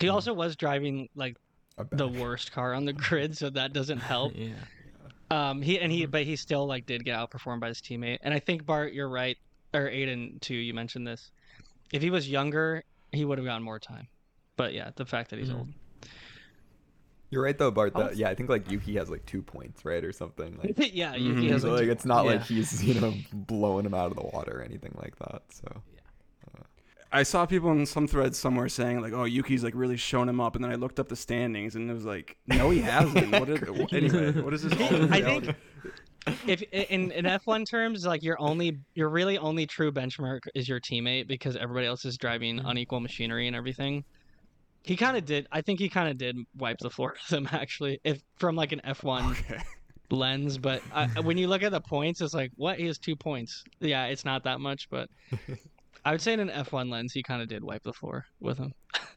He 0.00 0.08
also 0.08 0.32
was 0.32 0.56
driving 0.56 1.08
like 1.14 1.36
A 1.36 1.38
the 1.90 2.08
worst 2.08 2.52
car 2.52 2.74
on 2.74 2.84
the 2.84 2.92
grid, 2.92 3.36
so 3.36 3.50
that 3.50 3.72
doesn't 3.72 3.98
help. 4.14 4.32
Yeah. 4.34 4.52
Um, 5.30 5.62
he 5.62 5.78
and 5.80 5.90
he, 5.90 6.04
but 6.06 6.24
he 6.24 6.36
still 6.36 6.66
like 6.66 6.86
did 6.86 7.04
get 7.04 7.16
outperformed 7.18 7.60
by 7.60 7.68
his 7.68 7.80
teammate. 7.80 8.18
And 8.22 8.34
I 8.34 8.38
think 8.38 8.66
Bart, 8.66 8.92
you're 8.92 9.08
right, 9.08 9.36
or 9.72 9.88
Aidan 9.88 10.38
too. 10.40 10.54
You 10.54 10.74
mentioned 10.74 11.06
this. 11.06 11.30
If 11.92 12.02
he 12.02 12.10
was 12.10 12.28
younger, 12.28 12.84
he 13.12 13.24
would 13.24 13.38
have 13.38 13.46
gotten 13.46 13.62
more 13.62 13.78
time. 13.78 14.08
But 14.56 14.74
yeah, 14.74 14.90
the 14.96 15.06
fact 15.06 15.30
that 15.30 15.38
he's 15.38 15.48
Mhm. 15.50 15.58
old. 15.58 15.68
You're 17.30 17.42
right 17.42 17.56
though, 17.56 17.70
Bart. 17.70 17.94
That, 17.94 18.16
yeah, 18.16 18.28
I 18.28 18.34
think 18.34 18.50
like 18.50 18.70
Yuki 18.70 18.96
has 18.96 19.08
like 19.08 19.24
two 19.24 19.40
points, 19.40 19.86
right, 19.86 20.04
or 20.04 20.12
something. 20.12 20.58
Like, 20.62 20.74
yeah, 20.94 21.14
you, 21.14 21.32
Mhm. 21.32 21.40
he 21.40 21.48
has 21.48 21.62
so, 21.62 21.70
like, 21.70 21.80
like 21.82 21.88
it's 21.88 22.04
not 22.04 22.26
like 22.26 22.40
yeah. 22.40 22.56
he's 22.56 22.84
you 22.84 23.00
know 23.00 23.14
blowing 23.32 23.86
him 23.86 23.94
out 23.94 24.10
of 24.10 24.16
the 24.18 24.22
water 24.34 24.58
or 24.58 24.62
anything 24.62 24.94
like 25.00 25.16
that. 25.18 25.40
So 25.48 25.82
I 27.12 27.22
saw 27.24 27.44
people 27.46 27.70
in 27.72 27.84
some 27.86 28.06
threads 28.08 28.38
somewhere 28.38 28.68
saying 28.68 29.00
like, 29.00 29.12
"Oh, 29.12 29.24
Yuki's 29.24 29.62
like 29.62 29.74
really 29.76 29.96
shown 29.96 30.28
him 30.28 30.40
up," 30.40 30.54
and 30.54 30.64
then 30.64 30.70
I 30.70 30.76
looked 30.76 30.98
up 30.98 31.08
the 31.08 31.16
standings, 31.16 31.74
and 31.76 31.90
it 31.90 31.94
was 31.94 32.04
like, 32.04 32.36
"No, 32.46 32.70
he 32.70 32.80
hasn't." 32.80 33.30
what 33.38 33.48
is, 33.48 33.60
wh- 33.68 33.92
anyway, 33.92 34.32
what 34.40 34.54
is 34.54 34.62
this? 34.62 34.80
alternate 34.80 35.12
I 35.12 35.20
think 35.22 35.54
if 36.46 36.62
in 36.72 37.10
in 37.10 37.24
F1 37.24 37.68
terms, 37.68 38.06
like 38.06 38.22
your 38.22 38.40
only 38.40 38.78
your 38.94 39.08
really 39.08 39.38
only 39.38 39.66
true 39.66 39.92
benchmark 39.92 40.40
is 40.54 40.68
your 40.68 40.80
teammate 40.80 41.26
because 41.28 41.56
everybody 41.56 41.86
else 41.86 42.04
is 42.04 42.16
driving 42.16 42.58
Mhm. 42.60 42.70
unequal 42.70 43.00
machinery 43.00 43.46
and 43.46 43.56
everything. 43.56 44.04
He 44.84 44.96
kind 44.96 45.16
of 45.16 45.24
did. 45.24 45.46
I 45.52 45.60
think 45.60 45.78
he 45.80 45.88
kind 45.88 46.08
of 46.08 46.18
did 46.18 46.36
wipe 46.56 46.78
the 46.78 46.90
floor 46.90 47.14
with 47.14 47.36
him 47.38 47.48
actually, 47.52 48.00
if 48.04 48.20
from 48.38 48.56
like 48.56 48.72
an 48.72 48.80
F1 48.84 49.30
Okay. 49.32 49.62
lens. 50.10 50.58
But 50.58 50.82
I, 50.92 51.06
when 51.20 51.36
you 51.38 51.48
look 51.48 51.62
at 51.62 51.72
the 51.72 51.80
points, 51.80 52.20
it's 52.20 52.34
like 52.34 52.50
what? 52.56 52.78
He 52.78 52.86
has 52.86 52.98
two 52.98 53.16
points. 53.16 53.62
Yeah, 53.80 54.06
it's 54.06 54.24
not 54.24 54.44
that 54.44 54.60
much, 54.60 54.88
but 54.90 55.08
I 56.04 56.12
would 56.12 56.20
say 56.22 56.32
in 56.32 56.40
an 56.40 56.50
F1 56.50 56.90
lens, 56.90 57.12
he 57.12 57.22
kind 57.24 57.42
of 57.42 57.48
did 57.48 57.64
wipe 57.64 57.82
the 57.82 57.92
floor 57.92 58.26
with 58.40 58.58
him. 58.58 58.72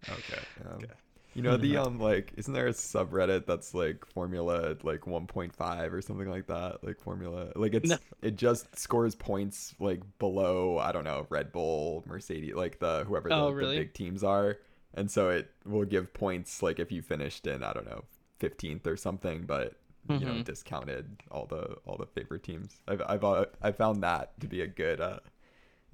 Okay. 0.09 0.43
um, 0.65 0.83
Okay. 0.83 0.93
you 1.33 1.41
know 1.41 1.57
the 1.57 1.77
um 1.77 1.99
like 1.99 2.31
isn't 2.37 2.53
there 2.53 2.67
a 2.67 2.71
subreddit 2.71 3.45
that's 3.45 3.73
like 3.73 4.05
Formula 4.05 4.75
like 4.83 5.05
1.5 5.05 5.93
or 5.93 6.01
something 6.01 6.29
like 6.29 6.47
that? 6.47 6.83
Like 6.83 6.99
Formula 6.99 7.51
like 7.55 7.73
it's 7.73 7.95
No. 7.95 7.97
it 8.21 8.37
just 8.37 8.77
scores 8.77 9.15
points 9.15 9.75
like 9.79 10.01
below 10.19 10.77
I 10.77 10.91
don't 10.91 11.03
know 11.03 11.27
Red 11.29 11.51
Bull, 11.51 12.03
Mercedes, 12.07 12.55
like 12.55 12.79
the 12.79 13.03
whoever 13.07 13.31
the, 13.31 13.41
Oh, 13.41 13.53
the 13.59 13.67
big 13.67 13.93
teams 13.93 14.23
are, 14.23 14.57
and 14.93 15.09
so 15.11 15.29
it 15.29 15.51
will 15.65 15.85
give 15.85 16.13
points 16.13 16.61
like 16.63 16.79
if 16.79 16.91
you 16.91 17.01
finished 17.01 17.47
in 17.47 17.63
I 17.63 17.73
don't 17.73 17.85
know 17.87 18.05
15th 18.39 18.87
or 18.87 18.95
something, 18.97 19.43
but 19.45 19.75
you 20.15 20.25
know 20.25 20.37
Mhm. 20.37 20.45
discounted 20.45 21.21
all 21.31 21.45
the 21.47 21.77
all 21.85 21.97
the 21.97 22.05
favorite 22.05 22.43
teams. 22.43 22.79
I've 22.87 23.01
I've 23.07 23.23
uh, 23.23 23.45
I 23.61 23.71
found 23.71 24.03
that 24.03 24.39
to 24.41 24.47
be 24.47 24.61
a 24.61 24.67
good 24.67 25.01
uh 25.01 25.19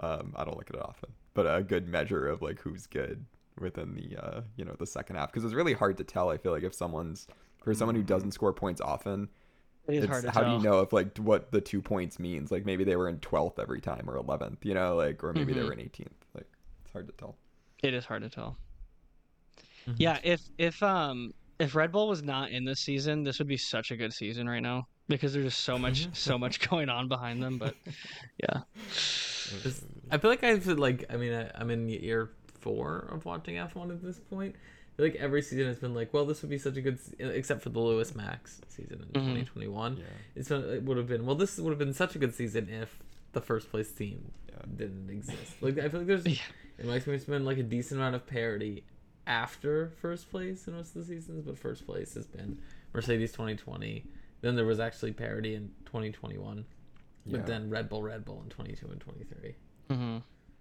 um 0.01 0.33
I 0.35 0.43
don't 0.43 0.57
look 0.57 0.69
at 0.69 0.75
it 0.75 0.81
often, 0.81 1.11
but 1.33 1.43
a 1.43 1.63
good 1.63 1.87
measure 1.87 2.27
of 2.27 2.41
like 2.41 2.59
who's 2.59 2.87
good 2.87 3.25
within 3.59 3.93
the 3.95 4.17
uh 4.17 4.41
you 4.55 4.65
know 4.65 4.75
the 4.79 4.85
second 4.87 5.15
half 5.17 5.31
because 5.31 5.43
it's 5.45 5.53
really 5.53 5.73
hard 5.73 5.97
to 5.97 6.03
tell. 6.03 6.29
I 6.29 6.37
feel 6.37 6.51
like 6.51 6.63
if 6.63 6.73
someone's 6.73 7.27
for 7.63 7.73
someone 7.73 7.95
who 7.95 8.03
doesn't 8.03 8.31
score 8.31 8.53
points 8.53 8.81
often, 8.81 9.29
It 9.87 9.95
is 9.95 10.03
it's, 10.03 10.09
hard 10.09 10.23
to 10.23 10.31
how 10.31 10.41
tell. 10.41 10.49
do 10.49 10.51
you 10.63 10.69
know 10.69 10.79
if 10.81 10.91
like 10.93 11.17
what 11.17 11.51
the 11.51 11.61
two 11.61 11.81
points 11.81 12.19
means? 12.19 12.51
Like 12.51 12.65
maybe 12.65 12.83
they 12.83 12.95
were 12.95 13.07
in 13.07 13.19
12th 13.19 13.59
every 13.59 13.81
time 13.81 14.09
or 14.09 14.17
11th, 14.17 14.65
you 14.65 14.73
know, 14.73 14.95
like 14.95 15.23
or 15.23 15.33
maybe 15.33 15.53
they 15.53 15.61
Mhm. 15.61 15.65
were 15.65 15.73
in 15.73 15.79
18th. 15.79 16.25
Like 16.33 16.47
it's 16.83 16.91
hard 16.91 17.07
to 17.07 17.13
tell. 17.13 17.35
It 17.83 17.93
is 17.93 18.05
hard 18.05 18.23
to 18.23 18.29
tell. 18.29 18.57
Mhm. 19.87 19.95
Yeah, 19.97 20.19
if 20.23 20.41
if 20.57 20.81
um 20.83 21.31
if 21.59 21.75
Red 21.75 21.91
Bull 21.91 22.07
was 22.07 22.23
not 22.23 22.51
in 22.51 22.65
this 22.65 22.79
season, 22.79 23.23
this 23.23 23.37
would 23.39 23.47
be 23.47 23.57
such 23.57 23.91
a 23.91 23.97
good 23.97 24.13
season 24.13 24.47
right 24.49 24.61
now 24.61 24.87
because 25.07 25.33
there's 25.33 25.45
just 25.45 25.61
so 25.61 25.77
much 25.77 26.07
so 26.13 26.37
much 26.37 26.59
going 26.69 26.89
on 26.89 27.07
behind 27.07 27.41
them. 27.43 27.57
But 27.57 27.75
yeah, 28.41 28.61
This- 29.63 29.83
I 30.09 30.17
feel 30.17 30.29
like 30.29 30.43
I've 30.43 30.65
like 30.67 31.05
I 31.09 31.17
mean 31.17 31.33
I, 31.33 31.51
I'm 31.55 31.69
in 31.71 31.87
year 31.89 32.29
four 32.59 33.07
of 33.11 33.25
watching 33.25 33.55
F1 33.55 33.89
at 33.91 34.03
this 34.03 34.19
point. 34.19 34.55
I 34.55 34.97
feel 34.97 35.05
like 35.05 35.15
every 35.15 35.41
season 35.41 35.65
has 35.67 35.77
been 35.77 35.93
like, 35.95 36.13
well, 36.13 36.25
this 36.25 36.41
would 36.41 36.51
be 36.51 36.57
such 36.57 36.75
a 36.77 36.81
good, 36.81 36.99
except 37.17 37.61
for 37.63 37.69
the 37.69 37.79
Lewis 37.79 38.13
Max 38.13 38.59
season 38.67 39.05
in 39.15 39.21
Mhm. 39.21 39.25
2021. 39.45 39.97
Yeah. 39.97 40.03
It's 40.35 40.51
it 40.51 40.83
would 40.83 40.97
have 40.97 41.07
been 41.07 41.25
well, 41.25 41.35
this 41.35 41.57
would 41.57 41.69
have 41.71 41.79
been 41.79 41.93
such 41.93 42.15
a 42.15 42.19
good 42.19 42.35
season 42.35 42.69
if 42.69 42.99
the 43.33 43.41
first 43.41 43.69
place 43.71 43.91
team 43.91 44.31
Yeah. 44.49 44.57
didn't 44.75 45.09
exist. 45.09 45.61
Like 45.61 45.77
I 45.79 45.87
feel 45.89 46.01
like 46.01 46.07
there's, 46.07 46.25
Yeah. 46.27 46.35
in 46.77 46.87
my 46.87 46.95
experience, 46.95 47.23
been 47.25 47.45
like 47.45 47.57
a 47.57 47.63
decent 47.63 47.99
amount 48.01 48.15
of 48.15 48.27
parity 48.27 48.83
after 49.25 49.91
first 50.01 50.29
place 50.29 50.67
in 50.67 50.73
most 50.75 50.95
of 50.95 51.07
the 51.07 51.13
seasons, 51.15 51.45
but 51.45 51.57
first 51.57 51.85
place 51.85 52.13
has 52.15 52.27
been 52.27 52.57
Mercedes 52.93 53.31
2020. 53.31 54.03
Then 54.41 54.55
there 54.55 54.65
was 54.65 54.79
actually 54.79 55.11
parity 55.13 55.55
in 55.55 55.71
2021, 55.85 56.65
but 57.27 57.45
then 57.45 57.69
Red 57.69 57.87
Bull, 57.89 58.01
Red 58.03 58.25
Bull 58.25 58.41
in 58.43 58.49
22 58.49 58.87
and 58.87 58.99
23. 58.99 59.55
hmm 59.89 60.17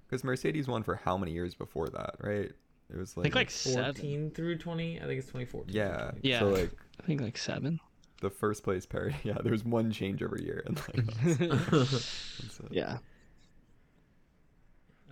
Because 0.07 0.23
Mercedes 0.25 0.69
won 0.69 0.83
for 0.83 0.97
how 0.97 1.16
many 1.16 1.33
years 1.33 1.55
before 1.55 1.88
that, 1.88 2.16
right? 2.21 2.53
It 2.93 2.97
was 2.97 3.14
I 3.16 3.21
like 3.21 3.25
think 3.25 3.35
like 3.37 3.51
seven. 3.51 3.95
14 3.95 4.31
through 4.33 4.59
20. 4.59 4.99
I 5.01 5.05
think 5.07 5.19
it's 5.19 5.29
2014. 5.29 5.75
yeah, 5.75 6.11
Yeah. 6.23 6.40
So 6.40 6.49
like 6.49 6.71
I 7.01 7.07
think 7.07 7.21
like 7.23 7.38
seven. 7.38 7.81
the 8.21 8.31
first 8.31 8.62
place 8.64 8.85
parity, 8.85 9.16
yeah, 9.25 9.38
there 9.43 9.53
was 9.53 9.64
one 9.64 9.90
change 9.93 10.23
every 10.23 10.45
year, 10.45 10.62
and 10.66 10.77
like 10.77 11.07
that's, 11.25 12.38
that's 12.38 12.61
yeah. 12.71 12.99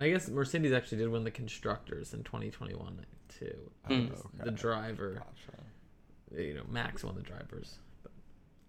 I 0.01 0.09
guess 0.09 0.29
Mercedes 0.29 0.71
actually 0.71 0.99
did 0.99 1.09
win 1.09 1.23
the 1.23 1.31
constructors 1.31 2.13
in 2.13 2.23
2021 2.23 3.05
too. 3.27 3.71
Oh, 3.89 3.93
Mm. 3.93 4.43
The 4.43 4.51
driver, 4.51 5.15
Gotcha. 5.15 6.41
you 6.43 6.53
know, 6.53 6.63
Max 6.69 7.03
won 7.03 7.15
the 7.15 7.21
drivers, 7.21 7.79
but 7.79 7.88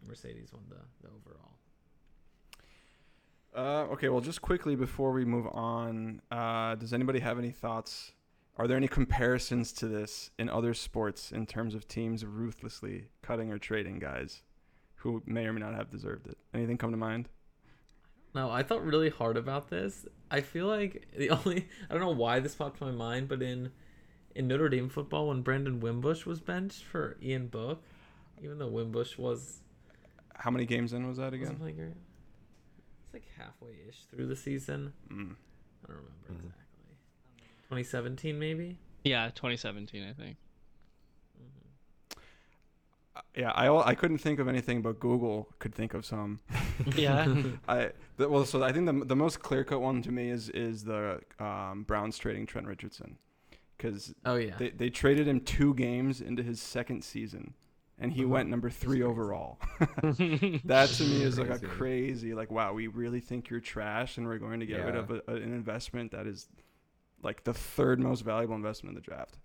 Mercedes 0.06 0.52
won 0.52 0.62
the, 0.68 0.76
the 1.02 1.08
overall. 1.08 1.50
Uh, 3.54 3.92
okay, 3.92 4.08
well, 4.08 4.20
just 4.20 4.40
quickly 4.40 4.76
before 4.76 5.12
we 5.12 5.24
move 5.24 5.46
on, 5.48 6.22
uh, 6.30 6.76
does 6.76 6.92
anybody 6.92 7.18
have 7.18 7.38
any 7.38 7.50
thoughts? 7.50 8.12
Are 8.56 8.68
there 8.68 8.76
any 8.76 8.88
comparisons 8.88 9.72
to 9.74 9.88
this 9.88 10.30
in 10.38 10.48
other 10.48 10.74
sports 10.74 11.32
in 11.32 11.46
terms 11.46 11.74
of 11.74 11.88
teams 11.88 12.24
ruthlessly 12.24 13.08
cutting 13.22 13.50
or 13.50 13.58
trading 13.58 13.98
guys 13.98 14.42
who 14.96 15.22
may 15.26 15.46
or 15.46 15.52
may 15.52 15.60
not 15.60 15.74
have 15.74 15.90
deserved 15.90 16.26
it? 16.26 16.36
Anything 16.54 16.76
come 16.76 16.90
to 16.90 16.96
mind? 16.96 17.28
No, 18.34 18.50
I 18.50 18.62
thought 18.62 18.84
really 18.84 19.10
hard 19.10 19.36
about 19.36 19.70
this. 19.70 20.06
I 20.30 20.40
feel 20.40 20.66
like 20.66 21.08
the 21.16 21.30
only 21.30 21.68
I 21.88 21.94
don't 21.94 22.02
know 22.02 22.10
why 22.10 22.38
this 22.40 22.54
popped 22.54 22.78
to 22.78 22.84
my 22.84 22.92
mind, 22.92 23.28
but 23.28 23.42
in 23.42 23.72
in 24.34 24.46
Notre 24.46 24.68
Dame 24.68 24.88
football 24.88 25.28
when 25.28 25.42
Brandon 25.42 25.80
Wimbush 25.80 26.24
was 26.24 26.40
benched 26.40 26.84
for 26.84 27.16
Ian 27.20 27.48
Book, 27.48 27.82
even 28.40 28.58
though 28.58 28.68
Wimbush 28.68 29.18
was 29.18 29.60
How 30.40 30.50
many 30.50 30.64
games 30.66 30.92
in 30.92 31.06
was 31.06 31.18
that 31.18 31.32
wasn't 31.32 31.62
again? 31.62 31.76
great, 31.76 31.94
it's 33.04 33.12
like 33.12 33.24
halfway 33.36 33.76
ish 33.88 34.04
through 34.10 34.26
the 34.26 34.36
season. 34.36 34.92
Mm. 35.08 35.34
I 35.84 35.86
don't 35.86 35.96
remember 35.96 36.12
Mhm. 36.32 36.36
exactly. 36.46 36.96
2017 37.68 38.38
maybe. 38.38 38.78
Yeah, 39.04 39.30
2017, 39.34 40.02
I 40.02 40.12
think. 40.12 40.36
Uh, 43.16 43.20
Yeah, 43.36 43.50
I 43.52 43.68
I 43.90 43.94
couldn't 43.94 44.18
think 44.18 44.38
of 44.38 44.48
anything, 44.48 44.82
but 44.82 45.00
Google 45.00 45.48
could 45.58 45.74
think 45.74 45.94
of 45.94 46.04
some. 46.04 46.40
Yeah. 46.96 47.42
I 47.68 47.90
the, 48.16 48.28
well, 48.28 48.44
so 48.44 48.62
I 48.62 48.72
think 48.72 48.86
the 48.86 49.04
the 49.04 49.16
most 49.16 49.40
clear 49.40 49.64
cut 49.64 49.80
one 49.80 50.00
to 50.02 50.10
me 50.12 50.30
is 50.30 50.48
is 50.50 50.84
the 50.84 51.20
um, 51.38 51.84
Browns 51.84 52.16
trading 52.18 52.46
Trent 52.46 52.66
Richardson, 52.66 53.18
because 53.76 54.14
Oh 54.24 54.36
yeah. 54.36 54.56
they 54.58 54.70
they 54.70 54.90
traded 54.90 55.26
him 55.28 55.40
two 55.40 55.74
games 55.74 56.20
into 56.20 56.42
his 56.42 56.60
second 56.62 57.02
season, 57.04 57.54
and 58.00 58.12
he 58.12 58.22
Uh-huh. 58.22 58.30
went 58.30 58.48
number 58.48 58.70
three 58.70 59.02
overall. 59.02 59.58
that 60.64 60.90
to 60.96 61.04
me 61.04 61.22
is 61.22 61.38
like 61.38 61.48
a 61.50 61.58
Crazy. 61.58 61.66
crazy, 61.66 62.34
like, 62.34 62.50
wow, 62.50 62.72
we 62.72 62.86
really 62.88 63.20
think 63.20 63.48
you're 63.50 63.60
trash, 63.60 64.16
and 64.18 64.26
we're 64.26 64.38
going 64.38 64.60
to 64.60 64.66
get 64.66 64.84
rid 64.84 64.96
of 64.96 65.10
a, 65.10 65.22
a- 65.28 65.34
an 65.36 65.52
investment 65.54 66.10
that 66.12 66.26
is 66.26 66.48
like 67.22 67.44
the 67.44 67.54
third 67.54 68.00
most 68.00 68.22
valuable 68.22 68.54
investment 68.56 68.90
in 68.90 68.94
the 68.96 69.00
draft. 69.02 69.38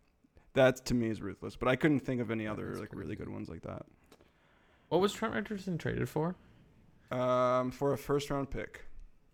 That 0.54 0.86
to 0.86 0.94
me 0.94 1.10
is 1.10 1.22
ruthless. 1.22 1.56
But 1.58 1.68
I 1.68 1.76
couldn't 1.76 2.00
think 2.00 2.22
of 2.22 2.32
any 2.32 2.48
other 2.48 2.68
that's 2.70 2.80
like 2.80 2.94
really 2.96 3.16
good 3.18 3.30
ones 3.30 3.50
like 3.50 3.62
that. 3.64 3.86
What 4.90 5.02
was 5.02 5.12
Trent 5.12 5.34
Richardson 5.34 5.78
traded 5.78 6.08
for? 6.08 6.36
Um, 7.12 7.72
for 7.72 7.92
a 7.94 7.98
first 7.98 8.30
round 8.30 8.50
pick. 8.50 8.86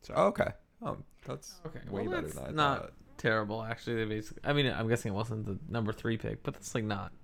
So 0.02 0.14
Oh, 0.18 0.26
okay. 0.28 0.52
Oh, 0.82 0.98
that's 1.26 1.62
Okay, 1.68 1.80
way 1.90 2.08
well, 2.08 2.16
better 2.16 2.22
that's 2.28 2.34
than 2.36 2.46
I 2.48 2.52
not 2.52 2.80
thought. 2.82 2.94
terrible. 3.18 3.62
Actually, 3.62 3.98
they 3.98 4.06
basically. 4.06 4.42
I 4.44 4.54
mean, 4.54 4.66
I'm 4.66 4.88
guessing 4.88 5.12
it 5.12 5.16
wasn't 5.16 5.46
the 5.46 5.60
number 5.70 5.94
three 5.94 6.18
pick, 6.18 6.42
but 6.42 6.56
that's 6.56 6.74
like 6.74 6.84
not 6.86 7.12
Yeah. 7.12 7.18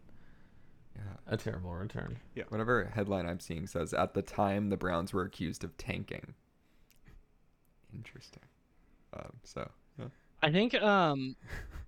A 1.28 1.38
terrible 1.38 1.74
return. 1.74 2.18
Yeah. 2.36 2.43
Whatever 2.50 2.91
headline 2.93 3.28
I'm 3.28 3.39
seeing 3.39 3.68
says 3.68 3.93
at 3.93 4.14
the 4.14 4.22
time 4.22 4.70
the 4.70 4.78
Browns 4.78 5.14
were 5.14 5.24
accused 5.24 5.64
of 5.64 5.76
tanking. 5.78 6.34
Interesting. 7.93 8.43
Um, 9.14 9.34
so 9.43 9.70
yeah. 10.00 10.06
I 10.43 10.52
think 10.52 10.74
um, 10.76 11.36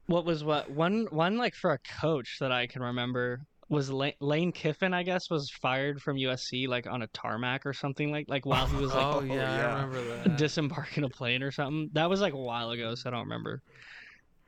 what 0.07 0.25
was 0.25 0.43
what 0.43 0.69
one 0.71 1.07
one 1.11 1.37
like 1.37 1.55
for 1.55 1.71
a 1.71 1.79
coach 2.01 2.37
that 2.39 2.51
I 2.51 2.67
can 2.67 2.81
remember 2.81 3.41
was 3.69 3.91
Lane, 3.91 4.13
Lane 4.19 4.51
Kiffin. 4.51 4.93
I 4.93 5.03
guess 5.03 5.29
was 5.29 5.49
fired 5.49 6.01
from 6.01 6.17
USC 6.17 6.67
like 6.67 6.87
on 6.87 7.01
a 7.03 7.07
tarmac 7.07 7.65
or 7.65 7.73
something 7.73 8.11
like 8.11 8.25
like 8.27 8.45
while 8.45 8.65
he 8.67 8.77
was 8.77 8.93
like 8.93 9.05
oh 9.15 9.21
yeah, 9.21 9.33
yeah. 9.35 9.75
I 9.75 9.83
remember 9.83 10.17
that. 10.23 10.37
disembarking 10.37 11.03
a 11.03 11.09
plane 11.09 11.43
or 11.43 11.51
something. 11.51 11.89
That 11.93 12.09
was 12.09 12.21
like 12.21 12.33
a 12.33 12.37
while 12.37 12.71
ago, 12.71 12.95
so 12.95 13.09
I 13.09 13.11
don't 13.11 13.23
remember 13.23 13.61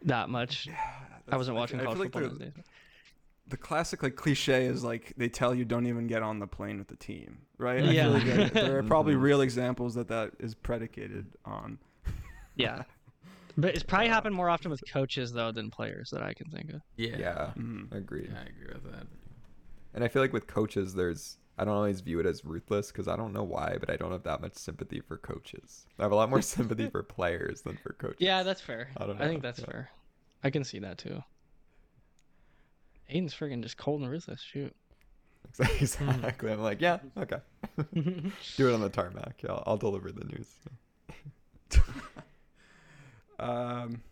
that 0.03 0.30
much. 0.30 0.68
yeah, 0.68 0.76
I 1.32 1.38
wasn't 1.38 1.57
watching 1.57 1.80
I 1.80 1.84
college 1.84 1.97
feel 1.97 2.05
football 2.05 2.22
the- 2.22 2.30
those 2.30 2.38
days. 2.39 2.53
The 3.48 3.58
classic 3.58 4.02
like 4.04 4.16
cliche 4.16 4.66
is 4.66 4.84
like 4.84 5.14
they 5.18 5.28
tell 5.30 5.54
you 5.54 5.66
don't 5.66 5.86
even 5.88 6.08
get 6.08 6.24
on 6.24 6.39
the 6.39 6.48
plane 6.48 6.78
with 6.78 6.88
the 6.88 6.96
team, 6.96 7.39
right? 7.58 7.84
I 7.84 7.92
Yeah. 7.92 8.04
feel 8.04 8.12
like 8.14 8.24
there- 8.26 8.50
there 8.68 8.78
are 8.78 8.84
probably 8.84 9.16
Mhm. 9.16 9.22
real 9.22 9.42
examples 9.42 9.96
that 9.96 10.08
that 10.08 10.32
is 10.39 10.56
predicated 10.56 11.28
on. 11.46 11.78
Yeah, 12.56 12.84
but 13.58 13.74
it's 13.76 13.84
probably 13.84 14.08
happened 14.08 14.36
more 14.36 14.50
often 14.50 14.72
with 14.72 14.82
coaches 14.92 15.34
though 15.34 15.52
than 15.52 15.70
players 15.70 16.10
that 16.12 16.22
I 16.22 16.34
can 16.34 16.50
think 16.50 16.70
of. 16.72 16.82
yeah. 16.96 17.18
Yeah. 17.18 17.52
Mhm. 17.58 17.92
Agreed. 17.92 18.30
Yeah, 18.32 18.39
I 18.39 18.44
agree 18.44 18.74
with 18.74 18.92
that. 18.92 19.08
And 19.94 20.04
I 20.04 20.08
feel 20.08 20.22
like 20.22 20.32
with 20.34 20.48
coaches, 20.48 20.94
there's 20.94 21.38
I 21.58 21.66
don't 21.66 21.76
always 21.76 22.00
view 22.02 22.20
it 22.22 22.26
as 22.26 22.46
ruthless 22.46 22.88
because 22.92 23.08
I 23.10 23.16
don't 23.18 23.34
know 23.34 23.44
why, 23.44 23.76
but 23.80 23.89
I 23.89 23.98
don't 23.98 24.12
have 24.14 24.24
that 24.24 24.39
much 24.42 24.56
sympathy 24.56 25.02
for 25.02 25.18
coaches. 25.18 25.86
I 26.00 26.04
have 26.04 26.12
a 26.14 26.16
lot 26.16 26.30
more 26.30 26.42
sympathy 26.56 26.89
for 26.89 27.04
players 27.04 27.62
than 27.62 27.76
for 27.78 27.94
coaches. 27.94 28.18
Yeah, 28.20 28.44
that's 28.44 28.62
fair. 28.62 28.88
I 28.98 29.06
don't 29.06 29.22
I 29.22 29.28
think 29.28 29.42
that's 29.44 29.60
yeah. 29.60 29.66
fair. 29.66 29.89
I 30.44 30.50
can 30.50 30.64
see 30.64 30.80
that 30.80 30.98
too. 30.98 31.22
Aidan's 33.12 33.34
friggin' 33.34 33.62
just 33.62 33.78
cold 33.78 34.01
and 34.01 34.09
ruthless. 34.09 34.41
Shoot. 34.41 34.76
exactly. 35.59 36.51
I'm 36.51 36.62
like, 36.62 36.82
yeah, 36.82 36.99
okay. 37.18 37.38
Do 37.93 38.70
it 38.70 38.74
on 38.74 38.82
the 38.82 38.89
tarmac. 38.89 39.41
Yeah, 39.43 39.51
I'll, 39.51 39.64
I'll 39.68 39.78
deliver 39.78 40.12
the 40.12 40.26
news. 40.26 40.47
Um, 43.41 44.03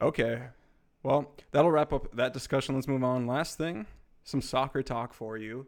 okay. 0.00 0.42
Well, 1.02 1.32
that'll 1.50 1.70
wrap 1.70 1.92
up 1.92 2.14
that 2.14 2.32
discussion. 2.32 2.74
Let's 2.74 2.86
move 2.86 3.02
on. 3.02 3.26
Last 3.26 3.58
thing, 3.58 3.86
some 4.24 4.42
soccer 4.42 4.82
talk 4.82 5.14
for 5.14 5.36
you. 5.36 5.66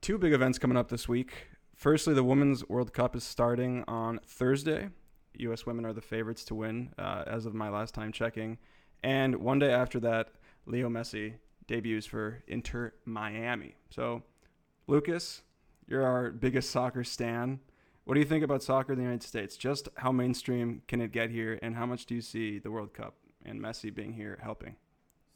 Two 0.00 0.18
big 0.18 0.32
events 0.32 0.58
coming 0.58 0.76
up 0.76 0.88
this 0.88 1.08
week. 1.08 1.46
Firstly, 1.76 2.12
the 2.12 2.24
Women's 2.24 2.68
World 2.68 2.92
Cup 2.92 3.16
is 3.16 3.24
starting 3.24 3.84
on 3.86 4.18
Thursday. 4.26 4.88
U.S. 5.34 5.64
women 5.64 5.86
are 5.86 5.92
the 5.92 6.02
favorites 6.02 6.44
to 6.46 6.54
win, 6.54 6.92
uh, 6.98 7.24
as 7.26 7.46
of 7.46 7.54
my 7.54 7.70
last 7.70 7.94
time 7.94 8.12
checking. 8.12 8.58
And 9.02 9.36
one 9.36 9.58
day 9.60 9.70
after 9.70 10.00
that, 10.00 10.32
Leo 10.66 10.88
Messi 10.90 11.34
debuts 11.70 12.04
for 12.04 12.42
Inter 12.48 12.92
Miami. 13.04 13.76
So, 13.90 14.22
Lucas, 14.88 15.42
you're 15.86 16.04
our 16.04 16.30
biggest 16.30 16.70
soccer 16.70 17.04
stan. 17.04 17.60
What 18.04 18.14
do 18.14 18.20
you 18.20 18.26
think 18.26 18.42
about 18.42 18.62
soccer 18.62 18.92
in 18.92 18.98
the 18.98 19.04
United 19.04 19.22
States? 19.22 19.56
Just 19.56 19.88
how 19.94 20.10
mainstream 20.10 20.82
can 20.88 21.00
it 21.00 21.12
get 21.12 21.30
here, 21.30 21.60
and 21.62 21.76
how 21.76 21.86
much 21.86 22.06
do 22.06 22.14
you 22.16 22.20
see 22.20 22.58
the 22.58 22.72
World 22.72 22.92
Cup 22.92 23.14
and 23.44 23.60
Messi 23.60 23.94
being 23.94 24.12
here 24.12 24.40
helping? 24.42 24.74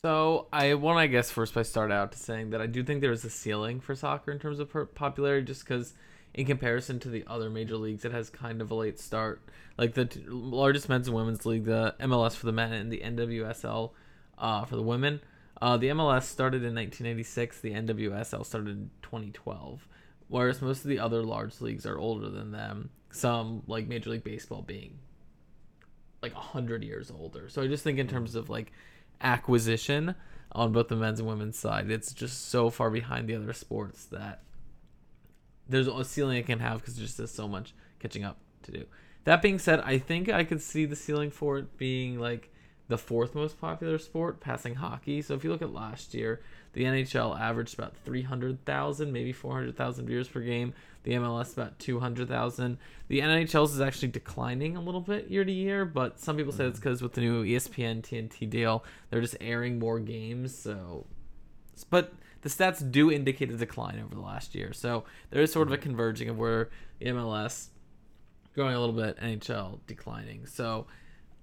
So 0.02 0.48
I 0.52 0.74
want, 0.74 0.98
I 0.98 1.06
guess, 1.06 1.30
first 1.30 1.54
by 1.54 1.62
start 1.62 1.92
out 1.92 2.12
to 2.12 2.18
saying 2.18 2.50
that 2.50 2.60
I 2.60 2.66
do 2.66 2.82
think 2.82 3.00
there 3.00 3.12
is 3.12 3.24
a 3.24 3.30
ceiling 3.30 3.80
for 3.80 3.94
soccer 3.94 4.32
in 4.32 4.40
terms 4.40 4.58
of 4.58 4.74
popularity, 4.94 5.46
just 5.46 5.64
because 5.64 5.94
in 6.34 6.46
comparison 6.46 6.98
to 7.00 7.08
the 7.08 7.24
other 7.28 7.48
major 7.48 7.76
leagues, 7.76 8.04
it 8.04 8.10
has 8.10 8.28
kind 8.28 8.60
of 8.60 8.72
a 8.72 8.74
late 8.74 8.98
start. 8.98 9.40
Like 9.78 9.94
the 9.94 10.06
t- 10.06 10.24
largest 10.26 10.88
men's 10.88 11.06
and 11.06 11.16
women's 11.16 11.46
league, 11.46 11.64
the 11.64 11.94
MLS 12.00 12.34
for 12.34 12.46
the 12.46 12.52
men 12.52 12.72
and 12.72 12.90
the 12.90 13.02
NWSL 13.04 13.92
uh, 14.36 14.64
for 14.64 14.74
the 14.74 14.82
women. 14.82 15.20
Uh, 15.60 15.76
the 15.76 15.88
MLS 15.88 16.24
started 16.24 16.62
in 16.62 16.74
1986. 16.74 17.60
The 17.60 17.72
NWSL 17.72 18.44
started 18.44 18.70
in 18.70 18.90
2012. 19.02 19.86
Whereas 20.28 20.62
most 20.62 20.84
of 20.84 20.88
the 20.88 20.98
other 20.98 21.22
large 21.22 21.60
leagues 21.60 21.86
are 21.86 21.98
older 21.98 22.28
than 22.28 22.50
them. 22.52 22.90
Some, 23.10 23.62
like 23.66 23.86
Major 23.86 24.10
League 24.10 24.24
Baseball, 24.24 24.62
being 24.62 24.98
like 26.22 26.34
100 26.34 26.82
years 26.82 27.10
older. 27.10 27.48
So 27.48 27.62
I 27.62 27.68
just 27.68 27.84
think 27.84 27.98
in 27.98 28.08
terms 28.08 28.34
of 28.34 28.48
like 28.48 28.72
acquisition 29.20 30.14
on 30.52 30.72
both 30.72 30.88
the 30.88 30.96
men's 30.96 31.20
and 31.20 31.28
women's 31.28 31.58
side, 31.58 31.90
it's 31.90 32.12
just 32.12 32.48
so 32.48 32.70
far 32.70 32.90
behind 32.90 33.28
the 33.28 33.34
other 33.34 33.52
sports 33.52 34.06
that 34.06 34.42
there's 35.68 35.86
a 35.86 36.04
ceiling 36.04 36.38
it 36.38 36.46
can 36.46 36.60
have 36.60 36.80
because 36.80 36.96
there's 36.96 37.16
just 37.16 37.34
so 37.34 37.46
much 37.46 37.74
catching 37.98 38.24
up 38.24 38.38
to 38.62 38.72
do. 38.72 38.84
That 39.24 39.42
being 39.42 39.58
said, 39.58 39.80
I 39.80 39.98
think 39.98 40.28
I 40.28 40.44
could 40.44 40.60
see 40.60 40.84
the 40.84 40.96
ceiling 40.96 41.30
for 41.30 41.58
it 41.58 41.76
being 41.76 42.18
like 42.18 42.50
the 42.88 42.98
fourth 42.98 43.34
most 43.34 43.60
popular 43.60 43.98
sport, 43.98 44.40
passing 44.40 44.74
hockey. 44.74 45.22
So 45.22 45.34
if 45.34 45.42
you 45.42 45.50
look 45.50 45.62
at 45.62 45.72
last 45.72 46.12
year, 46.12 46.40
the 46.74 46.84
NHL 46.84 47.38
averaged 47.38 47.74
about 47.74 47.96
300,000, 48.04 49.12
maybe 49.12 49.32
400,000 49.32 50.06
viewers 50.06 50.28
per 50.28 50.40
game. 50.40 50.74
The 51.04 51.12
MLS 51.12 51.52
about 51.52 51.78
200,000. 51.78 52.78
The 53.08 53.20
NHL's 53.20 53.74
is 53.74 53.80
actually 53.80 54.08
declining 54.08 54.76
a 54.76 54.80
little 54.80 55.00
bit 55.00 55.28
year 55.28 55.44
to 55.44 55.52
year, 55.52 55.84
but 55.84 56.18
some 56.18 56.36
people 56.36 56.52
say 56.52 56.64
it's 56.64 56.78
mm-hmm. 56.78 56.88
because 56.88 57.02
with 57.02 57.12
the 57.12 57.20
new 57.20 57.44
ESPN 57.44 58.02
TNT 58.02 58.48
deal, 58.48 58.84
they're 59.10 59.20
just 59.20 59.36
airing 59.40 59.78
more 59.78 60.00
games. 60.00 60.56
So, 60.56 61.06
but 61.90 62.12
the 62.42 62.48
stats 62.48 62.90
do 62.90 63.10
indicate 63.10 63.50
a 63.50 63.56
decline 63.56 64.00
over 64.04 64.14
the 64.14 64.20
last 64.20 64.54
year. 64.54 64.72
So 64.72 65.04
there 65.30 65.42
is 65.42 65.52
sort 65.52 65.68
of 65.68 65.72
a 65.72 65.76
mm-hmm. 65.76 65.84
converging 65.84 66.28
of 66.28 66.38
where 66.38 66.70
the 66.98 67.06
MLS 67.06 67.68
growing 68.54 68.74
a 68.74 68.80
little 68.80 68.94
bit, 68.94 69.18
NHL 69.18 69.80
declining. 69.86 70.46
So 70.46 70.86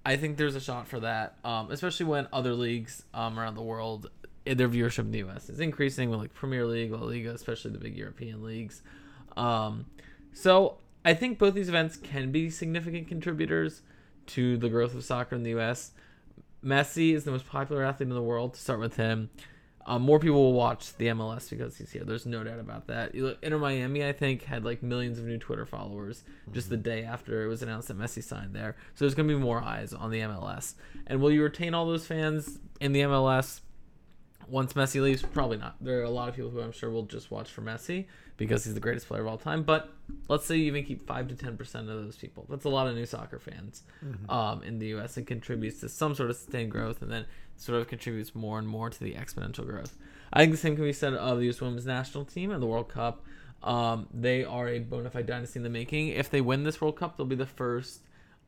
I 0.04 0.16
think 0.16 0.36
there's 0.36 0.56
a 0.56 0.60
shot 0.60 0.88
for 0.88 1.00
that, 1.00 1.36
um, 1.44 1.70
especially 1.70 2.06
when 2.06 2.26
other 2.32 2.54
leagues 2.54 3.04
um, 3.14 3.38
around 3.38 3.54
the 3.54 3.62
world, 3.62 4.10
eh, 4.46 4.54
their 4.54 4.68
viewership 4.68 5.00
in 5.00 5.12
the 5.12 5.18
U.S. 5.18 5.48
is 5.48 5.60
increasing 5.60 6.10
with 6.10 6.18
like 6.18 6.34
Premier 6.34 6.66
League, 6.66 6.90
La 6.90 6.98
Liga, 6.98 7.30
especially 7.30 7.70
the 7.70 7.78
big 7.78 7.96
European 7.96 8.42
leagues. 8.42 8.82
Um, 9.36 9.86
so 10.32 10.78
I 11.04 11.14
think 11.14 11.38
both 11.38 11.54
these 11.54 11.68
events 11.68 11.96
can 11.96 12.32
be 12.32 12.50
significant 12.50 13.08
contributors 13.08 13.82
to 14.26 14.56
the 14.56 14.68
growth 14.68 14.94
of 14.94 15.04
soccer 15.04 15.36
in 15.36 15.44
the 15.44 15.50
U.S. 15.50 15.92
Messi 16.64 17.14
is 17.14 17.24
the 17.24 17.30
most 17.30 17.46
popular 17.46 17.84
athlete 17.84 18.08
in 18.08 18.14
the 18.14 18.22
world. 18.22 18.54
To 18.54 18.60
start 18.60 18.80
with 18.80 18.96
him, 18.96 19.30
um, 19.86 20.02
more 20.02 20.18
people 20.18 20.42
will 20.42 20.52
watch 20.52 20.96
the 20.96 21.06
MLS 21.08 21.50
because 21.50 21.76
he's 21.76 21.90
here. 21.90 22.04
There's 22.04 22.26
no 22.26 22.44
doubt 22.44 22.60
about 22.60 22.86
that. 22.86 23.14
You 23.14 23.24
look, 23.24 23.38
Inter 23.42 23.58
Miami, 23.58 24.04
I 24.06 24.12
think, 24.12 24.44
had 24.44 24.64
like 24.64 24.82
millions 24.82 25.18
of 25.18 25.24
new 25.24 25.38
Twitter 25.38 25.66
followers 25.66 26.22
just 26.52 26.68
the 26.68 26.76
day 26.76 27.04
after 27.04 27.44
it 27.44 27.48
was 27.48 27.62
announced 27.62 27.88
that 27.88 27.98
Messi 27.98 28.22
signed 28.22 28.54
there. 28.54 28.76
So 28.94 29.04
there's 29.04 29.14
going 29.14 29.28
to 29.28 29.34
be 29.34 29.40
more 29.40 29.60
eyes 29.60 29.92
on 29.92 30.10
the 30.10 30.20
MLS. 30.20 30.74
And 31.06 31.20
will 31.20 31.32
you 31.32 31.42
retain 31.42 31.74
all 31.74 31.86
those 31.86 32.06
fans 32.06 32.58
in 32.80 32.92
the 32.92 33.00
MLS 33.00 33.60
once 34.46 34.74
Messi 34.74 35.02
leaves? 35.02 35.22
Probably 35.22 35.56
not. 35.56 35.76
There 35.80 35.98
are 36.00 36.04
a 36.04 36.10
lot 36.10 36.28
of 36.28 36.36
people 36.36 36.50
who 36.50 36.60
I'm 36.60 36.72
sure 36.72 36.90
will 36.90 37.04
just 37.04 37.30
watch 37.30 37.50
for 37.50 37.62
Messi 37.62 38.06
because 38.36 38.64
he's 38.64 38.74
the 38.74 38.80
greatest 38.80 39.06
player 39.08 39.20
of 39.20 39.26
all 39.26 39.38
time. 39.38 39.62
But 39.62 39.90
let's 40.28 40.46
say 40.46 40.56
you 40.56 40.64
even 40.64 40.84
keep 40.84 41.06
five 41.06 41.28
to 41.28 41.34
ten 41.34 41.56
percent 41.56 41.88
of 41.88 42.02
those 42.02 42.16
people. 42.16 42.46
That's 42.48 42.64
a 42.64 42.68
lot 42.68 42.86
of 42.86 42.94
new 42.94 43.06
soccer 43.06 43.38
fans 43.38 43.82
um, 44.28 44.62
in 44.62 44.78
the 44.78 44.88
U.S. 44.88 45.16
and 45.16 45.26
contributes 45.26 45.80
to 45.80 45.88
some 45.88 46.14
sort 46.14 46.30
of 46.30 46.36
sustained 46.36 46.70
growth, 46.70 47.02
and 47.02 47.10
then 47.10 47.26
sort 47.56 47.80
of 47.80 47.88
contributes 47.88 48.34
more 48.34 48.58
and 48.58 48.66
more 48.66 48.90
to 48.90 49.00
the 49.00 49.14
exponential 49.14 49.66
growth. 49.66 49.96
I 50.32 50.40
think 50.40 50.52
the 50.52 50.58
same 50.58 50.74
can 50.74 50.84
be 50.84 50.92
said 50.92 51.14
of 51.14 51.38
the 51.38 51.44
U.S. 51.44 51.60
Women's 51.60 51.86
National 51.86 52.24
Team 52.24 52.50
and 52.50 52.62
the 52.62 52.66
World 52.66 52.88
Cup. 52.88 53.24
Um, 53.62 54.08
they 54.12 54.44
are 54.44 54.68
a 54.68 54.80
bona 54.80 55.10
fide 55.10 55.26
dynasty 55.26 55.58
in 55.58 55.62
the 55.62 55.70
making. 55.70 56.08
If 56.08 56.30
they 56.30 56.40
win 56.40 56.64
this 56.64 56.80
World 56.80 56.96
Cup, 56.96 57.16
they'll 57.16 57.26
be 57.26 57.36
the 57.36 57.46
first 57.46 58.00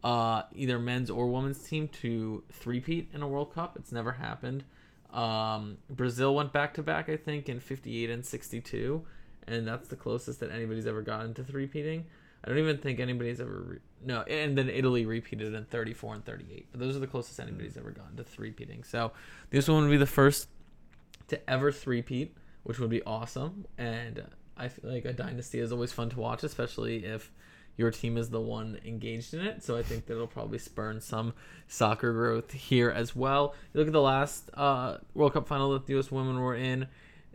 uh, 0.03 0.43
either 0.55 0.79
men's 0.79 1.09
or 1.11 1.29
women's 1.29 1.59
team 1.61 1.89
to 1.89 2.43
three-peat 2.53 3.11
in 3.13 3.23
a 3.23 3.29
World 3.29 3.55
Cup. 3.55 3.77
It's 3.77 3.93
never 3.93 4.13
happened. 4.13 4.65
Um, 5.13 5.79
Brazil 5.89 6.35
went 6.35 6.53
back 6.53 6.75
to 6.75 6.83
back, 6.83 7.09
I 7.09 7.17
think, 7.17 7.49
in 7.49 7.61
58 7.61 8.11
and 8.11 8.27
62, 8.27 9.03
and 9.47 9.67
that's 9.67 9.89
the 9.89 9.97
closest 9.97 10.41
that 10.41 10.51
anybody's 10.51 10.87
ever 10.87 11.03
gotten 11.03 11.35
to 11.35 11.45
three-peating. 11.45 12.05
I 12.45 12.49
don't 12.49 12.59
even 12.59 12.79
think 12.79 13.01
anybody's 13.01 13.41
ever 13.41 13.65
re- 13.67 13.79
no, 14.05 14.23
and 14.23 14.57
then 14.57 14.69
Italy 14.69 15.07
repeated 15.07 15.55
in 15.55 15.65
34 15.65 16.15
and 16.15 16.25
38. 16.25 16.67
But 16.71 16.81
those 16.81 16.95
are 16.95 17.01
the 17.01 17.07
closest 17.07 17.41
anybody's 17.41 17.77
ever 17.77 17.91
gotten 17.91 18.17
to 18.17 18.25
three-peating. 18.25 18.85
So 18.85 19.13
this 19.51 19.67
one 19.67 19.85
would 19.85 19.91
be 19.91 19.97
the 19.97 20.07
first 20.07 20.49
to 21.29 21.51
ever 21.51 21.73
three-peat, 21.73 22.37
which 22.65 22.79
would 22.79 22.91
be 22.91 23.03
awesome. 23.05 23.67
And 23.79 24.25
I 24.57 24.69
feel 24.69 24.91
like 24.91 25.07
a 25.07 25.13
dynasty 25.13 25.59
is 25.59 25.73
always 25.73 25.93
fun 25.93 26.11
to 26.11 26.21
watch, 26.21 26.45
especially 26.45 27.07
if 27.07 27.33
your 27.77 27.91
team 27.91 28.17
is 28.17 28.31
the 28.31 28.41
one 28.41 28.79
engaged 28.85 29.35
in 29.35 29.41
it. 29.41 29.63
So 29.65 29.77
I 29.77 29.83
think 29.83 30.07
that'll 30.07 30.27
probably 30.27 30.59
spurn 30.59 31.01
some 31.01 31.33
soccer 31.67 32.13
growth 32.13 32.53
here 32.53 32.91
as 32.91 33.17
well. 33.17 33.55
You 33.73 33.81
look 33.81 33.89
at 33.89 33.93
the 33.93 34.01
last 34.01 34.51
uh, 34.55 34.99
World 35.15 35.33
Cup 35.33 35.49
final 35.49 35.73
that 35.73 35.87
the 35.87 35.95
U.S. 35.95 36.11
women 36.11 36.39
were 36.39 36.55
in. 36.55 36.87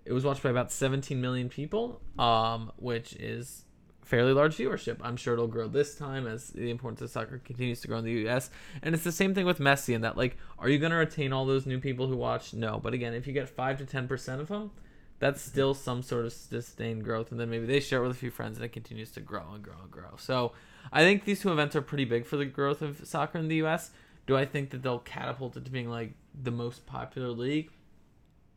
It 0.09 0.13
was 0.13 0.25
watched 0.25 0.41
by 0.41 0.49
about 0.49 0.71
17 0.71 1.21
million 1.21 1.49
people, 1.49 2.01
um, 2.17 2.71
which 2.77 3.13
is 3.13 3.65
fairly 4.01 4.33
large 4.33 4.57
viewership. 4.57 4.97
I'm 5.03 5.15
sure 5.15 5.35
it'll 5.35 5.45
grow 5.45 5.67
this 5.67 5.93
time 5.93 6.25
as 6.25 6.47
the 6.47 6.71
importance 6.71 7.01
of 7.03 7.11
soccer 7.11 7.37
continues 7.37 7.79
to 7.81 7.87
grow 7.87 7.99
in 7.99 8.05
the 8.05 8.11
U.S. 8.23 8.49
And 8.81 8.95
it's 8.95 9.03
the 9.03 9.11
same 9.11 9.35
thing 9.35 9.45
with 9.45 9.59
Messi 9.59 9.93
in 9.93 10.01
that, 10.01 10.17
like, 10.17 10.35
are 10.57 10.67
you 10.67 10.79
going 10.79 10.89
to 10.93 10.97
retain 10.97 11.31
all 11.31 11.45
those 11.45 11.67
new 11.67 11.79
people 11.79 12.07
who 12.07 12.17
watch? 12.17 12.55
No. 12.55 12.79
But 12.79 12.95
again, 12.95 13.13
if 13.13 13.27
you 13.27 13.33
get 13.33 13.49
five 13.49 13.77
to 13.77 13.85
10 13.85 14.07
percent 14.07 14.41
of 14.41 14.47
them, 14.47 14.71
that's 15.19 15.43
still 15.43 15.75
some 15.75 16.01
sort 16.01 16.25
of 16.25 16.33
sustained 16.33 17.03
growth, 17.03 17.29
and 17.29 17.39
then 17.39 17.51
maybe 17.51 17.67
they 17.67 17.79
share 17.79 17.99
it 17.99 18.07
with 18.07 18.17
a 18.17 18.19
few 18.19 18.31
friends, 18.31 18.57
and 18.57 18.65
it 18.65 18.71
continues 18.71 19.11
to 19.11 19.21
grow 19.21 19.43
and 19.53 19.61
grow 19.61 19.75
and 19.79 19.91
grow. 19.91 20.15
So 20.17 20.53
I 20.91 21.03
think 21.03 21.23
these 21.23 21.39
two 21.39 21.51
events 21.51 21.75
are 21.75 21.83
pretty 21.83 22.05
big 22.05 22.25
for 22.25 22.35
the 22.35 22.45
growth 22.45 22.81
of 22.81 23.05
soccer 23.05 23.37
in 23.37 23.47
the 23.47 23.57
U.S. 23.57 23.91
Do 24.25 24.35
I 24.35 24.45
think 24.45 24.71
that 24.71 24.81
they'll 24.81 24.97
catapult 24.97 25.55
it 25.55 25.65
to 25.65 25.71
being 25.71 25.87
like 25.87 26.13
the 26.33 26.51
most 26.51 26.87
popular 26.87 27.29
league? 27.29 27.69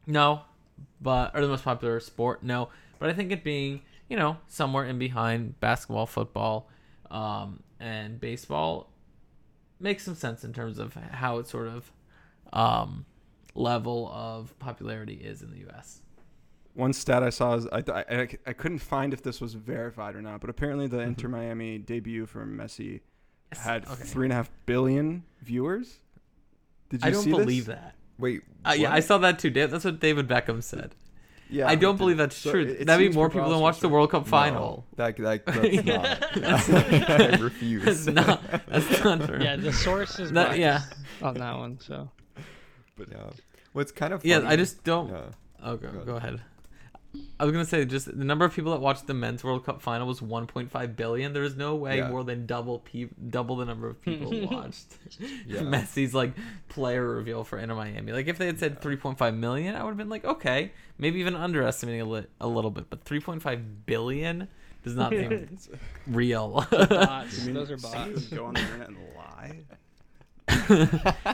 No, 0.06 0.42
but 1.00 1.34
or 1.34 1.40
the 1.40 1.48
most 1.48 1.64
popular 1.64 2.00
sport? 2.00 2.42
No, 2.42 2.68
but 2.98 3.10
I 3.10 3.12
think 3.12 3.32
it 3.32 3.44
being 3.44 3.82
you 4.08 4.16
know 4.16 4.38
somewhere 4.48 4.84
in 4.84 4.98
behind 4.98 5.58
basketball, 5.60 6.06
football, 6.06 6.68
um, 7.10 7.62
and 7.80 8.20
baseball 8.20 8.90
makes 9.80 10.04
some 10.04 10.14
sense 10.14 10.44
in 10.44 10.52
terms 10.52 10.78
of 10.78 10.94
how 10.94 11.38
it 11.38 11.46
sort 11.46 11.68
of 11.68 11.92
um, 12.52 13.04
level 13.54 14.10
of 14.12 14.58
popularity 14.58 15.14
is 15.14 15.42
in 15.42 15.50
the 15.50 15.58
U.S. 15.58 16.00
One 16.74 16.92
stat 16.92 17.22
I 17.22 17.30
saw 17.30 17.54
is 17.54 17.66
I, 17.66 17.82
I, 17.88 18.28
I 18.46 18.52
couldn't 18.54 18.78
find 18.78 19.12
if 19.12 19.22
this 19.22 19.40
was 19.40 19.54
verified 19.54 20.14
or 20.16 20.22
not, 20.22 20.40
but 20.40 20.48
apparently 20.48 20.86
the 20.86 21.00
Inter 21.00 21.28
Miami 21.28 21.76
debut 21.78 22.24
for 22.24 22.46
Messi 22.46 23.00
Yes, 23.52 23.64
had 23.64 23.86
okay. 23.86 24.04
three 24.04 24.26
and 24.26 24.32
a 24.32 24.36
half 24.36 24.50
billion 24.66 25.24
viewers. 25.42 26.00
Did 26.88 27.02
you 27.02 27.08
I 27.08 27.10
don't 27.10 27.28
believe 27.28 27.66
this? 27.66 27.74
that. 27.76 27.94
Wait. 28.22 28.42
Uh, 28.64 28.74
yeah. 28.78 28.92
I 28.92 29.00
saw 29.00 29.18
that 29.18 29.38
too. 29.38 29.50
That's 29.50 29.84
what 29.84 30.00
David 30.00 30.28
Beckham 30.28 30.62
said. 30.62 30.94
Yeah, 31.50 31.68
I 31.68 31.74
don't 31.74 31.98
believe 31.98 32.16
that's 32.16 32.34
so 32.36 32.52
true. 32.52 32.62
it- 32.62 32.80
it 32.80 32.86
That'd 32.86 33.10
be 33.10 33.14
more 33.14 33.28
people 33.28 33.50
than 33.50 33.60
watch 33.60 33.80
the. 33.80 33.88
World 33.90 34.10
Cup 34.10 34.24
No, 34.24 34.30
final. 34.30 34.86
that, 34.96 35.18
that, 35.18 35.44
that's 35.46 35.72
Yeah. 35.84 36.18
not. 36.36 37.10
I 37.20 37.36
refuse. 37.36 37.84
That's 37.84 38.06
not. 38.06 38.40
That's 38.68 39.04
not 39.04 39.26
true. 39.28 39.38
Yeah, 39.42 39.56
the 39.56 39.72
source 39.72 40.18
is 40.18 40.32
That- 40.32 40.48
biased 40.56 40.60
yeah. 40.60 40.80
on 41.20 41.34
that 41.34 41.58
one. 41.58 41.78
So 41.80 42.08
But 42.96 43.08
yeah. 43.10 43.18
What's 43.74 43.92
kind 43.92 44.14
of 44.14 44.24
Yeah, 44.24 44.42
I 44.46 44.56
just 44.56 44.82
don't. 44.84 45.10
Yeah. 45.10 45.20
Oh, 45.62 45.76
go, 45.76 45.90
Go 45.90 46.04
go 46.04 46.16
ahead. 46.16 46.40
I 47.38 47.44
was 47.44 47.52
gonna 47.52 47.66
say 47.66 47.84
just 47.84 48.06
the 48.06 48.24
number 48.24 48.44
of 48.46 48.54
people 48.54 48.72
that 48.72 48.80
watched 48.80 49.06
the 49.06 49.12
men's 49.14 49.44
World 49.44 49.66
Cup 49.66 49.82
final 49.82 50.06
was 50.06 50.20
1.5 50.20 50.96
billion. 50.96 51.32
There 51.34 51.42
is 51.42 51.56
no 51.56 51.74
way 51.74 51.98
Yeah. 51.98 52.08
more 52.08 52.24
than 52.24 52.46
double 52.46 52.78
pe- 52.78 53.08
double 53.28 53.56
the 53.56 53.66
number 53.66 53.86
of 53.88 54.00
people 54.00 54.30
watched 54.50 54.96
Yeah. 55.46 55.60
Messi's 55.60 56.14
like 56.14 56.32
player 56.68 57.06
reveal 57.06 57.44
for 57.44 57.58
Inter 57.58 57.74
Miami. 57.74 58.12
Like 58.12 58.28
if 58.28 58.38
they 58.38 58.46
had 58.46 58.58
said 58.58 58.80
3.5 58.80 59.36
million, 59.36 59.74
I 59.74 59.82
would 59.82 59.90
have 59.90 59.98
been 59.98 60.08
like, 60.08 60.24
okay, 60.24 60.72
maybe 60.96 61.20
even 61.20 61.34
underestimating 61.36 62.00
a, 62.00 62.04
li- 62.06 62.26
a 62.40 62.48
little 62.48 62.70
bit. 62.70 62.88
But 62.88 63.04
3.5 63.04 63.62
billion 63.84 64.48
does 64.82 64.96
not 64.96 65.10
seem 65.10 65.58
real. 66.06 66.66
bots. 66.70 67.40
You 67.40 67.46
mean 67.46 67.54
Those 67.54 67.70
are 67.72 67.76
bots. 67.76 68.28
go 68.28 68.46
on 68.46 68.54
the 68.54 68.60
internet 68.60 68.88
and 68.88 68.96
lie? 69.16 69.58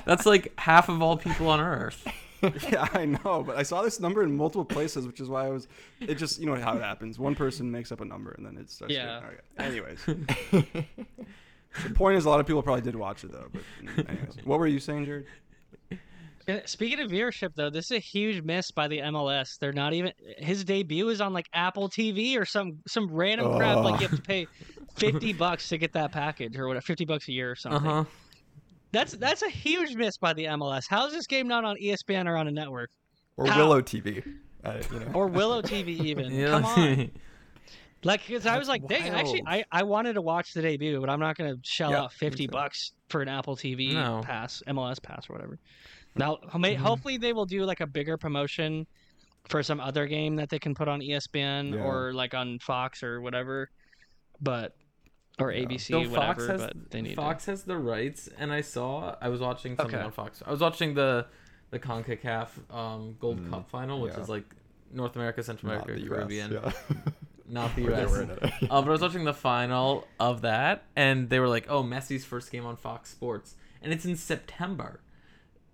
That's 0.06 0.26
like 0.26 0.52
half 0.58 0.88
of 0.88 1.02
all 1.02 1.16
people 1.16 1.48
on 1.48 1.60
Earth. 1.60 2.06
yeah, 2.70 2.86
I 2.92 3.04
know, 3.04 3.42
but 3.46 3.56
I 3.56 3.62
saw 3.62 3.82
this 3.82 4.00
number 4.00 4.22
in 4.22 4.36
multiple 4.36 4.64
places, 4.64 5.06
which 5.06 5.20
is 5.20 5.28
why 5.28 5.46
I 5.46 5.50
was. 5.50 5.68
It 6.00 6.16
just 6.16 6.38
you 6.38 6.46
know 6.46 6.54
how 6.56 6.76
it 6.76 6.82
happens. 6.82 7.18
One 7.18 7.34
person 7.34 7.70
makes 7.70 7.90
up 7.90 8.00
a 8.00 8.04
number 8.04 8.32
and 8.32 8.46
then 8.46 8.56
it 8.56 8.70
starts. 8.70 8.94
Yeah. 8.94 9.20
Getting, 9.58 9.82
okay. 9.84 9.98
Anyways, 10.58 10.84
the 11.84 11.94
point 11.94 12.16
is 12.16 12.24
a 12.24 12.30
lot 12.30 12.40
of 12.40 12.46
people 12.46 12.62
probably 12.62 12.82
did 12.82 12.96
watch 12.96 13.24
it 13.24 13.32
though. 13.32 13.48
But 13.52 14.08
anyways, 14.08 14.36
what 14.44 14.58
were 14.58 14.66
you 14.66 14.80
saying, 14.80 15.06
Jarod? 15.06 15.24
Uh, 16.48 16.60
Speaking 16.64 17.00
of 17.00 17.10
viewership, 17.10 17.50
though, 17.54 17.68
this 17.68 17.86
is 17.86 17.98
a 17.98 18.00
huge 18.00 18.42
miss 18.42 18.70
by 18.70 18.88
the 18.88 18.98
MLS. 19.00 19.58
They're 19.58 19.72
not 19.72 19.92
even 19.92 20.12
his 20.38 20.64
debut 20.64 21.08
is 21.10 21.20
on 21.20 21.32
like 21.32 21.46
Apple 21.52 21.88
TV 21.88 22.38
or 22.38 22.44
some 22.46 22.78
some 22.86 23.08
random 23.10 23.56
crap. 23.56 23.78
Like 23.78 24.00
you 24.00 24.08
have 24.08 24.16
to 24.16 24.22
pay 24.22 24.46
fifty 24.94 25.32
bucks 25.32 25.68
to 25.68 25.78
get 25.78 25.92
that 25.92 26.12
package 26.12 26.56
or 26.56 26.66
whatever, 26.66 26.82
fifty 26.82 27.04
bucks 27.04 27.28
a 27.28 27.32
year 27.32 27.50
or 27.50 27.56
something. 27.56 27.86
Uh 27.86 28.04
something. 28.04 28.04
huh. 28.04 28.18
That's 28.92 29.12
that's 29.12 29.42
a 29.42 29.48
huge 29.50 29.94
miss 29.94 30.16
by 30.16 30.32
the 30.32 30.44
MLS. 30.46 30.84
How 30.88 31.06
is 31.06 31.12
this 31.12 31.26
game 31.26 31.46
not 31.48 31.64
on 31.64 31.76
ESPN 31.76 32.26
or 32.26 32.36
on 32.36 32.48
a 32.48 32.50
network 32.50 32.90
Or 33.36 33.46
How? 33.46 33.58
Willow 33.58 33.82
TV. 33.82 34.24
Uh, 34.64 34.82
you 34.92 35.00
know. 35.00 35.06
or 35.14 35.26
Willow 35.28 35.62
TV 35.62 35.88
even? 36.00 36.32
Yeah. 36.32 36.48
Come 36.50 36.64
on. 36.64 37.10
Like, 38.04 38.24
because 38.28 38.46
I 38.46 38.56
was 38.58 38.68
That's 38.68 38.80
like, 38.82 38.88
dang, 38.88 39.10
actually. 39.12 39.42
I, 39.44 39.64
I 39.72 39.82
wanted 39.82 40.12
to 40.12 40.22
watch 40.22 40.52
the 40.54 40.62
debut, 40.62 41.00
but 41.00 41.10
I'm 41.10 41.18
not 41.18 41.36
going 41.36 41.52
to 41.52 41.60
shell 41.64 41.90
Yeah, 41.90 42.02
out 42.02 42.12
50 42.12 42.44
me 42.44 42.46
bucks 42.46 42.92
for 43.08 43.22
an 43.22 43.28
Apple 43.28 43.56
TV 43.56 43.92
No. 43.92 44.20
pass, 44.24 44.62
MLS 44.68 45.02
pass, 45.02 45.28
or 45.28 45.32
whatever. 45.32 45.58
Now, 46.14 46.38
ho- 46.48 46.60
may, 46.60 46.76
Mhm. 46.76 46.78
hopefully, 46.78 47.16
they 47.16 47.32
will 47.32 47.44
do 47.44 47.64
like 47.64 47.80
a 47.80 47.88
bigger 47.88 48.16
promotion 48.16 48.86
for 49.48 49.64
some 49.64 49.80
other 49.80 50.06
game 50.06 50.36
that 50.36 50.48
they 50.48 50.60
can 50.60 50.76
put 50.76 50.86
on 50.86 51.00
ESPN 51.02 51.74
Yeah. 51.74 51.80
or 51.80 52.12
like 52.12 52.34
on 52.34 52.60
Fox 52.60 53.02
or 53.02 53.20
whatever, 53.20 53.68
but 54.40 54.76
or 55.38 55.52
ABC, 55.52 55.90
No, 55.90 55.98
whatever. 56.00 56.14
Fox 56.16 56.46
has 56.46 56.60
but 56.60 56.90
they 56.90 57.02
need 57.02 57.16
Fox 57.16 57.46
has 57.46 57.62
the 57.64 57.76
rights, 57.76 58.28
and 58.38 58.52
I 58.52 58.60
saw 58.60 59.14
I 59.20 59.28
was 59.28 59.40
watching 59.40 59.76
something 59.76 59.94
Okay. 59.94 60.04
on 60.04 60.10
Fox. 60.12 60.42
I 60.46 60.50
was 60.50 60.60
watching 60.60 60.94
the 60.94 61.26
the 61.70 61.78
Concacaf 61.78 62.48
um, 62.74 63.16
Gold 63.20 63.40
Mm, 63.40 63.50
Cup 63.50 63.68
final, 63.70 64.00
which 64.00 64.14
yeah. 64.14 64.20
is 64.20 64.28
like 64.28 64.44
North 64.92 65.16
America, 65.16 65.42
Central 65.42 65.72
Not 65.72 65.84
America, 65.84 66.00
the 66.02 66.12
US, 66.12 66.16
Caribbean, 66.18 66.52
yeah. 66.52 66.72
not 67.48 67.76
the 67.76 67.92
US. 67.92 68.10
were 68.10 68.22
in 68.22 68.30
it. 68.30 68.42
uh, 68.42 68.48
but 68.82 68.88
I 68.88 68.90
was 68.90 69.00
watching 69.02 69.24
the 69.24 69.34
final 69.34 70.06
of 70.18 70.40
that, 70.42 70.84
and 70.96 71.28
they 71.28 71.38
were 71.40 71.48
like, 71.48 71.66
"Oh, 71.70 71.82
Messi's 71.82 72.24
first 72.24 72.50
game 72.50 72.64
on 72.66 72.76
Fox 72.76 73.10
Sports," 73.10 73.54
and 73.82 73.92
it's 73.92 74.04
in 74.04 74.16
September. 74.16 75.00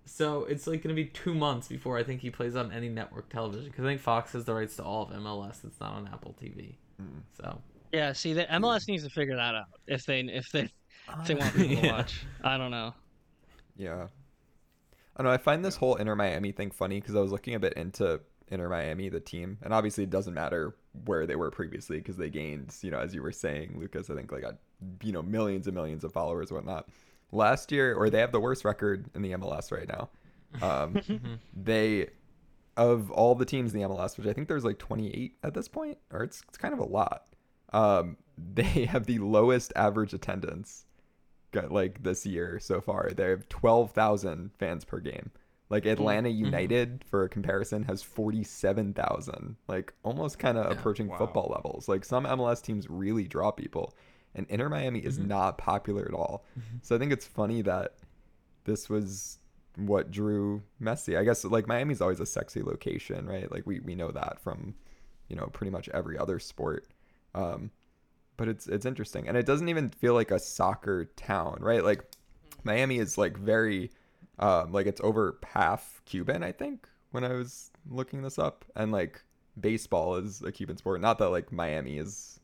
So 0.07 0.43
it's 0.45 0.67
like 0.67 0.83
going 0.83 0.95
to 0.95 1.01
be 1.01 1.07
two 1.09 1.33
months 1.33 1.67
before 1.67 1.97
I 1.97 2.03
think 2.03 2.21
he 2.21 2.29
plays 2.29 2.55
on 2.55 2.71
any 2.71 2.89
network 2.89 3.27
television 3.29 3.65
because 3.71 3.85
I 3.85 3.87
think 3.87 4.01
Fox 4.01 4.33
has 4.33 4.45
the 4.45 4.53
rights 4.53 4.75
to 4.75 4.83
all 4.83 5.03
of 5.03 5.09
MLS. 5.09 5.61
That's 5.63 5.79
not 5.79 5.93
on 5.93 6.07
Apple 6.13 6.35
TV. 6.39 6.75
Mm. 7.01 7.21
So 7.35 7.43
to. 7.43 7.57
Yeah, 7.91 8.13
see, 8.13 8.33
the 8.33 8.45
MLS 8.45 8.87
needs 8.87 9.03
to 9.03 9.09
figure 9.09 9.35
that 9.35 9.55
out 9.55 9.65
if 9.87 10.05
they 10.05 10.19
if 10.21 10.51
they 10.51 10.61
if 11.19 11.27
they 11.27 11.35
want 11.35 11.53
people 11.55 11.75
to 11.75 11.81
Yeah. 11.83 11.91
watch. 11.97 12.25
I 12.43 12.57
don't 12.57 12.71
know. 12.71 12.93
Yeah. 13.77 14.07
I 15.17 15.23
don't 15.23 15.25
know. 15.27 15.31
I 15.33 15.37
find 15.37 15.63
this 15.63 15.75
whole 15.77 15.95
Inter 15.95 16.15
Miami 16.15 16.51
thing 16.51 16.71
funny 16.71 16.99
because 16.99 17.15
I 17.15 17.21
was 17.21 17.31
looking 17.31 17.55
a 17.55 17.59
bit 17.59 17.73
into 17.73 18.19
Inter 18.49 18.67
Miami, 18.69 19.09
the 19.09 19.19
team, 19.19 19.57
and 19.61 19.73
obviously 19.73 20.03
it 20.03 20.09
doesn't 20.09 20.33
matter 20.33 20.75
where 21.05 21.25
they 21.25 21.35
were 21.35 21.49
previously 21.51 21.97
because 21.97 22.17
they 22.17 22.29
gained, 22.29 22.75
you 22.81 22.91
know, 22.91 22.99
as 22.99 23.15
you 23.15 23.21
were 23.21 23.31
saying, 23.31 23.77
Lucas, 23.79 24.09
I 24.09 24.15
think 24.15 24.31
like 24.31 24.43
a, 24.43 24.57
you 25.01 25.11
know, 25.13 25.23
millions 25.23 25.67
and 25.67 25.75
millions 25.75 26.03
of 26.03 26.11
followers, 26.11 26.49
and 26.51 26.57
whatnot. 26.57 26.89
Last 27.31 27.71
year, 27.71 27.95
or 27.95 28.09
they 28.09 28.19
have 28.19 28.31
the 28.31 28.39
worst 28.39 28.65
record 28.65 29.05
in 29.15 29.21
the 29.21 29.31
MLS 29.31 29.71
right 29.71 29.87
now. 29.87 30.09
Um, 30.61 31.39
they, 31.55 32.09
of 32.77 33.09
all 33.11 33.35
the 33.35 33.45
teams 33.45 33.73
in 33.73 33.81
the 33.81 33.87
MLS, 33.87 34.17
which 34.17 34.27
I 34.27 34.33
think 34.33 34.47
there's 34.47 34.63
like 34.65 34.79
28 34.79 35.37
at 35.43 35.53
this 35.53 35.67
point, 35.67 35.97
or 36.11 36.23
it's, 36.23 36.43
it's 36.49 36.57
kind 36.57 36.73
of 36.73 36.79
a 36.79 36.85
lot. 36.85 37.25
Um, 37.73 38.17
they 38.53 38.85
have 38.85 39.05
the 39.05 39.19
lowest 39.19 39.71
average 39.75 40.13
attendance 40.13 40.85
got 41.51 41.71
like 41.71 42.03
this 42.03 42.25
year 42.25 42.59
so 42.59 42.81
far. 42.81 43.11
They 43.15 43.29
have 43.29 43.47
12,000 43.49 44.51
fans 44.57 44.83
per 44.85 44.99
game. 44.99 45.31
Like 45.69 45.85
Atlanta 45.85 46.29
United, 46.29 47.03
for 47.09 47.23
a 47.23 47.29
comparison, 47.29 47.83
has 47.83 48.03
47,000. 48.03 49.55
Like 49.67 49.93
almost 50.03 50.37
kind 50.39 50.57
of 50.57 50.65
Yeah. 50.65 50.77
approaching 50.77 51.07
Wow. 51.07 51.17
football 51.17 51.51
levels. 51.55 51.87
Like 51.87 52.05
some 52.05 52.25
MLS 52.25 52.61
teams 52.61 52.89
really 52.89 53.27
draw 53.27 53.51
people, 53.51 53.93
and 54.35 54.45
Inter 54.49 54.69
Miami 54.69 54.99
is 54.99 55.17
Mhm. 55.19 55.27
not 55.27 55.57
popular 55.57 56.05
at 56.05 56.13
all. 56.13 56.45
So 56.81 56.95
I 56.95 56.99
think 56.99 57.11
it's 57.11 57.25
funny 57.25 57.61
that 57.63 57.95
this 58.65 58.89
was 58.89 59.39
what 59.77 60.11
drew 60.11 60.61
Messi. 60.81 61.17
I 61.17 61.23
guess 61.23 61.43
like 61.45 61.67
Miami's 61.67 62.01
always 62.01 62.19
a 62.19 62.25
sexy 62.25 62.61
location, 62.61 63.25
right? 63.27 63.51
Like 63.51 63.65
we 63.65 63.79
we 63.79 63.95
know 63.95 64.11
that 64.11 64.39
from 64.39 64.75
you 65.29 65.35
know 65.35 65.47
pretty 65.47 65.71
much 65.71 65.89
every 65.89 66.17
other 66.17 66.37
sport. 66.39 66.87
Um, 67.35 67.69
but 68.37 68.47
it's 68.47 68.67
it's 68.67 68.85
interesting, 68.85 69.27
and 69.27 69.37
it 69.37 69.45
doesn't 69.45 69.69
even 69.69 69.89
feel 69.89 70.13
like 70.13 70.31
a 70.31 70.39
soccer 70.39 71.05
town, 71.15 71.57
right? 71.59 71.83
Like 71.83 72.03
Miami 72.63 72.97
is 72.97 73.17
like 73.17 73.37
very, 73.37 73.91
um, 74.39 74.71
like 74.71 74.87
it's 74.87 75.01
over 75.01 75.37
half 75.45 76.01
Cuban, 76.05 76.43
I 76.43 76.51
think, 76.51 76.87
when 77.11 77.23
I 77.23 77.33
was 77.33 77.71
looking 77.89 78.23
this 78.23 78.39
up, 78.39 78.65
and 78.75 78.91
like 78.91 79.21
baseball 79.59 80.15
is 80.15 80.41
a 80.41 80.51
Cuban 80.51 80.77
sport. 80.77 81.01
Not 81.01 81.19
that 81.19 81.29
like 81.29 81.51
Miami 81.51 81.97
is, 81.97 82.39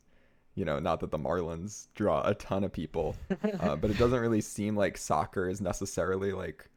you 0.54 0.64
know, 0.64 0.78
not 0.78 1.00
that 1.00 1.10
the 1.10 1.18
Marlins 1.18 1.88
draw 1.94 2.22
a 2.22 2.34
ton 2.34 2.64
of 2.64 2.72
people, 2.72 3.16
uh, 3.60 3.76
but 3.76 3.90
it 3.90 3.98
doesn't 3.98 4.20
really 4.20 4.40
seem 4.40 4.76
like 4.76 4.96
soccer 4.96 5.48
is 5.48 5.60
necessarily 5.60 6.32
like 6.32 6.68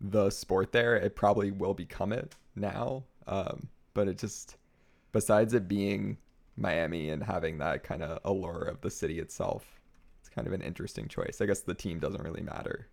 the 0.00 0.30
sport 0.30 0.72
there. 0.72 0.96
It 0.96 1.16
probably 1.16 1.50
will 1.50 1.74
become 1.74 2.12
it 2.12 2.36
now, 2.54 3.04
um, 3.26 3.68
but 3.94 4.08
it 4.08 4.18
just 4.18 4.56
besides 5.12 5.54
it 5.54 5.66
being 5.68 6.18
Miami 6.56 7.10
and 7.10 7.22
having 7.22 7.58
that 7.58 7.82
kind 7.82 8.02
of 8.02 8.18
allure 8.24 8.62
of 8.62 8.80
the 8.80 8.90
city 8.90 9.18
itself, 9.18 9.80
it's 10.20 10.28
kind 10.28 10.46
of 10.46 10.52
an 10.52 10.62
interesting 10.62 11.08
choice. 11.08 11.40
I 11.40 11.46
guess 11.46 11.60
the 11.62 11.74
team 11.74 11.98
doesn't 11.98 12.22
really 12.22 12.42
matter 12.42 12.88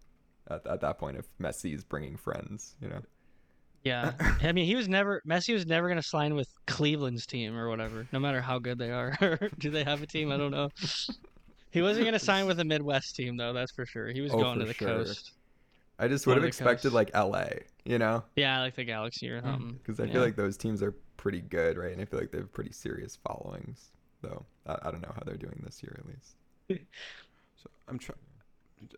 at, 0.49 0.65
at 0.67 0.81
that 0.81 0.97
point 0.97 1.17
if 1.17 1.27
Messi's 1.39 1.83
bringing 1.83 2.17
friends, 2.17 2.75
you 2.81 2.89
know. 2.89 3.01
Yeah, 3.83 4.11
I 4.43 4.51
mean, 4.51 4.65
he 4.65 4.75
was 4.75 4.87
never 4.87 5.21
Messi 5.27 5.53
was 5.53 5.65
never 5.65 5.87
gonna 5.89 6.03
sign 6.03 6.35
with 6.35 6.47
Cleveland's 6.67 7.25
team 7.25 7.57
or 7.57 7.67
whatever, 7.69 8.07
no 8.11 8.19
matter 8.19 8.39
how 8.41 8.59
good 8.59 8.77
they 8.77 8.91
are. 8.91 9.17
Do 9.59 9.71
they 9.71 9.83
have 9.83 10.01
a 10.03 10.07
team? 10.07 10.31
I 10.31 10.37
don't 10.37 10.51
know. 10.51 10.69
He 11.71 11.81
wasn't 11.81 12.05
gonna 12.05 12.19
sign 12.19 12.45
with 12.45 12.59
a 12.59 12.65
Midwest 12.65 13.15
team 13.15 13.37
though, 13.37 13.53
that's 13.53 13.71
for 13.71 13.85
sure. 13.85 14.07
He 14.09 14.21
was 14.21 14.33
Oh, 14.33 14.39
going 14.39 14.59
to 14.59 14.65
the 14.65 14.73
sure. 14.73 14.87
coast. 14.87 15.31
I 15.97 16.07
just 16.07 16.25
would 16.27 16.35
have 16.37 16.43
expected 16.45 16.91
coasts. 16.91 16.95
like 16.95 17.15
LA, 17.15 17.45
you 17.85 17.97
know, 17.99 18.23
Yeah, 18.35 18.59
like 18.61 18.75
the 18.75 18.83
Galaxy 18.83 19.29
or 19.29 19.39
mm. 19.39 19.43
something. 19.43 19.73
because 19.77 19.99
I 19.99 20.05
Yeah. 20.05 20.13
feel 20.13 20.21
like 20.21 20.35
those 20.35 20.57
teams 20.57 20.81
are 20.83 20.95
pretty 21.21 21.41
good, 21.41 21.77
right? 21.77 21.91
And 21.93 22.01
I 22.01 22.05
feel 22.05 22.19
like 22.19 22.31
they 22.31 22.39
have 22.39 22.51
pretty 22.51 22.71
serious 22.73 23.15
followings. 23.27 23.91
Though 24.23 24.43
I, 24.65 24.77
I 24.85 24.91
don't 24.91 25.01
know 25.01 25.11
how 25.15 25.21
they're 25.23 25.35
doing 25.37 25.61
this 25.63 25.81
year 25.83 25.95
at 25.99 26.05
least. 26.07 26.81
So 27.63 27.69
I'm 27.87 27.99
trying. 27.99 28.17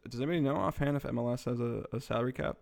Does 0.09 0.21
anybody 0.21 0.39
know 0.39 0.55
offhand 0.55 0.95
if 0.95 1.03
MLS 1.03 1.43
has 1.43 1.59
a, 1.59 1.83
a 1.93 1.99
salary 1.99 2.31
cap? 2.31 2.55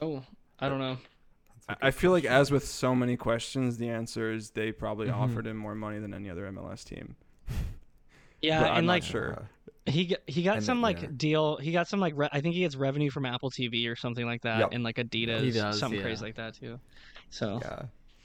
Oh, 0.00 0.22
I 0.58 0.70
don't 0.70 0.78
know. 0.78 0.96
That's 0.96 1.68
a 1.68 1.72
I, 1.72 1.74
good 1.74 1.84
I 1.86 1.90
feel 1.90 2.10
like 2.10 2.24
as 2.24 2.50
with 2.50 2.66
so 2.66 2.94
many 2.94 3.18
questions, 3.18 3.76
the 3.76 3.90
answer 3.90 4.32
is 4.32 4.50
they 4.52 4.72
probably 4.72 5.08
Mhm. 5.08 5.16
offered 5.16 5.46
him 5.46 5.58
more 5.58 5.74
money 5.74 5.98
than 5.98 6.14
any 6.14 6.30
other 6.30 6.50
MLS 6.50 6.84
team. 6.84 7.16
Yeah, 8.42 8.62
But 8.62 8.70
I'm 8.70 8.76
and 8.78 8.86
not 8.86 8.92
like 8.94 9.02
sure. 9.02 9.50
he 9.84 10.06
got, 10.06 10.20
he 10.26 10.42
got 10.42 10.56
And 10.56 10.64
some 10.64 10.80
like 10.80 11.02
yeah. 11.02 11.08
deal. 11.14 11.58
He 11.58 11.72
got 11.72 11.86
some 11.88 12.00
like 12.00 12.14
re- 12.16 12.30
I 12.32 12.40
think 12.40 12.54
he 12.54 12.60
gets 12.62 12.74
revenue 12.74 13.10
from 13.10 13.26
Apple 13.26 13.50
TV 13.50 13.86
or 13.86 13.96
something 13.96 14.24
like 14.24 14.40
that, 14.42 14.60
Yep. 14.60 14.68
and 14.72 14.82
like 14.82 14.96
Adidas, 14.96 15.42
He 15.42 15.50
does, 15.50 15.78
something 15.78 15.98
yeah. 15.98 16.06
crazy 16.06 16.24
like 16.24 16.36
that 16.36 16.54
too. 16.54 16.80
So 17.30 17.60
Yeah. 17.62 17.82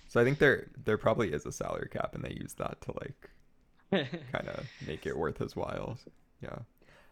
So 0.08 0.22
I 0.22 0.24
think 0.24 0.40
there 0.40 0.68
there 0.84 0.98
probably 0.98 1.34
is 1.34 1.46
a 1.46 1.52
salary 1.52 1.90
cap, 1.92 2.16
and 2.16 2.24
they 2.24 2.34
use 2.40 2.54
that 2.56 2.80
to 2.82 2.94
like 3.02 3.30
kind 4.32 4.48
of 4.50 4.66
make 4.86 5.06
it 5.06 5.18
worth 5.18 5.38
his 5.38 5.56
while. 5.56 5.98
Yeah. 6.42 6.60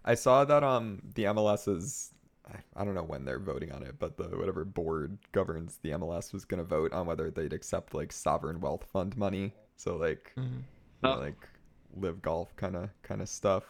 I 0.06 0.16
saw 0.16 0.44
that 0.46 0.64
um 0.64 1.02
the 1.16 1.24
MLS 1.26 1.68
is 1.68 2.12
I, 2.48 2.58
I 2.76 2.84
don't 2.84 2.94
know 2.96 3.04
when 3.04 3.24
they're 3.26 3.40
voting 3.40 3.72
on 3.72 3.84
it, 3.84 3.96
but 4.00 4.18
the 4.18 4.24
whatever 4.38 4.66
board 4.66 5.18
governs 5.32 5.80
the 5.82 5.92
MLS 5.92 6.34
was 6.34 6.44
gonna 6.46 6.64
vote 6.64 6.92
on 6.94 7.06
whether 7.06 7.32
they'd 7.32 7.54
accept 7.54 7.94
like 7.94 8.12
sovereign 8.12 8.60
wealth 8.60 8.84
fund 8.92 9.16
money. 9.18 9.54
So 9.78 9.96
like 9.96 10.32
Mhm. 10.38 10.44
you 10.44 10.64
know, 11.04 11.16
Oh. 11.16 11.20
like 11.20 11.48
live 11.96 12.22
golf 12.22 12.56
kind 12.56 12.76
of 12.76 12.90
kind 13.04 13.22
of 13.22 13.30
stuff. 13.30 13.64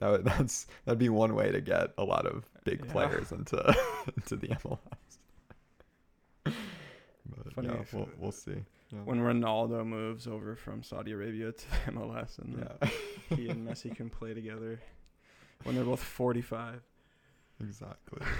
That 0.00 0.10
would, 0.10 0.24
that's 0.30 0.66
that'd 0.84 0.98
be 0.98 1.08
one 1.08 1.34
way 1.34 1.50
to 1.52 1.60
get 1.60 1.92
a 1.98 2.04
lot 2.04 2.26
of 2.26 2.44
big 2.64 2.84
Yeah. 2.86 2.92
players 2.92 3.32
into 3.32 3.56
into 4.16 4.36
the 4.36 4.48
MLS. 4.48 4.78
But 7.54 7.64
Funny 7.66 7.68
yeah, 7.78 7.84
we'll, 7.92 8.08
we'll 8.18 8.32
see. 8.32 8.64
Yeah. 8.92 8.98
When 9.04 9.20
Ronaldo 9.20 9.86
moves 9.86 10.26
over 10.26 10.56
from 10.56 10.82
Saudi 10.82 11.12
Arabia 11.12 11.52
to 11.52 11.66
MLS, 11.92 12.38
and 12.38 12.58
yeah. 12.80 12.88
he 13.36 13.48
and 13.48 13.66
Messi 13.68 13.94
can 13.94 14.10
play 14.10 14.34
together 14.34 14.80
when 15.64 15.74
they're 15.76 15.84
both 15.84 16.02
45. 16.02 16.80
Exactly. 17.60 18.22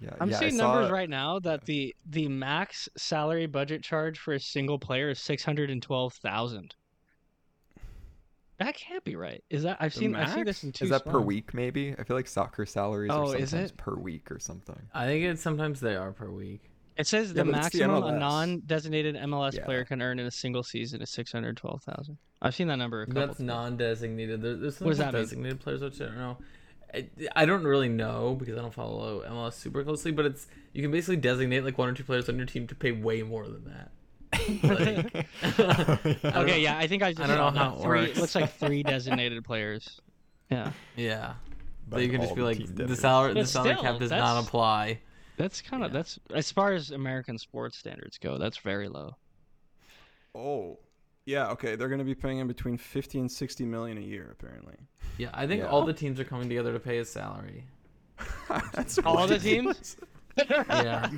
Yeah, 0.00 0.10
I'm 0.20 0.28
yeah, 0.28 0.38
seeing 0.40 0.56
saw- 0.56 0.74
numbers 0.74 0.90
right 0.90 1.08
now 1.08 1.38
that 1.38 1.64
the 1.66 1.94
the 2.10 2.26
max 2.28 2.88
salary 2.96 3.46
budget 3.46 3.82
charge 3.84 4.18
for 4.18 4.34
a 4.34 4.40
single 4.40 4.76
player 4.78 5.08
is 5.10 5.20
six 5.20 5.44
hundred 5.44 5.70
and 5.70 5.80
twelve 5.80 6.12
thousand. 6.14 6.74
That 8.58 8.76
can't 8.76 9.04
be 9.04 9.16
right. 9.16 9.42
Is 9.50 9.62
that 9.62 9.78
I've 9.80 9.92
The 9.94 9.98
seen 10.00 10.14
I've 10.16 10.32
seen 10.32 10.44
this 10.44 10.64
in 10.64 10.72
two 10.72 10.84
Is 10.84 10.90
that 10.90 11.04
per 11.04 11.20
week? 11.20 11.54
Maybe 11.54 11.94
I 11.98 12.02
feel 12.02 12.16
like 12.16 12.26
soccer 12.26 12.66
salaries 12.66 13.12
Oh, 13.14 13.32
are 13.32 13.36
is 13.36 13.50
sometimes 13.50 13.70
it? 13.70 13.76
per 13.76 13.94
week 13.94 14.30
or 14.30 14.38
something. 14.40 14.80
I 14.92 15.06
think 15.06 15.24
it's 15.24 15.40
sometimes 15.42 15.80
they 15.80 15.96
are 15.96 16.12
per 16.12 16.28
week. 16.30 16.70
It 16.96 17.06
says 17.06 17.28
Yeah, 17.28 17.42
the 17.42 17.50
but 17.50 17.58
it's 17.66 17.70
the 17.72 17.78
maximum 17.88 18.04
a 18.14 18.18
non-designated 18.18 19.16
MLS 19.16 19.54
Yeah. 19.56 19.64
player 19.64 19.84
can 19.84 20.00
earn 20.00 20.18
in 20.20 20.26
a 20.26 20.30
single 20.30 20.62
season 20.62 21.02
is 21.02 21.10
six 21.10 21.32
hundred 21.32 21.56
twelve 21.56 21.82
thousand. 21.82 22.18
I've 22.40 22.54
seen 22.54 22.68
that 22.68 22.76
number 22.76 23.02
a 23.02 23.06
couple. 23.06 23.20
That's 23.26 23.38
times. 23.38 23.46
non-designated. 23.46 24.42
There, 24.42 24.56
there's 24.56 24.76
some 24.76 24.84
What 24.86 24.90
does 24.92 24.98
that 24.98 25.12
mean? 25.14 25.22
designated 25.22 25.60
players, 25.60 25.80
which 25.82 26.00
I 26.00 26.04
don't 26.06 26.18
know. 26.18 26.36
I, 26.94 27.08
I 27.34 27.44
don't 27.46 27.64
really 27.64 27.88
know 27.88 28.36
because 28.38 28.56
I 28.56 28.60
don't 28.60 28.72
follow 28.72 29.22
MLS 29.28 29.54
super 29.54 29.82
closely, 29.82 30.12
but 30.12 30.26
it's 30.26 30.46
you 30.72 30.82
can 30.82 30.92
basically 30.92 31.16
designate 31.16 31.64
like 31.64 31.76
one 31.78 31.88
or 31.88 31.92
two 31.94 32.04
players 32.04 32.28
on 32.28 32.36
your 32.36 32.46
team 32.46 32.66
to 32.68 32.74
pay 32.76 32.92
way 32.92 33.22
more 33.22 33.46
than 33.48 33.64
that. 33.64 33.90
Like, 34.62 35.26
Okay, 35.54 36.20
know. 36.22 36.54
yeah, 36.56 36.76
I 36.78 36.86
think 36.86 37.02
I 37.02 37.12
just 37.12 37.20
I 37.22 37.26
don't 37.26 37.36
know 37.54 37.60
how 37.60 37.70
that. 37.70 37.78
it 37.80 37.82
three. 37.82 38.00
works. 38.08 38.20
looks 38.20 38.34
like 38.34 38.52
three 38.56 38.82
designated 38.94 39.44
players. 39.44 40.00
Yeah, 40.50 40.70
Yeah, 40.96 41.34
But 41.88 41.96
so 41.96 42.02
you 42.02 42.10
can 42.10 42.20
just 42.20 42.34
be 42.34 42.42
like 42.42 42.58
the 42.74 42.94
salary 42.96 43.34
the 43.34 43.46
salary 43.46 43.74
still, 43.74 43.82
cap 43.82 43.98
does 43.98 44.10
not 44.10 44.44
apply. 44.44 45.00
That's 45.36 45.60
kind 45.62 45.82
of 45.84 45.90
Yeah. 45.90 45.98
that's 45.98 46.18
as 46.34 46.50
far 46.52 46.72
as 46.72 46.90
American 46.90 47.38
sports 47.38 47.76
standards 47.78 48.18
go. 48.18 48.38
That's 48.38 48.58
very 48.58 48.88
low. 48.88 49.16
Oh, 50.34 50.78
yeah. 51.26 51.48
Okay, 51.50 51.76
they're 51.76 51.88
going 51.88 51.98
to 52.00 52.04
be 52.04 52.14
paying 52.14 52.38
him 52.38 52.48
between 52.48 52.76
50 52.76 53.20
and 53.20 53.30
60 53.30 53.64
million 53.64 53.98
a 53.98 54.00
year, 54.02 54.30
apparently. 54.32 54.74
Yeah, 55.18 55.30
I 55.32 55.46
think 55.46 55.60
Yeah. 55.62 55.68
all 55.68 55.84
the 55.84 55.92
teams 55.92 56.18
are 56.20 56.24
coming 56.24 56.48
together 56.48 56.72
to 56.72 56.80
pay 56.80 56.96
his 56.96 57.08
salary. 57.10 57.64
That's 58.72 58.98
All 58.98 59.26
the 59.26 59.38
teams. 59.38 59.96
Yeah, 60.36 61.08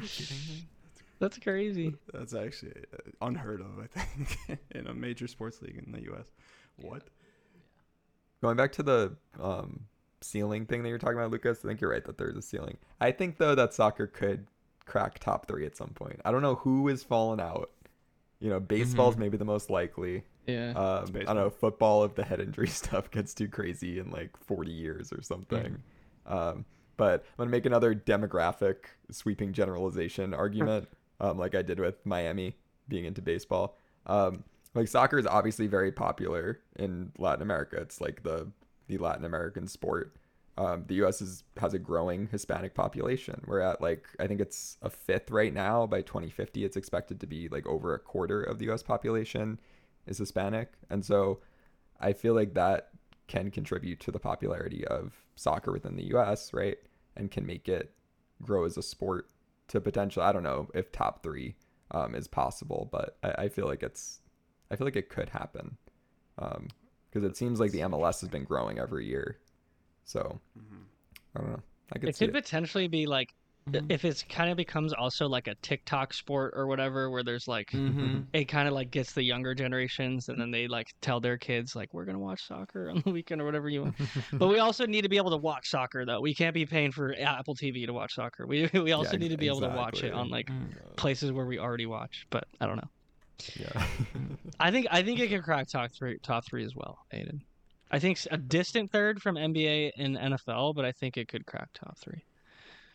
That's 1.19 1.39
crazy. 1.39 1.95
That's 2.13 2.35
actually 2.35 2.75
uh, 2.93 3.27
unheard 3.27 3.63
of, 3.63 3.79
I 3.79 3.87
think, 3.87 4.59
in 4.73 4.87
a 4.87 4.93
major 4.93 5.27
sports 5.27 5.63
league 5.63 5.83
in 5.85 5.91
the 5.91 6.03
U.S. 6.03 6.27
What? 6.77 7.05
Going 8.43 8.59
back 8.59 8.73
to 8.73 8.83
the 8.83 9.17
um, 9.41 9.87
ceiling 10.27 10.67
thing 10.67 10.83
that 10.83 10.89
you're 10.89 10.99
talking 10.99 11.17
about, 11.19 11.31
Lucas, 11.31 11.61
I 11.65 11.69
think 11.69 11.81
you're 11.81 11.91
right 11.91 12.05
that 12.05 12.19
there's 12.19 12.37
a 12.37 12.43
ceiling. 12.43 12.77
I 13.01 13.11
think 13.13 13.39
though 13.39 13.55
that 13.55 13.75
soccer 13.75 14.07
could 14.07 14.47
crack 14.85 15.19
top 15.19 15.47
three 15.47 15.67
at 15.67 15.77
some 15.77 15.91
point. 15.91 16.21
I 16.25 16.31
don't 16.31 16.43
know 16.43 16.57
who 16.57 16.89
is 16.89 17.03
falling 17.03 17.41
out. 17.41 17.71
You 18.41 18.51
know, 18.51 18.61
baseball's 18.61 19.17
Mhm. 19.17 19.21
maybe 19.21 19.37
the 19.37 19.45
most 19.45 19.71
likely. 19.71 20.25
Yeah. 20.47 20.71
Um, 20.73 21.07
I 21.17 21.25
don't 21.25 21.37
know. 21.37 21.51
Football, 21.51 22.05
if 22.05 22.15
the 22.15 22.23
head 22.23 22.41
injury 22.41 22.69
stuff 22.83 23.11
gets 23.11 23.35
too 23.35 23.49
crazy 23.49 23.99
in 23.99 24.11
like 24.11 24.37
40 24.37 24.71
years 24.71 25.13
or 25.13 25.23
something. 25.23 25.83
Um, 26.27 26.65
but 26.97 27.21
I'm 27.31 27.37
gonna 27.39 27.51
make 27.51 27.67
another 27.67 27.95
demographic 27.95 28.77
sweeping 29.11 29.53
generalization 29.53 30.35
argument, 30.35 30.89
um, 31.21 31.39
like 31.39 31.55
I 31.55 31.63
did 31.63 31.79
with 31.81 32.05
Miami 32.07 32.57
being 32.89 33.05
into 33.05 33.23
baseball. 33.23 33.77
Um, 34.07 34.45
like 34.75 34.89
soccer 34.89 35.19
is 35.19 35.27
obviously 35.27 35.67
very 35.67 35.91
popular 35.91 36.61
in 36.77 37.11
Latin 37.19 37.43
America. 37.43 37.77
It's 37.81 38.01
like 38.01 38.23
the 38.23 38.49
the 38.89 38.99
Latin 38.99 39.25
American 39.25 39.67
sport. 39.67 40.17
Um, 40.59 40.85
the 40.87 40.95
U.S. 40.97 41.21
is 41.21 41.45
has 41.59 41.75
a 41.75 41.79
growing 41.79 42.29
Hispanic 42.29 42.75
population. 42.75 43.43
We're 43.47 43.61
at 43.61 43.81
like 43.83 44.07
I 44.19 44.27
think 44.27 44.41
it's 44.41 44.79
a 44.81 44.89
fifth 44.89 45.31
right 45.31 45.53
now. 45.53 45.87
By 45.87 46.03
2050, 46.03 46.65
it's 46.65 46.77
expected 46.77 47.21
to 47.21 47.27
be 47.27 47.49
like 47.49 47.67
over 47.67 47.95
a 47.95 47.99
quarter 47.99 48.43
of 48.43 48.59
the 48.59 48.67
U.S. 48.67 48.83
population 48.83 49.61
is 50.07 50.19
Hispanic, 50.19 50.73
and 50.89 51.05
so 51.05 51.41
I 52.01 52.15
feel 52.15 52.35
like 52.35 52.55
that 52.55 52.91
can 53.27 53.51
contribute 53.51 54.01
to 54.01 54.13
the 54.13 54.19
popularity 54.19 54.87
of 54.87 55.13
soccer 55.35 55.73
within 55.73 55.97
the 55.97 56.07
U.S. 56.07 56.55
Right, 56.55 56.79
and 57.17 57.31
can 57.31 57.45
make 57.45 57.69
it 57.69 57.93
grow 58.43 58.65
as 58.65 58.79
a 58.79 58.83
sport 58.83 59.29
to 59.69 59.81
potential. 59.81 60.23
I 60.23 60.33
don't 60.33 60.43
know 60.43 60.69
if 60.75 60.91
top 60.91 61.23
three 61.23 61.57
um, 61.91 62.15
is 62.15 62.29
possible, 62.29 62.89
but 62.91 63.19
I, 63.23 63.45
I 63.45 63.49
feel 63.49 63.67
like 63.67 63.83
it's 63.83 64.21
I 64.71 64.77
feel 64.77 64.87
like 64.87 64.97
it 64.97 65.11
could 65.11 65.29
happen 65.29 65.77
because 67.17 67.31
it 67.31 67.37
seems 67.37 67.61
like 67.61 67.73
the 67.73 67.81
MLS 67.81 68.21
has 68.21 68.29
been 68.29 68.45
growing 68.45 68.79
every 68.79 69.07
year. 69.07 69.39
So 70.05 70.39
I 71.35 71.41
don't 71.41 71.51
know. 71.51 71.63
I 71.95 71.99
could 71.99 72.09
It 72.11 72.19
could 72.19 72.29
it. 72.29 72.33
potentially 72.33 72.89
be 72.89 73.07
like 73.07 73.29
Mhm. 73.69 73.91
if 73.91 74.05
it's 74.05 74.23
kind 74.23 74.51
of 74.51 74.57
becomes 74.57 74.93
also 74.93 75.27
like 75.27 75.49
a 75.49 75.55
TikTok 75.63 76.13
sport 76.15 76.53
or 76.57 76.67
whatever, 76.67 77.11
where 77.11 77.25
there's 77.25 77.49
like 77.49 77.67
hmm 77.71 78.19
it 78.33 78.45
kind 78.45 78.69
of 78.69 78.75
like 78.75 78.91
gets 78.91 79.13
the 79.13 79.23
younger 79.23 79.55
generations, 79.55 80.29
and 80.29 80.39
then 80.41 80.51
they 80.51 80.69
like 80.69 80.87
tell 81.01 81.21
their 81.21 81.39
kids 81.39 81.75
like 81.75 81.93
we're 81.95 82.05
gonna 82.05 82.19
watch 82.19 82.47
soccer 82.47 82.91
on 82.91 83.03
the 83.05 83.11
weekend 83.13 83.41
or 83.41 83.45
whatever 83.45 83.69
you 83.69 83.83
want. 83.83 83.95
but 84.39 84.49
we 84.49 84.59
also 84.59 84.87
need 84.87 85.03
to 85.03 85.09
be 85.09 85.17
able 85.17 85.31
to 85.31 85.37
watch 85.39 85.69
soccer 85.69 86.05
though. 86.05 86.21
We 86.21 86.35
can't 86.35 86.55
be 86.55 86.67
paying 86.67 86.93
for 86.93 87.15
Apple 87.19 87.55
TV 87.57 87.87
to 87.87 87.93
watch 87.93 88.15
soccer. 88.15 88.47
We 88.47 88.69
we 88.75 88.93
also 88.93 89.17
Yeah, 89.17 89.21
need 89.21 89.31
to 89.31 89.39
be 89.39 89.47
able 89.49 89.63
to 89.63 89.69
watch 89.69 90.05
it 90.05 90.13
on 90.13 90.29
like 90.29 90.47
Mm. 90.51 90.97
places 90.97 91.33
where 91.33 91.47
we 91.47 91.59
already 91.59 91.87
watch. 91.87 92.27
But 92.31 92.45
I 92.61 92.67
don't 92.67 92.77
know. 92.77 92.91
Yeah. 93.59 93.87
I 94.61 94.71
think 94.71 94.87
I 94.91 95.03
think 95.03 95.21
it 95.21 95.29
can 95.29 95.43
crack 95.43 95.69
top 95.69 95.93
three 95.93 96.19
top 96.23 96.45
three 96.47 96.65
as 96.65 96.75
well, 96.75 96.99
Aidan. 97.13 97.43
I 97.91 97.99
think 97.99 98.19
a 98.31 98.37
distant 98.37 98.91
third 98.91 99.23
from 99.23 99.37
NBA 99.37 99.93
and 99.97 100.17
NFL, 100.17 100.75
but 100.75 100.85
I 100.85 100.93
think 100.93 101.17
it 101.17 101.29
could 101.29 101.47
crack 101.47 101.69
top 101.73 101.97
three. 101.99 102.25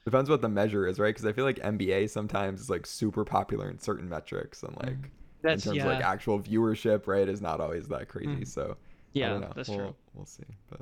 Depends 0.03 0.29
what 0.29 0.41
the 0.41 0.49
measure 0.49 0.87
is, 0.87 0.99
right? 0.99 1.09
Because 1.09 1.25
I 1.25 1.31
feel 1.31 1.45
like 1.45 1.59
NBA 1.59 2.09
sometimes 2.09 2.59
is 2.59 2.69
like 2.69 2.85
super 2.85 3.23
popular 3.23 3.69
in 3.69 3.79
certain 3.79 4.09
metrics, 4.09 4.63
and 4.63 4.75
like 4.77 5.11
in 5.43 5.59
terms 5.59 5.77
yeah, 5.77 5.83
of 5.83 5.93
like 5.93 6.03
actual 6.03 6.39
viewership, 6.39 7.07
right, 7.07 7.27
is 7.29 7.41
not 7.41 7.61
always 7.61 7.87
that 7.89 8.07
crazy. 8.07 8.41
Mm. 8.41 8.47
So 8.47 8.71
I 8.71 8.75
yeah, 9.13 9.29
don't 9.29 9.41
know. 9.41 9.53
that's 9.55 9.69
we'll, 9.69 9.77
true. 9.77 9.95
We'll 10.13 10.25
see. 10.25 10.43
But 10.69 10.81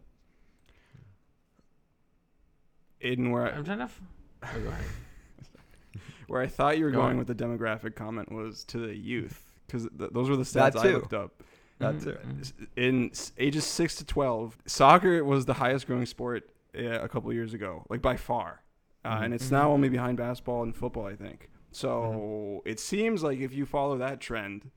Aidan, 3.02 3.32
where 3.32 3.46
I, 3.46 3.58
I'm 3.58 3.66
trying 3.66 3.80
to. 3.80 3.84
F- 3.86 4.02
oh, 4.44 4.60
go 4.60 4.70
ahead. 4.70 4.86
where 6.28 6.42
I 6.42 6.48
thought 6.48 6.78
you 6.78 6.86
were 6.86 6.92
Go 6.92 7.00
going 7.00 7.12
on. 7.12 7.18
with 7.18 7.28
the 7.28 7.36
demographic 7.36 7.96
comment 7.96 8.32
was 8.32 8.64
to 8.66 8.78
the 8.78 8.96
youth, 8.96 9.49
because 9.70 9.88
th- 9.98 10.12
those 10.12 10.30
were 10.30 10.36
the 10.38 10.44
That 10.54 10.74
stats 10.74 10.80
I 10.80 10.92
looked 10.92 11.14
up. 11.14 11.44
that's 11.80 12.04
Mhm, 12.06 12.08
it. 12.08 12.28
mhm. 12.28 12.40
S- 12.42 12.54
In 12.76 13.10
s- 13.12 13.32
ages 13.38 13.66
six 13.66 13.96
to 13.98 14.06
twelve, 14.06 14.58
soccer 14.66 15.24
was 15.24 15.46
the 15.46 15.54
highest 15.56 15.88
growing 15.88 16.06
sport 16.06 16.50
uh, 16.78 17.00
a 17.02 17.08
couple 17.10 17.32
years 17.34 17.54
ago, 17.54 17.86
like 17.90 18.02
by 18.02 18.16
far, 18.18 18.62
uh, 19.06 19.18
Mhm. 19.18 19.26
and 19.26 19.34
it's 19.34 19.50
now 19.52 19.72
only 19.72 19.90
behind 19.90 20.18
basketball 20.18 20.62
and 20.64 20.76
football, 20.76 21.06
I 21.06 21.16
think. 21.16 21.50
So 21.72 22.62
it 22.66 22.80
seems 22.80 23.24
like 23.24 23.40
if 23.40 23.54
you 23.54 23.66
follow 23.66 23.98
that 23.98 24.20
trend, 24.20 24.72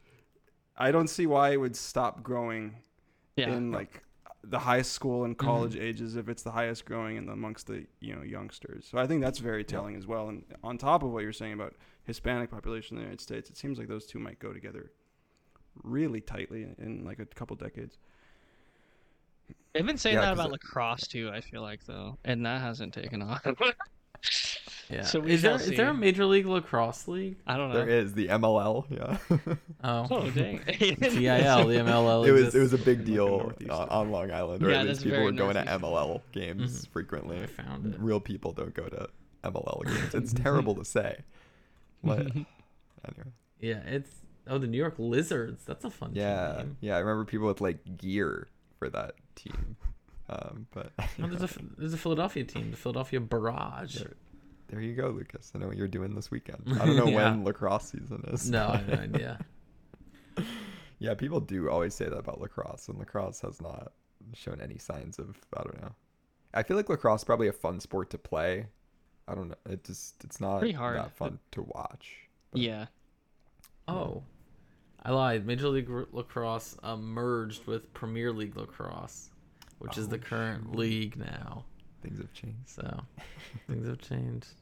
I 0.76 0.90
don't 0.90 1.08
see 1.08 1.26
why 1.26 1.50
it 1.50 1.56
would 1.60 1.76
stop 1.76 2.22
growing 2.22 2.76
Yeah, 3.36 3.50
in 3.50 3.72
like 3.72 4.02
the 4.44 4.58
high 4.60 4.82
school 4.82 5.24
and 5.24 5.36
college 5.38 5.76
ages 5.76 6.16
if 6.16 6.28
it's 6.28 6.42
the 6.42 6.50
highest 6.50 6.84
growing 6.84 7.16
in 7.16 7.26
the, 7.26 7.32
amongst 7.32 7.66
the 7.66 7.86
you 8.00 8.14
know 8.14 8.22
youngsters. 8.22 8.86
So 8.90 8.98
I 8.98 9.06
think 9.06 9.22
that's 9.22 9.38
very 9.38 9.64
telling 9.64 9.96
as 9.96 10.06
well. 10.06 10.28
And 10.28 10.44
on 10.62 10.78
top 10.78 11.02
of 11.02 11.10
what 11.12 11.22
you're 11.22 11.32
saying 11.32 11.52
about 11.54 11.74
Hispanic 12.04 12.50
population 12.50 12.96
in 12.96 13.02
the 13.02 13.04
United 13.04 13.20
States, 13.20 13.48
it 13.50 13.56
seems 13.56 13.78
like 13.78 13.88
those 13.88 14.06
two 14.06 14.18
might 14.18 14.38
go 14.38 14.52
together 14.52 14.90
really 15.82 16.20
tightly 16.20 16.62
in, 16.64 16.74
in 16.78 17.04
like 17.04 17.18
a 17.18 17.26
couple 17.26 17.56
decades. 17.56 17.96
they've 19.72 19.86
been 19.86 19.96
saying 19.98 20.16
Yeah, 20.16 20.22
that 20.22 20.30
'cause 20.36 20.38
about 20.40 20.48
it- 20.48 20.52
lacrosse 20.52 21.06
too. 21.06 21.30
I 21.32 21.40
feel 21.40 21.62
like 21.62 21.84
though, 21.86 22.18
and 22.24 22.44
that 22.46 22.60
hasn't 22.60 22.94
taken 22.94 23.22
off. 23.22 23.44
Yeah. 24.90 25.02
So 25.04 25.22
is 25.24 25.40
there 25.42 25.58
shall 25.58 25.68
is 25.70 25.76
there 25.76 25.88
a 25.88 25.94
major 25.94 26.26
league 26.26 26.44
lacrosse 26.46 27.08
league? 27.08 27.36
I 27.46 27.56
don't 27.56 27.70
know. 27.70 27.76
There 27.76 27.88
is 27.88 28.12
the 28.12 28.28
MLL. 28.28 28.84
Yeah. 28.90 29.16
Oh, 29.84 30.06
Oh 30.10 30.30
dang. 30.30 30.60
TIL, 30.64 30.96
the 30.98 31.76
MLL. 31.78 32.26
it 32.28 32.32
was 32.32 32.54
it 32.54 32.60
was 32.60 32.72
a 32.74 32.78
big 32.78 33.04
deal 33.04 33.26
Northeast. 33.38 33.70
uh, 33.70 33.86
on 33.90 34.10
Long 34.12 34.30
Island, 34.30 34.62
or 34.62 34.70
Yeah, 34.70 34.80
at 34.80 34.86
least 34.86 35.00
that's 35.00 35.04
people 35.04 35.18
very 35.18 35.24
were 35.24 35.32
going 35.32 35.54
to 35.54 35.64
Northeast. 35.64 35.82
MLL 35.82 36.22
games 36.32 36.86
Mhm. 36.86 36.88
frequently. 36.92 37.42
I 37.42 37.46
found 37.46 37.94
it. 37.94 37.98
Real 38.00 38.20
people 38.20 38.52
don't 38.52 38.74
go 38.74 38.86
to 38.88 39.08
MLL 39.44 39.82
games. 39.86 40.14
It's 40.14 40.32
terrible 40.34 40.74
to 40.76 40.84
say. 40.84 41.16
But 42.04 42.18
anyway, 42.26 43.30
Yeah, 43.60 43.80
it's 43.86 44.10
oh 44.48 44.58
the 44.58 44.66
New 44.66 44.78
York 44.78 44.94
Lizards. 44.98 45.64
That's 45.64 45.84
a 45.84 45.90
fun 45.90 46.12
yeah, 46.14 46.56
team. 46.58 46.76
yeah. 46.80 46.96
I 46.96 46.98
remember 46.98 47.24
people 47.24 47.46
with 47.46 47.60
like 47.60 47.96
gear 47.96 48.48
for 48.78 48.88
that 48.90 49.14
team. 49.34 49.76
Um, 50.28 50.66
but 50.72 50.92
Oh, 50.98 51.04
there's 51.18 51.42
a 51.42 51.48
there's 51.76 51.92
a 51.92 51.98
Philadelphia 51.98 52.44
team, 52.44 52.70
the 52.70 52.76
Philadelphia 52.76 53.20
Barrage. 53.20 53.96
There- 53.98 54.14
there 54.68 54.80
you 54.80 54.94
go, 54.94 55.08
Lucas. 55.10 55.52
I 55.54 55.58
know 55.58 55.66
what 55.66 55.76
you're 55.76 55.88
doing 55.88 56.14
this 56.14 56.30
weekend. 56.30 56.62
I 56.80 56.86
don't 56.86 56.96
know 56.96 57.06
Yeah. 57.08 57.30
when 57.32 57.44
lacrosse 57.44 57.90
season 57.90 58.24
is. 58.28 58.48
No, 58.48 58.68
I 58.68 58.76
have 58.78 58.88
no 58.88 58.94
idea. 58.94 59.38
Yeah, 60.98 61.14
people 61.14 61.40
do 61.40 61.68
always 61.68 61.94
say 61.94 62.06
that 62.06 62.16
about 62.16 62.40
lacrosse, 62.40 62.88
and 62.88 62.98
lacrosse 62.98 63.40
has 63.40 63.60
not 63.60 63.92
shown 64.34 64.60
any 64.62 64.78
signs 64.78 65.18
of. 65.18 65.36
I 65.54 65.62
don't 65.64 65.82
know. 65.82 65.94
I 66.54 66.62
feel 66.62 66.76
like 66.78 66.88
lacrosse 66.88 67.20
is 67.20 67.24
probably 67.24 67.48
a 67.48 67.52
fun 67.52 67.80
sport 67.80 68.08
to 68.10 68.18
play. 68.18 68.66
I 69.32 69.34
don't 69.34 69.48
know. 69.48 69.54
It 69.70 69.82
just 69.84 70.22
it's 70.24 70.40
not 70.40 70.58
Pretty 70.58 70.74
hard. 70.74 70.98
that 70.98 71.16
fun 71.16 71.38
to 71.52 71.62
watch. 71.62 72.14
but- 72.52 72.60
yeah. 72.60 72.86
Oh, 73.88 74.22
I 75.02 75.10
lied. 75.10 75.46
Major 75.46 75.68
League 75.68 75.88
Lacrosse 76.12 76.76
uh, 76.82 76.96
merged 76.96 77.66
with 77.66 77.92
Premier 77.94 78.32
League 78.32 78.56
Lacrosse, 78.56 79.30
which 79.78 79.98
is 79.98 80.06
the 80.08 80.16
Oh, 80.16 80.20
current 80.20 80.64
shoot. 80.70 80.76
league 80.78 81.16
now. 81.16 81.64
Things 82.02 82.18
have 82.18 82.32
changed. 82.32 82.68
So 82.68 83.00
things 83.66 83.86
have 83.86 83.98
changed. 83.98 84.48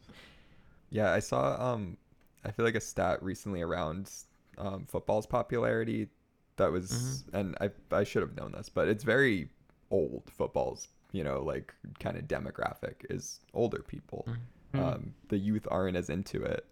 Yeah, 0.92 1.12
I 1.12 1.20
saw. 1.20 1.72
Um, 1.74 1.96
I 2.44 2.50
feel 2.50 2.64
like 2.64 2.74
a 2.74 2.80
stat 2.80 3.22
recently 3.22 3.62
around 3.62 4.10
um, 4.58 4.86
football's 4.86 5.24
popularity. 5.24 6.08
That 6.56 6.72
was, 6.72 6.90
Mm-hmm. 6.90 7.36
and 7.36 7.56
I 7.60 7.70
I 7.94 8.02
should 8.02 8.22
have 8.22 8.34
known 8.36 8.50
this, 8.50 8.68
but 8.68 8.88
it's 8.88 9.04
very 9.04 9.50
old. 9.92 10.24
Football's 10.36 10.88
you 11.12 11.22
know 11.22 11.42
like 11.44 11.72
kind 12.00 12.16
of 12.16 12.24
demographic 12.24 13.04
is 13.08 13.38
older 13.54 13.84
people. 13.86 14.26
Mhm. 14.74 14.80
Um, 14.80 15.14
the 15.28 15.38
youth 15.38 15.66
aren't 15.70 15.96
as 15.96 16.10
into 16.10 16.42
it. 16.42 16.66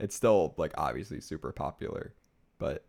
It's 0.00 0.14
still 0.14 0.54
like 0.56 0.72
obviously 0.76 1.20
super 1.20 1.52
popular, 1.52 2.14
but 2.58 2.84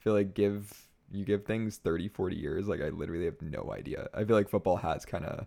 I 0.00 0.02
feel 0.02 0.12
like 0.12 0.34
give 0.34 0.88
you 1.10 1.24
give 1.24 1.44
things 1.44 1.76
30, 1.78 2.08
40 2.08 2.36
years, 2.36 2.68
like 2.68 2.80
I 2.80 2.88
literally 2.90 3.24
have 3.26 3.40
no 3.42 3.72
idea. 3.72 4.08
I 4.14 4.24
feel 4.24 4.36
like 4.36 4.48
football 4.48 4.76
has 4.76 5.04
kind 5.04 5.24
of 5.24 5.46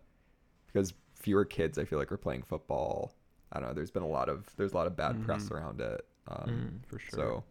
because 0.67 0.93
fewer 1.15 1.45
kids 1.45 1.77
I 1.77 1.85
feel 1.85 1.99
like 1.99 2.11
are 2.11 2.17
playing 2.17 2.43
football. 2.43 3.13
I 3.51 3.59
don't 3.59 3.69
know. 3.69 3.73
There's 3.73 3.91
been 3.91 4.03
a 4.03 4.07
lot 4.07 4.29
of 4.29 4.45
there's 4.57 4.73
a 4.73 4.77
lot 4.77 4.87
of 4.87 4.95
bad 4.95 5.21
press 5.21 5.49
Mhm. 5.49 5.51
around 5.51 5.81
it. 5.81 6.05
Um, 6.27 6.49
Mhm. 6.51 6.85
for 6.87 6.99
sure. 6.99 7.19
So, 7.19 7.43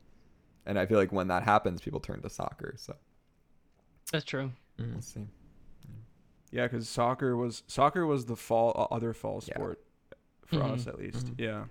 and 0.66 0.78
I 0.78 0.86
feel 0.86 0.98
like 0.98 1.12
when 1.12 1.28
that 1.28 1.42
happens, 1.44 1.80
people 1.80 2.00
turn 2.00 2.22
to 2.22 2.30
soccer. 2.30 2.74
So 2.76 2.94
That's 4.12 4.24
true. 4.24 4.52
Mhm. 4.78 4.92
we'll 4.92 5.02
see. 5.02 5.26
Yeah, 6.50 6.66
because 6.68 6.88
soccer 6.88 7.36
was 7.36 7.62
soccer 7.66 8.06
was 8.06 8.26
the 8.26 8.36
fall 8.36 8.72
uh, 8.76 8.94
other 8.94 9.12
fall 9.12 9.40
Yeah. 9.46 9.54
sport 9.54 9.80
for 10.46 10.56
Mhm. 10.56 10.72
us 10.74 10.86
at 10.86 10.98
least. 10.98 11.26
Mhm. 11.26 11.40
Yeah. 11.40 11.64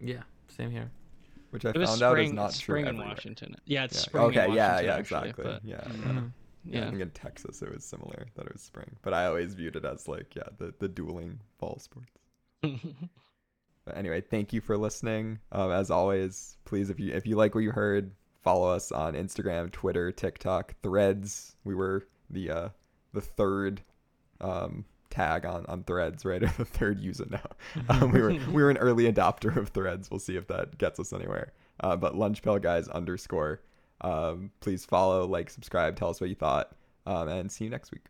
Yeah, 0.00 0.22
same 0.48 0.70
here. 0.70 0.90
Which 1.50 1.64
I 1.64 1.70
It 1.70 1.76
was 1.76 1.90
found 1.90 2.02
out 2.02 2.18
is 2.18 2.32
not 2.32 2.52
spring 2.52 2.82
true 2.84 2.88
in 2.90 2.96
everywhere. 2.96 3.08
Washington. 3.14 3.56
Yeah, 3.64 3.84
it's 3.84 3.94
Yeah. 3.96 4.00
spring 4.00 4.24
okay, 4.24 4.44
in 4.48 4.52
yeah, 4.54 4.72
Washington. 4.72 4.84
yeah, 4.86 4.96
actually, 4.98 5.28
exactly. 5.30 5.44
but- 5.44 5.64
yeah, 5.64 5.80
Mhm. 5.80 6.04
yeah. 6.04 6.12
Mhm. 6.20 6.32
Yeah, 6.66 6.86
I 6.86 6.90
think 6.90 7.00
in 7.02 7.10
Texas 7.10 7.62
it 7.62 7.70
was 7.72 7.84
similar 7.84 8.26
that 8.34 8.46
it 8.46 8.52
was 8.52 8.62
spring, 8.62 8.96
but 9.02 9.12
I 9.14 9.26
always 9.26 9.54
viewed 9.54 9.76
it 9.76 9.84
as 9.84 10.08
like 10.08 10.34
yeah, 10.34 10.48
the 10.58 10.74
the 10.78 10.88
dueling 10.88 11.40
fall 11.58 11.78
sports. 11.78 12.10
But 13.84 13.98
anyway, 13.98 14.22
thank 14.22 14.54
you 14.54 14.62
for 14.62 14.78
listening. 14.78 15.40
Um, 15.52 15.70
as 15.70 15.90
always, 15.90 16.56
please 16.64 16.88
if 16.88 16.98
you 16.98 17.12
if 17.12 17.26
you 17.26 17.36
like 17.36 17.54
what 17.54 17.60
you 17.64 17.70
heard, 17.72 18.12
follow 18.42 18.66
us 18.68 18.90
on 18.90 19.12
Instagram, 19.14 19.70
Twitter, 19.72 20.10
TikTok, 20.10 20.74
Threads. 20.82 21.56
We 21.64 21.74
were 21.74 22.06
the 22.30 22.50
uh 22.50 22.68
the 23.12 23.20
third 23.20 23.82
um 24.40 24.86
tag 25.14 25.46
on 25.46 25.64
on 25.66 25.84
Threads, 25.84 26.24
right? 26.24 26.42
Or 26.44 26.52
the 26.58 26.64
third 26.64 27.00
user 27.00 27.26
now. 27.30 27.40
Um, 27.88 28.10
we 28.10 28.20
were 28.20 28.30
we 28.30 28.62
were 28.62 28.70
an 28.70 28.78
early 28.78 29.10
adopter 29.10 29.56
of 29.56 29.68
Threads. 29.70 30.10
We'll 30.10 30.20
see 30.20 30.36
if 30.36 30.46
that 30.48 30.78
gets 30.78 30.98
us 30.98 31.12
anywhere. 31.12 31.52
Uh, 31.80 31.96
but 31.96 32.16
lunch 32.16 32.42
pail 32.42 32.58
guys 32.58 32.88
underscore. 32.88 33.60
Um, 34.00 34.50
please 34.60 34.84
follow, 34.84 35.26
like, 35.26 35.50
subscribe, 35.50 35.96
tell 35.96 36.10
us 36.10 36.20
what 36.20 36.28
you 36.28 36.36
thought, 36.36 36.72
um, 37.06 37.28
and 37.28 37.50
see 37.50 37.64
you 37.64 37.70
next 37.70 37.90
week. 37.90 38.02